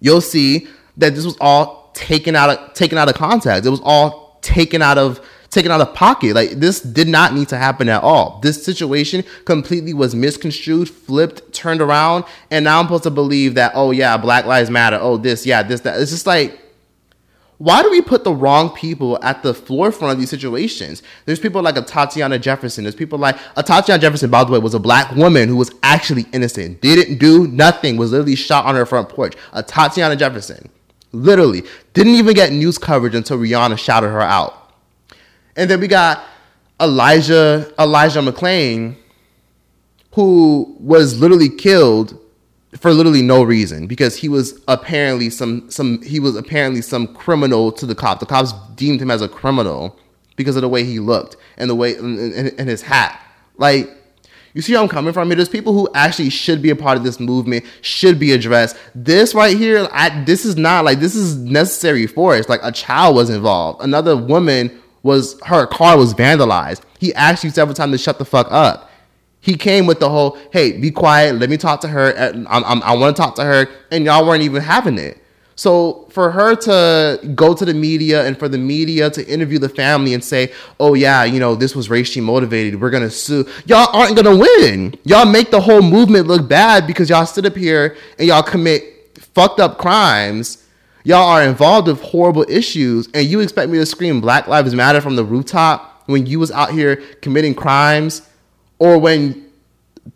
you'll 0.00 0.20
see 0.20 0.68
that 0.98 1.14
this 1.14 1.24
was 1.24 1.38
all 1.40 1.92
taken 1.94 2.36
out 2.36 2.50
of 2.50 2.74
taken 2.74 2.98
out 2.98 3.08
of 3.08 3.14
context. 3.14 3.64
It 3.64 3.70
was 3.70 3.80
all 3.82 4.38
taken 4.42 4.82
out 4.82 4.98
of 4.98 5.26
taken 5.48 5.72
out 5.72 5.80
of 5.80 5.94
pocket. 5.94 6.34
Like 6.34 6.50
this 6.50 6.80
did 6.80 7.08
not 7.08 7.32
need 7.32 7.48
to 7.48 7.56
happen 7.56 7.88
at 7.88 8.02
all. 8.02 8.38
This 8.42 8.62
situation 8.62 9.24
completely 9.46 9.94
was 9.94 10.14
misconstrued, 10.14 10.90
flipped, 10.90 11.54
turned 11.54 11.80
around, 11.80 12.26
and 12.50 12.66
now 12.66 12.80
I'm 12.80 12.84
supposed 12.84 13.04
to 13.04 13.10
believe 13.10 13.54
that 13.54 13.72
oh 13.74 13.92
yeah, 13.92 14.18
Black 14.18 14.44
Lives 14.44 14.68
Matter. 14.68 14.98
Oh 15.00 15.16
this, 15.16 15.46
yeah, 15.46 15.62
this, 15.62 15.80
that. 15.80 15.98
It's 15.98 16.10
just 16.10 16.26
like 16.26 16.61
why 17.62 17.80
do 17.80 17.92
we 17.92 18.02
put 18.02 18.24
the 18.24 18.34
wrong 18.34 18.70
people 18.70 19.22
at 19.22 19.44
the 19.44 19.54
forefront 19.54 20.12
of 20.12 20.18
these 20.18 20.30
situations? 20.30 21.00
There's 21.26 21.38
people 21.38 21.62
like 21.62 21.76
Atatiana 21.76 22.40
Jefferson. 22.40 22.82
There's 22.82 22.96
people 22.96 23.20
like 23.20 23.36
Atatiana 23.56 24.00
Jefferson, 24.00 24.30
by 24.30 24.42
the 24.42 24.50
way, 24.50 24.58
was 24.58 24.74
a 24.74 24.80
black 24.80 25.14
woman 25.14 25.48
who 25.48 25.54
was 25.54 25.70
actually 25.84 26.26
innocent, 26.32 26.80
didn't 26.80 27.18
do 27.18 27.46
nothing, 27.46 27.96
was 27.96 28.10
literally 28.10 28.34
shot 28.34 28.64
on 28.64 28.74
her 28.74 28.84
front 28.84 29.08
porch. 29.08 29.36
Atatiana 29.52 30.18
Jefferson, 30.18 30.70
literally, 31.12 31.62
didn't 31.94 32.14
even 32.14 32.34
get 32.34 32.50
news 32.50 32.78
coverage 32.78 33.14
until 33.14 33.38
Rihanna 33.38 33.78
shouted 33.78 34.08
her 34.08 34.20
out. 34.20 34.72
And 35.54 35.70
then 35.70 35.78
we 35.78 35.86
got 35.86 36.24
Elijah 36.80 37.72
Elijah 37.78 38.22
McClain, 38.22 38.96
who 40.14 40.76
was 40.80 41.20
literally 41.20 41.48
killed 41.48 42.18
for 42.78 42.92
literally 42.92 43.22
no 43.22 43.42
reason 43.42 43.86
because 43.86 44.16
he 44.16 44.28
was 44.28 44.60
apparently 44.68 45.30
some 45.30 45.70
some 45.70 46.00
he 46.02 46.18
was 46.20 46.36
apparently 46.36 46.82
some 46.82 47.06
criminal 47.14 47.72
to 47.72 47.86
the 47.86 47.94
cops. 47.94 48.20
The 48.20 48.26
cops 48.26 48.52
deemed 48.74 49.00
him 49.00 49.10
as 49.10 49.22
a 49.22 49.28
criminal 49.28 49.98
because 50.36 50.56
of 50.56 50.62
the 50.62 50.68
way 50.68 50.84
he 50.84 50.98
looked 50.98 51.36
and 51.56 51.68
the 51.68 51.74
way 51.74 51.94
and, 51.96 52.18
and, 52.18 52.54
and 52.58 52.68
his 52.68 52.82
hat. 52.82 53.20
Like 53.56 53.90
you 54.54 54.60
see 54.60 54.72
where 54.72 54.82
I'm 54.82 54.88
coming 54.88 55.12
from? 55.12 55.28
Here. 55.28 55.36
There's 55.36 55.48
people 55.48 55.72
who 55.72 55.88
actually 55.94 56.30
should 56.30 56.60
be 56.60 56.70
a 56.70 56.76
part 56.76 56.98
of 56.98 57.04
this 57.04 57.18
movement, 57.18 57.64
should 57.80 58.18
be 58.18 58.32
addressed. 58.32 58.76
This 58.94 59.34
right 59.34 59.56
here, 59.56 59.88
I, 59.92 60.24
this 60.24 60.44
is 60.44 60.56
not 60.56 60.84
like 60.84 60.98
this 60.98 61.14
is 61.14 61.36
necessary 61.36 62.06
for 62.06 62.14
force. 62.14 62.48
Like 62.48 62.60
a 62.62 62.72
child 62.72 63.16
was 63.16 63.30
involved. 63.30 63.82
Another 63.82 64.16
woman 64.16 64.82
was 65.02 65.40
her 65.42 65.66
car 65.66 65.96
was 65.96 66.14
vandalized. 66.14 66.82
He 66.98 67.14
asked 67.14 67.44
you 67.44 67.50
several 67.50 67.74
times 67.74 67.92
to 67.92 67.98
shut 67.98 68.18
the 68.18 68.24
fuck 68.24 68.46
up. 68.50 68.90
He 69.42 69.56
came 69.56 69.86
with 69.86 70.00
the 70.00 70.08
whole, 70.08 70.38
"Hey, 70.52 70.72
be 70.72 70.90
quiet. 70.90 71.38
Let 71.38 71.50
me 71.50 71.56
talk 71.56 71.80
to 71.82 71.88
her. 71.88 72.16
I'm, 72.16 72.64
I'm, 72.64 72.82
I 72.82 72.96
want 72.96 73.14
to 73.14 73.20
talk 73.20 73.34
to 73.34 73.44
her," 73.44 73.66
and 73.90 74.04
y'all 74.04 74.24
weren't 74.26 74.42
even 74.42 74.62
having 74.62 74.98
it. 74.98 75.18
So 75.54 76.06
for 76.10 76.30
her 76.30 76.54
to 76.54 77.20
go 77.34 77.52
to 77.52 77.64
the 77.64 77.74
media 77.74 78.24
and 78.24 78.38
for 78.38 78.48
the 78.48 78.56
media 78.56 79.10
to 79.10 79.28
interview 79.28 79.58
the 79.58 79.68
family 79.68 80.14
and 80.14 80.22
say, 80.22 80.52
"Oh 80.78 80.94
yeah, 80.94 81.24
you 81.24 81.40
know 81.40 81.56
this 81.56 81.74
was 81.74 81.90
racially 81.90 82.24
motivated. 82.24 82.80
We're 82.80 82.90
gonna 82.90 83.10
sue," 83.10 83.46
y'all 83.66 83.88
aren't 83.92 84.16
gonna 84.16 84.36
win. 84.36 84.94
Y'all 85.04 85.26
make 85.26 85.50
the 85.50 85.60
whole 85.60 85.82
movement 85.82 86.28
look 86.28 86.48
bad 86.48 86.86
because 86.86 87.10
y'all 87.10 87.26
sit 87.26 87.44
up 87.44 87.56
here 87.56 87.96
and 88.18 88.28
y'all 88.28 88.42
commit 88.42 89.18
fucked 89.34 89.60
up 89.60 89.76
crimes. 89.76 90.64
Y'all 91.04 91.26
are 91.28 91.42
involved 91.42 91.88
with 91.88 92.00
horrible 92.00 92.46
issues, 92.48 93.08
and 93.12 93.26
you 93.26 93.40
expect 93.40 93.70
me 93.70 93.78
to 93.78 93.86
scream 93.86 94.20
"Black 94.20 94.46
Lives 94.46 94.72
Matter" 94.72 95.00
from 95.00 95.16
the 95.16 95.24
rooftop 95.24 96.04
when 96.06 96.26
you 96.26 96.38
was 96.38 96.50
out 96.50 96.70
here 96.70 96.96
committing 97.20 97.54
crimes, 97.54 98.22
or 98.82 98.98
when 98.98 99.46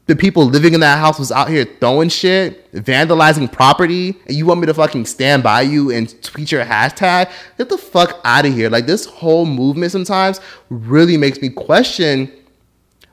the 0.06 0.16
people 0.16 0.44
living 0.44 0.74
in 0.74 0.80
that 0.80 0.98
house 0.98 1.20
was 1.20 1.30
out 1.30 1.48
here 1.48 1.64
throwing 1.78 2.08
shit, 2.08 2.72
vandalizing 2.72 3.50
property, 3.50 4.16
and 4.26 4.36
you 4.36 4.44
want 4.44 4.58
me 4.58 4.66
to 4.66 4.74
fucking 4.74 5.06
stand 5.06 5.44
by 5.44 5.60
you 5.60 5.92
and 5.92 6.20
tweet 6.20 6.50
your 6.50 6.64
hashtag? 6.64 7.30
Get 7.58 7.68
the 7.68 7.78
fuck 7.78 8.20
out 8.24 8.44
of 8.44 8.52
here. 8.52 8.68
Like 8.68 8.86
this 8.86 9.06
whole 9.06 9.46
movement 9.46 9.92
sometimes 9.92 10.40
really 10.68 11.16
makes 11.16 11.40
me 11.40 11.48
question 11.48 12.32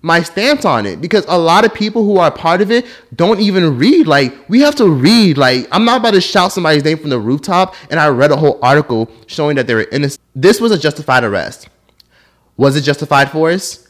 my 0.02 0.24
stance 0.24 0.66
on 0.66 0.88
it 0.88 1.00
because 1.00 1.24
a 1.28 1.38
lot 1.38 1.66
of 1.66 1.72
people 1.72 2.04
who 2.04 2.18
are 2.18 2.32
part 2.32 2.60
of 2.60 2.72
it 2.72 2.88
don't 3.16 3.40
even 3.40 3.78
read. 3.78 4.08
Like, 4.08 4.34
we 4.50 4.60
have 4.62 4.76
to 4.78 4.90
read. 4.90 5.38
Like, 5.38 5.68
I'm 5.72 5.86
not 5.86 6.00
about 6.00 6.16
to 6.16 6.22
shout 6.22 6.52
somebody's 6.52 6.84
name 6.84 6.98
from 6.98 7.12
the 7.12 7.20
rooftop, 7.20 7.76
and 7.92 8.00
I 8.00 8.08
read 8.08 8.32
a 8.32 8.36
whole 8.36 8.58
article 8.64 9.08
showing 9.28 9.56
that 9.58 9.68
they 9.68 9.76
were 9.76 9.88
innocent. 9.92 10.20
This 10.36 10.60
was 10.60 10.72
a 10.72 10.80
justified 10.80 11.24
arrest. 11.24 11.70
Was 12.58 12.76
it 12.76 12.82
justified 12.82 13.30
force? 13.30 13.83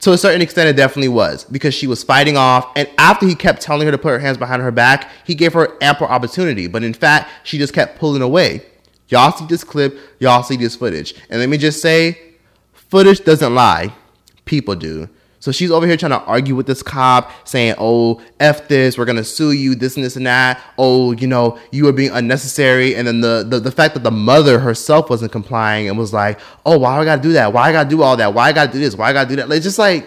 To 0.00 0.12
a 0.12 0.18
certain 0.18 0.42
extent, 0.42 0.68
it 0.68 0.76
definitely 0.76 1.08
was 1.08 1.44
because 1.44 1.72
she 1.72 1.86
was 1.86 2.02
fighting 2.02 2.36
off. 2.36 2.70
And 2.76 2.90
after 2.98 3.26
he 3.26 3.34
kept 3.34 3.62
telling 3.62 3.86
her 3.86 3.90
to 3.90 3.98
put 3.98 4.10
her 4.10 4.18
hands 4.18 4.36
behind 4.36 4.60
her 4.60 4.70
back, 4.70 5.10
he 5.24 5.34
gave 5.34 5.54
her 5.54 5.78
ample 5.80 6.06
opportunity. 6.06 6.66
But 6.66 6.84
in 6.84 6.92
fact, 6.92 7.30
she 7.42 7.56
just 7.56 7.72
kept 7.72 7.98
pulling 7.98 8.20
away. 8.20 8.66
Y'all 9.08 9.32
see 9.32 9.46
this 9.46 9.64
clip, 9.64 9.98
y'all 10.18 10.42
see 10.42 10.56
this 10.56 10.76
footage. 10.76 11.14
And 11.30 11.40
let 11.40 11.48
me 11.48 11.56
just 11.56 11.80
say, 11.80 12.18
footage 12.72 13.24
doesn't 13.24 13.54
lie, 13.54 13.94
people 14.44 14.74
do. 14.74 15.08
So 15.44 15.52
she's 15.52 15.70
over 15.70 15.86
here 15.86 15.98
trying 15.98 16.12
to 16.12 16.22
argue 16.22 16.54
with 16.54 16.66
this 16.66 16.82
cop, 16.82 17.30
saying, 17.46 17.74
"Oh, 17.76 18.18
f 18.40 18.66
this, 18.66 18.96
we're 18.96 19.04
gonna 19.04 19.22
sue 19.22 19.52
you, 19.52 19.74
this 19.74 19.94
and 19.94 20.02
this 20.02 20.16
and 20.16 20.26
that. 20.26 20.58
Oh, 20.78 21.12
you 21.12 21.26
know, 21.26 21.58
you 21.70 21.84
were 21.84 21.92
being 21.92 22.10
unnecessary." 22.12 22.96
And 22.96 23.06
then 23.06 23.20
the 23.20 23.44
the, 23.46 23.60
the 23.60 23.70
fact 23.70 23.92
that 23.92 24.02
the 24.02 24.10
mother 24.10 24.58
herself 24.58 25.10
wasn't 25.10 25.32
complying 25.32 25.86
and 25.86 25.98
was 25.98 26.14
like, 26.14 26.40
"Oh, 26.64 26.78
why 26.78 26.98
I 26.98 27.04
gotta 27.04 27.20
do 27.20 27.34
that? 27.34 27.52
Why 27.52 27.68
I 27.68 27.72
gotta 27.72 27.90
do 27.90 28.00
all 28.00 28.16
that? 28.16 28.32
Why 28.32 28.48
I 28.48 28.52
gotta 28.52 28.72
do 28.72 28.78
this? 28.78 28.96
Why 28.96 29.10
I 29.10 29.12
gotta 29.12 29.28
do 29.28 29.36
that?" 29.36 29.52
It's 29.52 29.64
just 29.66 29.78
like, 29.78 30.06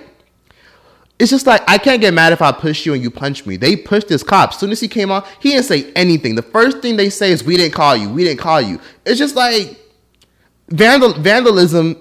it's 1.19 1.29
just 1.29 1.45
like 1.45 1.61
I 1.67 1.77
can't 1.77 2.01
get 2.01 2.15
mad 2.15 2.33
if 2.33 2.41
I 2.41 2.51
push 2.51 2.87
you 2.87 2.95
and 2.95 3.03
you 3.03 3.11
punch 3.11 3.45
me. 3.45 3.57
They 3.57 3.75
pushed 3.75 4.07
this 4.07 4.23
cop. 4.23 4.53
As 4.53 4.59
soon 4.59 4.71
as 4.71 4.79
he 4.79 4.87
came 4.87 5.11
on, 5.11 5.23
he 5.39 5.49
didn't 5.49 5.65
say 5.65 5.91
anything. 5.95 6.33
The 6.33 6.41
first 6.41 6.79
thing 6.79 6.97
they 6.97 7.11
say 7.11 7.31
is, 7.31 7.43
"We 7.43 7.57
didn't 7.57 7.75
call 7.75 7.95
you. 7.95 8.09
We 8.09 8.23
didn't 8.23 8.39
call 8.39 8.59
you." 8.59 8.79
It's 9.05 9.19
just 9.19 9.35
like 9.35 9.79
vandal 10.69 11.13
vandalism, 11.13 11.95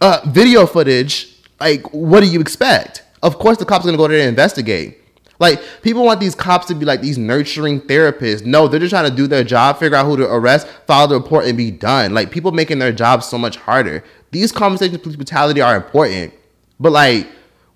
uh, 0.00 0.22
video 0.26 0.66
footage 0.66 1.29
like, 1.60 1.92
what 1.92 2.20
do 2.20 2.26
you 2.26 2.40
expect? 2.40 3.04
Of 3.22 3.38
course, 3.38 3.58
the 3.58 3.64
cops 3.64 3.84
are 3.84 3.88
gonna 3.88 3.98
go 3.98 4.08
there 4.08 4.18
and 4.18 4.28
investigate. 4.28 4.98
Like, 5.38 5.60
people 5.82 6.04
want 6.04 6.20
these 6.20 6.34
cops 6.34 6.66
to 6.66 6.74
be 6.74 6.84
like 6.84 7.00
these 7.00 7.16
nurturing 7.16 7.80
therapists. 7.80 8.44
No, 8.44 8.68
they're 8.68 8.80
just 8.80 8.90
trying 8.90 9.08
to 9.08 9.16
do 9.16 9.26
their 9.26 9.44
job, 9.44 9.78
figure 9.78 9.96
out 9.96 10.04
who 10.04 10.16
to 10.18 10.30
arrest, 10.30 10.66
file 10.86 11.08
the 11.08 11.14
report, 11.14 11.46
and 11.46 11.56
be 11.56 11.70
done. 11.70 12.12
Like, 12.12 12.30
people 12.30 12.52
making 12.52 12.78
their 12.78 12.92
job 12.92 13.22
so 13.22 13.38
much 13.38 13.56
harder. 13.56 14.04
These 14.32 14.52
conversations 14.52 14.96
of 14.96 15.02
police 15.02 15.16
brutality 15.16 15.60
are 15.62 15.76
important, 15.76 16.34
but 16.78 16.92
like, 16.92 17.26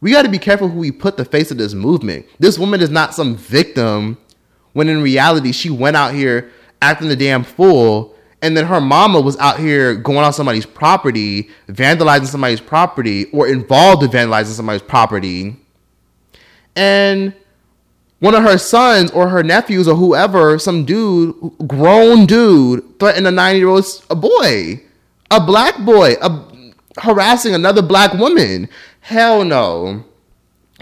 we 0.00 0.12
got 0.12 0.22
to 0.22 0.28
be 0.28 0.38
careful 0.38 0.68
who 0.68 0.78
we 0.78 0.92
put 0.92 1.16
the 1.16 1.24
face 1.24 1.50
of 1.50 1.56
this 1.56 1.72
movement. 1.72 2.26
This 2.38 2.58
woman 2.58 2.82
is 2.82 2.90
not 2.90 3.14
some 3.14 3.34
victim, 3.36 4.18
when 4.74 4.88
in 4.88 5.00
reality, 5.00 5.52
she 5.52 5.70
went 5.70 5.96
out 5.96 6.12
here 6.12 6.50
acting 6.82 7.08
the 7.08 7.16
damn 7.16 7.44
fool 7.44 8.13
and 8.44 8.54
then 8.54 8.66
her 8.66 8.78
mama 8.78 9.22
was 9.22 9.38
out 9.38 9.58
here 9.58 9.94
going 9.94 10.18
on 10.18 10.30
somebody's 10.34 10.66
property, 10.66 11.48
vandalizing 11.66 12.26
somebody's 12.26 12.60
property, 12.60 13.24
or 13.32 13.48
involved 13.48 14.02
in 14.02 14.10
vandalizing 14.10 14.52
somebody's 14.52 14.82
property. 14.82 15.56
And 16.76 17.34
one 18.18 18.34
of 18.34 18.42
her 18.42 18.58
sons 18.58 19.10
or 19.12 19.30
her 19.30 19.42
nephews 19.42 19.88
or 19.88 19.94
whoever, 19.94 20.58
some 20.58 20.84
dude, 20.84 21.34
grown 21.66 22.26
dude, 22.26 22.98
threatened 22.98 23.26
a 23.26 23.30
nine 23.30 23.56
year 23.56 23.68
old 23.68 23.86
boy, 24.10 24.82
a 25.30 25.40
black 25.40 25.78
boy, 25.78 26.12
a, 26.20 26.44
harassing 26.98 27.54
another 27.54 27.80
black 27.80 28.12
woman. 28.12 28.68
Hell 29.00 29.42
no. 29.46 30.04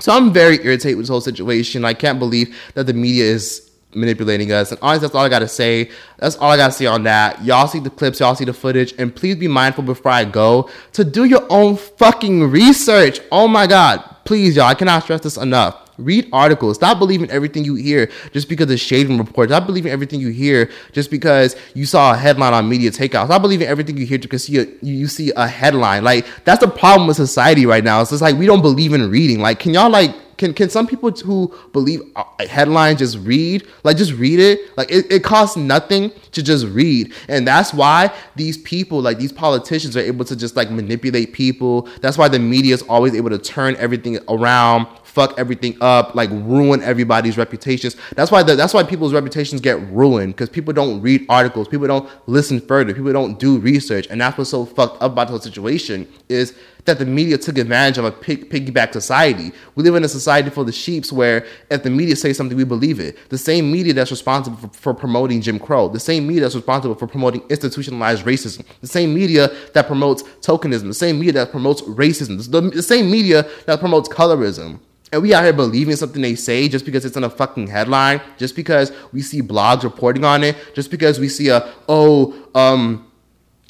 So 0.00 0.10
I'm 0.10 0.32
very 0.32 0.56
irritated 0.64 0.96
with 0.96 1.04
this 1.04 1.10
whole 1.10 1.20
situation. 1.20 1.84
I 1.84 1.94
can't 1.94 2.18
believe 2.18 2.58
that 2.74 2.88
the 2.88 2.92
media 2.92 3.26
is 3.26 3.70
manipulating 3.94 4.52
us. 4.52 4.70
And 4.70 4.80
honestly, 4.82 5.06
that's 5.06 5.14
all 5.14 5.24
I 5.24 5.28
gotta 5.28 5.48
say. 5.48 5.90
That's 6.18 6.36
all 6.36 6.50
I 6.50 6.56
gotta 6.56 6.72
say 6.72 6.86
on 6.86 7.02
that. 7.04 7.44
Y'all 7.44 7.68
see 7.68 7.80
the 7.80 7.90
clips, 7.90 8.20
y'all 8.20 8.34
see 8.34 8.44
the 8.44 8.52
footage, 8.52 8.94
and 8.98 9.14
please 9.14 9.36
be 9.36 9.48
mindful 9.48 9.84
before 9.84 10.12
I 10.12 10.24
go 10.24 10.70
to 10.92 11.04
do 11.04 11.24
your 11.24 11.46
own 11.50 11.76
fucking 11.76 12.50
research. 12.50 13.20
Oh 13.30 13.48
my 13.48 13.66
god. 13.66 14.04
Please, 14.24 14.54
y'all, 14.56 14.66
I 14.66 14.74
cannot 14.74 15.02
stress 15.02 15.20
this 15.22 15.36
enough. 15.36 15.78
Read 15.98 16.28
articles. 16.32 16.76
Stop 16.76 16.98
believing 16.98 17.30
everything 17.30 17.64
you 17.64 17.74
hear 17.74 18.10
just 18.32 18.48
because 18.48 18.70
of 18.70 18.80
shaving 18.80 19.18
reports. 19.18 19.50
Stop 19.50 19.66
believing 19.66 19.92
everything 19.92 20.20
you 20.20 20.28
hear 20.28 20.70
just 20.92 21.10
because 21.10 21.54
you 21.74 21.84
saw 21.84 22.14
a 22.14 22.16
headline 22.16 22.54
on 22.54 22.68
media 22.68 22.90
takeout. 22.90 23.26
Stop 23.26 23.42
believing 23.42 23.66
everything 23.66 23.96
you 23.96 24.06
hear 24.06 24.18
because 24.18 24.48
you, 24.48 24.74
you 24.80 25.06
see 25.06 25.32
a 25.36 25.46
headline. 25.46 26.02
Like 26.02 26.26
that's 26.44 26.60
the 26.60 26.68
problem 26.68 27.08
with 27.08 27.16
society 27.16 27.66
right 27.66 27.84
now. 27.84 28.00
It's 28.00 28.10
just 28.10 28.22
like 28.22 28.36
we 28.36 28.46
don't 28.46 28.62
believe 28.62 28.94
in 28.94 29.10
reading. 29.10 29.40
Like, 29.40 29.58
can 29.58 29.74
y'all 29.74 29.90
like 29.90 30.14
can 30.42 30.52
can 30.54 30.68
some 30.68 30.88
people 30.88 31.10
who 31.10 31.54
believe 31.72 32.02
uh, 32.16 32.24
headlines 32.48 32.98
just 32.98 33.16
read 33.18 33.64
like 33.84 33.96
just 33.96 34.12
read 34.14 34.40
it? 34.40 34.76
Like 34.76 34.90
it, 34.90 35.10
it 35.10 35.22
costs 35.22 35.56
nothing 35.56 36.10
to 36.32 36.42
just 36.42 36.66
read. 36.66 37.12
And 37.28 37.46
that's 37.46 37.72
why 37.72 38.12
these 38.34 38.58
people 38.58 39.00
like 39.00 39.18
these 39.18 39.32
politicians 39.32 39.96
are 39.96 40.00
able 40.00 40.24
to 40.24 40.34
just 40.34 40.56
like 40.56 40.68
manipulate 40.68 41.32
people. 41.32 41.88
That's 42.00 42.18
why 42.18 42.26
the 42.26 42.40
media 42.40 42.74
is 42.74 42.82
always 42.82 43.14
able 43.14 43.30
to 43.30 43.38
turn 43.38 43.76
everything 43.76 44.18
around 44.28 44.88
fuck 45.12 45.38
everything 45.38 45.76
up, 45.82 46.14
like 46.14 46.30
ruin 46.30 46.82
everybody's 46.82 47.36
reputations. 47.36 47.96
That's 48.16 48.30
why 48.30 48.42
the, 48.42 48.56
that's 48.56 48.72
why 48.72 48.82
people's 48.82 49.12
reputations 49.12 49.60
get 49.60 49.78
ruined 49.90 50.34
because 50.34 50.48
people 50.48 50.72
don't 50.72 51.02
read 51.02 51.26
articles, 51.28 51.68
people 51.68 51.86
don't 51.86 52.08
listen 52.26 52.60
further, 52.60 52.94
people 52.94 53.12
don't 53.12 53.38
do 53.38 53.58
research, 53.58 54.06
and 54.08 54.20
that's 54.20 54.38
what's 54.38 54.50
so 54.50 54.64
fucked 54.64 55.02
up 55.02 55.12
about 55.12 55.26
the 55.26 55.32
whole 55.32 55.40
situation 55.40 56.08
is 56.28 56.54
that 56.84 56.98
the 56.98 57.06
media 57.06 57.38
took 57.38 57.58
advantage 57.58 57.98
of 57.98 58.04
a 58.04 58.10
pig, 58.10 58.50
piggyback 58.50 58.92
society. 58.92 59.52
We 59.74 59.84
live 59.84 59.94
in 59.94 60.04
a 60.04 60.08
society 60.08 60.50
full 60.50 60.66
of 60.66 60.74
sheeps 60.74 61.12
where 61.12 61.46
if 61.70 61.82
the 61.82 61.90
media 61.90 62.16
says 62.16 62.36
something, 62.36 62.56
we 62.56 62.64
believe 62.64 62.98
it. 62.98 63.16
The 63.28 63.38
same 63.38 63.70
media 63.70 63.92
that's 63.92 64.10
responsible 64.10 64.56
for, 64.56 64.68
for 64.68 64.94
promoting 64.94 65.42
Jim 65.42 65.58
Crow, 65.58 65.88
the 65.88 66.00
same 66.00 66.26
media 66.26 66.42
that's 66.42 66.56
responsible 66.56 66.94
for 66.94 67.06
promoting 67.06 67.42
institutionalized 67.50 68.24
racism, 68.24 68.64
the 68.80 68.86
same 68.86 69.14
media 69.14 69.50
that 69.74 69.86
promotes 69.86 70.22
tokenism, 70.40 70.84
the 70.84 70.94
same 70.94 71.18
media 71.18 71.32
that 71.34 71.50
promotes 71.50 71.82
racism, 71.82 72.50
the, 72.50 72.60
the 72.62 72.82
same 72.82 73.10
media 73.10 73.46
that 73.66 73.78
promotes 73.78 74.08
colorism. 74.08 74.80
And 75.12 75.20
we 75.20 75.34
out 75.34 75.44
here 75.44 75.52
believing 75.52 75.94
something 75.94 76.22
they 76.22 76.34
say 76.34 76.68
just 76.68 76.86
because 76.86 77.04
it's 77.04 77.16
in 77.16 77.24
a 77.24 77.30
fucking 77.30 77.66
headline, 77.66 78.22
just 78.38 78.56
because 78.56 78.90
we 79.12 79.20
see 79.20 79.42
blogs 79.42 79.82
reporting 79.82 80.24
on 80.24 80.42
it, 80.42 80.56
just 80.74 80.90
because 80.90 81.20
we 81.20 81.28
see 81.28 81.50
a, 81.50 81.70
oh, 81.86 82.34
um, 82.54 83.12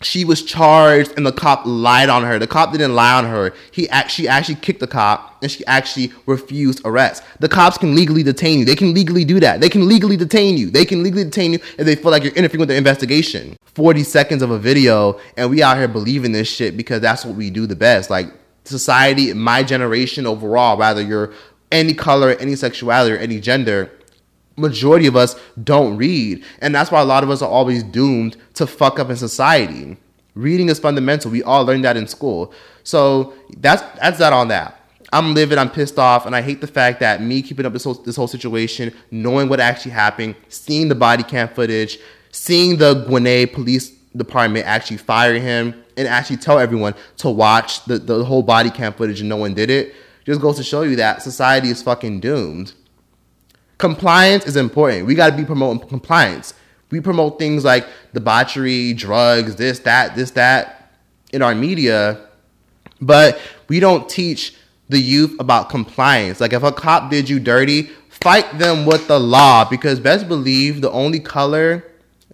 she 0.05 0.25
was 0.25 0.43
charged 0.43 1.13
and 1.17 1.27
the 1.27 1.33
cop 1.33 1.63
lied 1.65 2.09
on 2.09 2.23
her. 2.25 2.39
The 2.39 2.47
cop 2.47 2.73
didn't 2.73 2.95
lie 2.95 3.15
on 3.15 3.25
her. 3.25 3.53
He 3.73 3.89
actually 3.89 4.29
actually 4.29 4.57
kicked 4.57 4.81
the 4.81 4.87
cop 4.87 5.43
and 5.43 5.51
she 5.51 5.65
actually 5.67 6.13
refused 6.27 6.81
arrest. 6.85 7.23
The 7.41 7.49
cops 7.49 7.79
can 7.79 7.95
legally 7.95 8.23
detain 8.23 8.61
you. 8.61 8.65
They 8.65 8.77
can 8.77 8.95
legally 8.95 9.25
do 9.25 9.41
that. 9.41 9.61
They 9.61 9.69
can 9.69 9.89
legally 9.89 10.17
detain 10.17 10.57
you. 10.57 10.71
They 10.71 10.85
can 10.85 11.03
legally 11.03 11.25
detain 11.25 11.55
you 11.55 11.59
if 11.79 11.87
they 11.87 11.97
feel 11.97 12.11
like 12.11 12.23
you're 12.23 12.35
interfering 12.35 12.61
with 12.61 12.69
the 12.69 12.77
investigation. 12.77 13.57
40 13.75 14.05
seconds 14.05 14.43
of 14.43 14.51
a 14.51 14.59
video 14.59 15.19
and 15.37 15.51
we 15.51 15.63
out 15.63 15.77
here 15.77 15.89
believing 15.89 16.33
this 16.33 16.49
shit 16.49 16.77
because 16.77 17.01
that's 17.01 17.25
what 17.25 17.37
we 17.37 17.51
do 17.51 17.67
the 17.67 17.77
best. 17.77 18.11
Like 18.11 18.29
society, 18.65 19.33
my 19.35 19.63
generation 19.63 20.27
overall, 20.27 20.77
rather 20.77 21.03
you're 21.03 21.33
any 21.71 21.95
color, 21.95 22.31
any 22.31 22.55
sexuality, 22.55 23.15
or 23.15 23.19
any 23.19 23.41
gender, 23.41 23.91
majority 24.57 25.07
of 25.07 25.17
us 25.17 25.35
don't 25.63 25.97
read. 25.97 26.45
And 26.61 26.75
that's 26.75 26.91
why 26.91 27.01
a 27.01 27.05
lot 27.05 27.23
of 27.25 27.31
us 27.31 27.43
are 27.43 27.49
always 27.49 27.83
doomed 27.83 28.37
to 28.55 28.67
fuck 28.67 28.99
up 28.99 29.11
in 29.11 29.17
society. 29.17 29.97
Reading 30.35 30.69
is 30.69 30.79
fundamental. 30.79 31.31
We 31.31 31.43
all 31.43 31.65
learned 31.65 31.85
that 31.85 31.97
in 31.97 32.07
school. 32.07 32.53
So 32.85 33.35
that's 33.59 33.83
that's 33.99 34.19
that 34.19 34.33
on 34.33 34.49
that. 34.49 34.79
I'm 35.15 35.35
livid, 35.35 35.59
I'm 35.59 35.71
pissed 35.71 35.99
off, 35.99 36.25
and 36.25 36.35
I 36.35 36.41
hate 36.41 36.63
the 36.63 36.67
fact 36.67 37.01
that 37.01 37.21
me 37.21 37.43
keeping 37.43 37.67
up 37.67 37.75
this 37.75 37.85
whole, 37.85 37.95
this 37.95 38.17
whole 38.17 38.29
situation, 38.29 38.95
knowing 39.11 39.51
what 39.51 39.61
actually 39.61 39.91
happened, 39.91 40.37
seeing 40.49 40.89
the 40.89 40.95
body 40.95 41.23
cam 41.23 41.49
footage, 41.49 41.99
seeing 42.31 42.79
the 42.79 43.05
Gwinnett 43.07 43.53
police 43.53 43.91
department 44.17 44.67
actually 44.67 44.97
fire 44.97 45.35
him 45.35 45.82
and 45.97 46.09
actually 46.09 46.37
tell 46.37 46.59
everyone 46.59 46.95
to 47.19 47.31
watch 47.31 47.85
the, 47.85 47.99
the 47.99 48.25
whole 48.25 48.43
body 48.43 48.71
cam 48.71 48.93
footage 48.93 49.21
and 49.21 49.29
no 49.29 49.37
one 49.37 49.55
did 49.55 49.71
it 49.71 49.95
just 50.25 50.41
goes 50.41 50.57
to 50.57 50.63
show 50.63 50.83
you 50.83 50.97
that 50.97 51.23
society 51.23 51.69
is 51.69 51.83
fucking 51.83 52.21
doomed. 52.21 52.75
Compliance 53.79 54.47
is 54.47 54.57
important. 54.57 55.07
We 55.07 55.15
got 55.15 55.31
to 55.31 55.37
be 55.37 55.45
promoting 55.45 55.87
compliance. 55.89 56.55
We 56.91 57.01
promote 57.01 57.39
things 57.39 57.65
like 57.65 57.87
debauchery, 58.13 58.93
drugs, 58.93 59.57
this, 59.57 59.81
that, 59.81 60.15
this, 60.15 60.31
that 60.33 60.95
in 61.33 61.43
our 61.43 61.55
media, 61.55 62.29
but 63.01 63.41
we 63.69 63.81
don't 63.81 64.09
teach 64.09 64.55
the 64.89 64.99
youth 64.99 65.35
about 65.41 65.71
compliance. 65.71 66.41
Like 66.41 66.53
if 66.53 66.63
a 66.63 66.71
cop 66.71 67.11
did 67.11 67.29
you 67.29 67.41
dirty, 67.41 67.91
fight 68.09 68.59
them 68.59 68.85
with 68.85 69.09
the 69.09 69.19
law 69.19 69.69
because 69.69 69.99
best 69.99 70.29
believe 70.29 70.83
the 70.83 70.91
only 70.91 71.19
color 71.19 71.85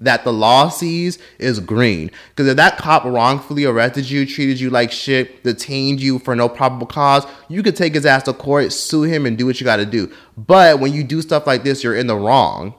that 0.01 0.25
the 0.25 0.33
law 0.33 0.69
sees 0.69 1.19
is 1.39 1.61
green. 1.61 2.11
Because 2.31 2.49
if 2.49 2.57
that 2.57 2.79
cop 2.79 3.05
wrongfully 3.05 3.65
arrested 3.65 4.09
you, 4.09 4.27
treated 4.27 4.61
you 4.61 4.71
like 4.71 4.93
shit, 4.93 5.43
detained 5.43 6.01
you 6.01 6.19
for 6.19 6.37
no 6.37 6.49
probable 6.49 6.87
cause, 6.87 7.27
you 7.49 7.63
could 7.63 7.77
take 7.77 7.95
his 7.95 8.07
ass 8.07 8.23
to 8.25 8.33
court, 8.33 8.73
sue 8.73 9.03
him, 9.03 9.27
and 9.27 9.37
do 9.37 9.47
what 9.47 9.61
you 9.61 9.65
got 9.65 9.77
to 9.77 9.87
do. 9.87 10.13
But 10.37 10.81
when 10.81 10.93
you 10.93 11.05
do 11.05 11.23
stuff 11.23 11.47
like 11.47 11.65
this, 11.65 11.83
you're 11.83 11.97
in 11.97 12.07
the 12.07 12.17
wrong. 12.17 12.75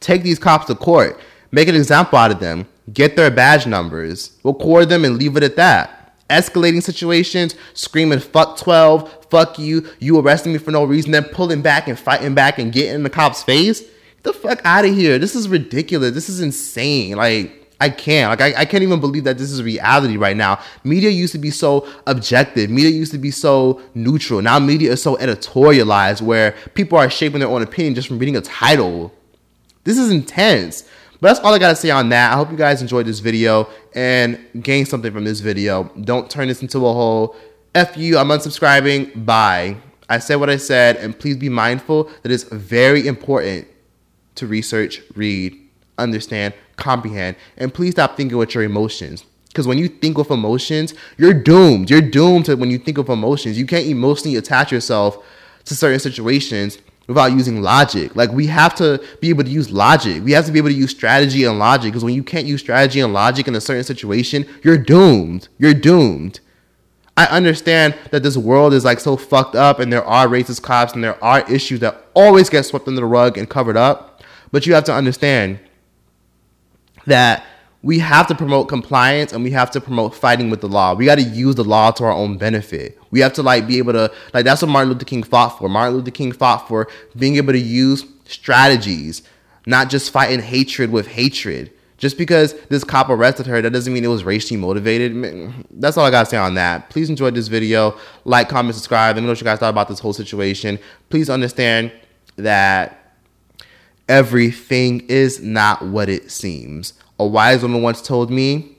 Take 0.00 0.22
these 0.22 0.38
cops 0.38 0.66
to 0.66 0.76
court, 0.76 1.18
make 1.50 1.66
an 1.68 1.74
example 1.74 2.18
out 2.18 2.30
of 2.30 2.38
them, 2.38 2.68
get 2.92 3.16
their 3.16 3.30
badge 3.30 3.66
numbers, 3.66 4.38
record 4.44 4.88
them, 4.88 5.04
and 5.04 5.18
leave 5.18 5.36
it 5.36 5.42
at 5.42 5.56
that. 5.56 5.94
Escalating 6.30 6.82
situations, 6.82 7.56
screaming 7.74 8.20
fuck 8.20 8.58
12, 8.58 9.26
fuck 9.30 9.58
you, 9.58 9.88
you 9.98 10.18
arresting 10.20 10.52
me 10.52 10.58
for 10.58 10.70
no 10.70 10.84
reason, 10.84 11.10
then 11.10 11.24
pulling 11.24 11.62
back 11.62 11.88
and 11.88 11.98
fighting 11.98 12.34
back 12.34 12.58
and 12.58 12.72
getting 12.72 12.96
in 12.96 13.02
the 13.02 13.10
cop's 13.10 13.42
face 13.42 13.82
the 14.22 14.32
fuck 14.32 14.60
out 14.64 14.84
of 14.84 14.94
here. 14.94 15.18
This 15.18 15.34
is 15.34 15.48
ridiculous. 15.48 16.12
This 16.12 16.28
is 16.28 16.40
insane. 16.40 17.16
Like, 17.16 17.58
I 17.80 17.90
can't. 17.90 18.30
Like 18.30 18.40
I, 18.40 18.62
I 18.62 18.64
can't 18.64 18.82
even 18.82 19.00
believe 19.00 19.24
that 19.24 19.38
this 19.38 19.50
is 19.50 19.62
reality 19.62 20.16
right 20.16 20.36
now. 20.36 20.60
Media 20.82 21.10
used 21.10 21.32
to 21.32 21.38
be 21.38 21.50
so 21.50 21.86
objective. 22.06 22.70
Media 22.70 22.90
used 22.90 23.12
to 23.12 23.18
be 23.18 23.30
so 23.30 23.80
neutral. 23.94 24.42
Now 24.42 24.58
media 24.58 24.92
is 24.92 25.02
so 25.02 25.16
editorialized 25.16 26.20
where 26.20 26.56
people 26.74 26.98
are 26.98 27.08
shaping 27.08 27.38
their 27.40 27.48
own 27.48 27.62
opinion 27.62 27.94
just 27.94 28.08
from 28.08 28.18
reading 28.18 28.36
a 28.36 28.40
title. 28.40 29.12
This 29.84 29.96
is 29.96 30.10
intense. 30.10 30.88
But 31.20 31.28
that's 31.28 31.40
all 31.40 31.54
I 31.54 31.58
gotta 31.58 31.76
say 31.76 31.90
on 31.90 32.08
that. 32.08 32.32
I 32.32 32.36
hope 32.36 32.50
you 32.50 32.56
guys 32.56 32.82
enjoyed 32.82 33.06
this 33.06 33.20
video 33.20 33.68
and 33.94 34.44
gained 34.60 34.88
something 34.88 35.12
from 35.12 35.24
this 35.24 35.40
video. 35.40 35.84
Don't 36.00 36.28
turn 36.28 36.48
this 36.48 36.62
into 36.62 36.78
a 36.78 36.92
whole 36.92 37.36
F 37.74 37.96
you, 37.96 38.18
I'm 38.18 38.28
unsubscribing. 38.28 39.24
Bye. 39.24 39.76
I 40.08 40.18
said 40.18 40.36
what 40.36 40.48
I 40.48 40.56
said, 40.56 40.96
and 40.96 41.16
please 41.16 41.36
be 41.36 41.48
mindful 41.48 42.10
that 42.22 42.32
it's 42.32 42.44
very 42.44 43.06
important 43.06 43.68
to 44.38 44.46
research, 44.46 45.02
read, 45.14 45.56
understand, 45.98 46.54
comprehend, 46.76 47.36
and 47.56 47.72
please 47.72 47.92
stop 47.92 48.16
thinking 48.16 48.38
with 48.38 48.54
your 48.54 48.64
emotions. 48.64 49.24
Because 49.48 49.66
when 49.66 49.78
you 49.78 49.88
think 49.88 50.16
with 50.16 50.30
emotions, 50.30 50.94
you're 51.16 51.34
doomed. 51.34 51.90
You're 51.90 52.00
doomed 52.00 52.46
to 52.46 52.56
when 52.56 52.70
you 52.70 52.78
think 52.78 52.98
of 52.98 53.08
emotions. 53.08 53.58
You 53.58 53.66
can't 53.66 53.86
emotionally 53.86 54.36
attach 54.36 54.70
yourself 54.70 55.24
to 55.64 55.74
certain 55.74 55.98
situations 55.98 56.78
without 57.08 57.32
using 57.32 57.62
logic. 57.62 58.14
Like 58.14 58.30
we 58.30 58.46
have 58.46 58.74
to 58.76 59.02
be 59.20 59.30
able 59.30 59.44
to 59.44 59.50
use 59.50 59.70
logic. 59.70 60.22
We 60.22 60.32
have 60.32 60.46
to 60.46 60.52
be 60.52 60.58
able 60.58 60.68
to 60.68 60.74
use 60.74 60.90
strategy 60.90 61.44
and 61.44 61.58
logic. 61.58 61.90
Because 61.90 62.04
when 62.04 62.14
you 62.14 62.22
can't 62.22 62.46
use 62.46 62.60
strategy 62.60 63.00
and 63.00 63.12
logic 63.12 63.48
in 63.48 63.54
a 63.54 63.60
certain 63.60 63.84
situation, 63.84 64.46
you're 64.62 64.78
doomed. 64.78 65.48
You're 65.58 65.74
doomed. 65.74 66.40
I 67.16 67.26
understand 67.26 67.96
that 68.12 68.22
this 68.22 68.36
world 68.36 68.72
is 68.72 68.84
like 68.84 69.00
so 69.00 69.16
fucked 69.16 69.56
up 69.56 69.80
and 69.80 69.92
there 69.92 70.04
are 70.04 70.28
racist 70.28 70.62
cops 70.62 70.92
and 70.92 71.02
there 71.02 71.22
are 71.24 71.40
issues 71.50 71.80
that 71.80 72.06
always 72.14 72.48
get 72.48 72.64
swept 72.64 72.86
under 72.86 73.00
the 73.00 73.06
rug 73.06 73.36
and 73.36 73.50
covered 73.50 73.76
up. 73.76 74.07
But 74.50 74.66
you 74.66 74.74
have 74.74 74.84
to 74.84 74.94
understand 74.94 75.58
that 77.06 77.44
we 77.82 78.00
have 78.00 78.26
to 78.26 78.34
promote 78.34 78.68
compliance 78.68 79.32
and 79.32 79.44
we 79.44 79.50
have 79.52 79.70
to 79.70 79.80
promote 79.80 80.14
fighting 80.14 80.50
with 80.50 80.60
the 80.60 80.68
law. 80.68 80.94
We 80.94 81.04
got 81.04 81.16
to 81.16 81.22
use 81.22 81.54
the 81.54 81.64
law 81.64 81.90
to 81.92 82.04
our 82.04 82.12
own 82.12 82.36
benefit. 82.36 82.98
We 83.10 83.20
have 83.20 83.32
to 83.34 83.42
like 83.42 83.66
be 83.66 83.78
able 83.78 83.92
to 83.92 84.12
like 84.34 84.44
that's 84.44 84.62
what 84.62 84.70
Martin 84.70 84.92
Luther 84.92 85.04
King 85.04 85.22
fought 85.22 85.58
for. 85.58 85.68
Martin 85.68 85.96
Luther 85.96 86.10
King 86.10 86.32
fought 86.32 86.66
for 86.66 86.88
being 87.16 87.36
able 87.36 87.52
to 87.52 87.58
use 87.58 88.04
strategies, 88.24 89.22
not 89.66 89.90
just 89.90 90.10
fighting 90.10 90.40
hatred 90.40 90.90
with 90.90 91.06
hatred. 91.06 91.72
Just 91.98 92.16
because 92.16 92.54
this 92.68 92.84
cop 92.84 93.08
arrested 93.08 93.46
her, 93.46 93.60
that 93.60 93.72
doesn't 93.72 93.92
mean 93.92 94.04
it 94.04 94.08
was 94.08 94.22
racially 94.22 94.58
motivated. 94.58 95.52
That's 95.68 95.96
all 95.96 96.04
I 96.04 96.12
gotta 96.12 96.30
say 96.30 96.36
on 96.36 96.54
that. 96.54 96.90
Please 96.90 97.10
enjoy 97.10 97.32
this 97.32 97.48
video. 97.48 97.98
Like, 98.24 98.48
comment, 98.48 98.76
subscribe. 98.76 99.16
Let 99.16 99.22
me 99.22 99.26
know 99.26 99.32
what 99.32 99.40
you 99.40 99.44
guys 99.44 99.58
thought 99.58 99.70
about 99.70 99.88
this 99.88 99.98
whole 99.98 100.12
situation. 100.12 100.78
Please 101.10 101.28
understand 101.28 101.90
that 102.36 103.07
everything 104.08 105.00
is 105.08 105.40
not 105.42 105.82
what 105.82 106.08
it 106.08 106.30
seems. 106.30 106.94
A 107.18 107.26
wise 107.26 107.62
woman 107.62 107.82
once 107.82 108.00
told 108.00 108.30
me, 108.30 108.76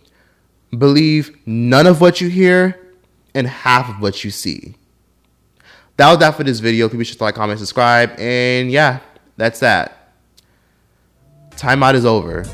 believe 0.78 1.38
none 1.46 1.88
of 1.88 2.02
what 2.02 2.22
you 2.22 2.30
hear 2.30 2.80
and 3.34 3.48
half 3.48 3.90
of 3.90 4.02
what 4.02 4.24
you 4.24 4.32
see. 4.32 4.76
That 5.98 6.10
was 6.10 6.20
that 6.20 6.36
for 6.36 6.44
this 6.44 6.60
video. 6.60 6.88
People 6.88 7.04
should 7.04 7.20
like, 7.20 7.36
comment, 7.36 7.60
subscribe. 7.60 8.18
And 8.18 8.72
yeah, 8.72 9.00
that's 9.38 9.60
that. 9.60 10.14
Timeout 11.52 11.94
is 11.94 12.06
over. 12.06 12.46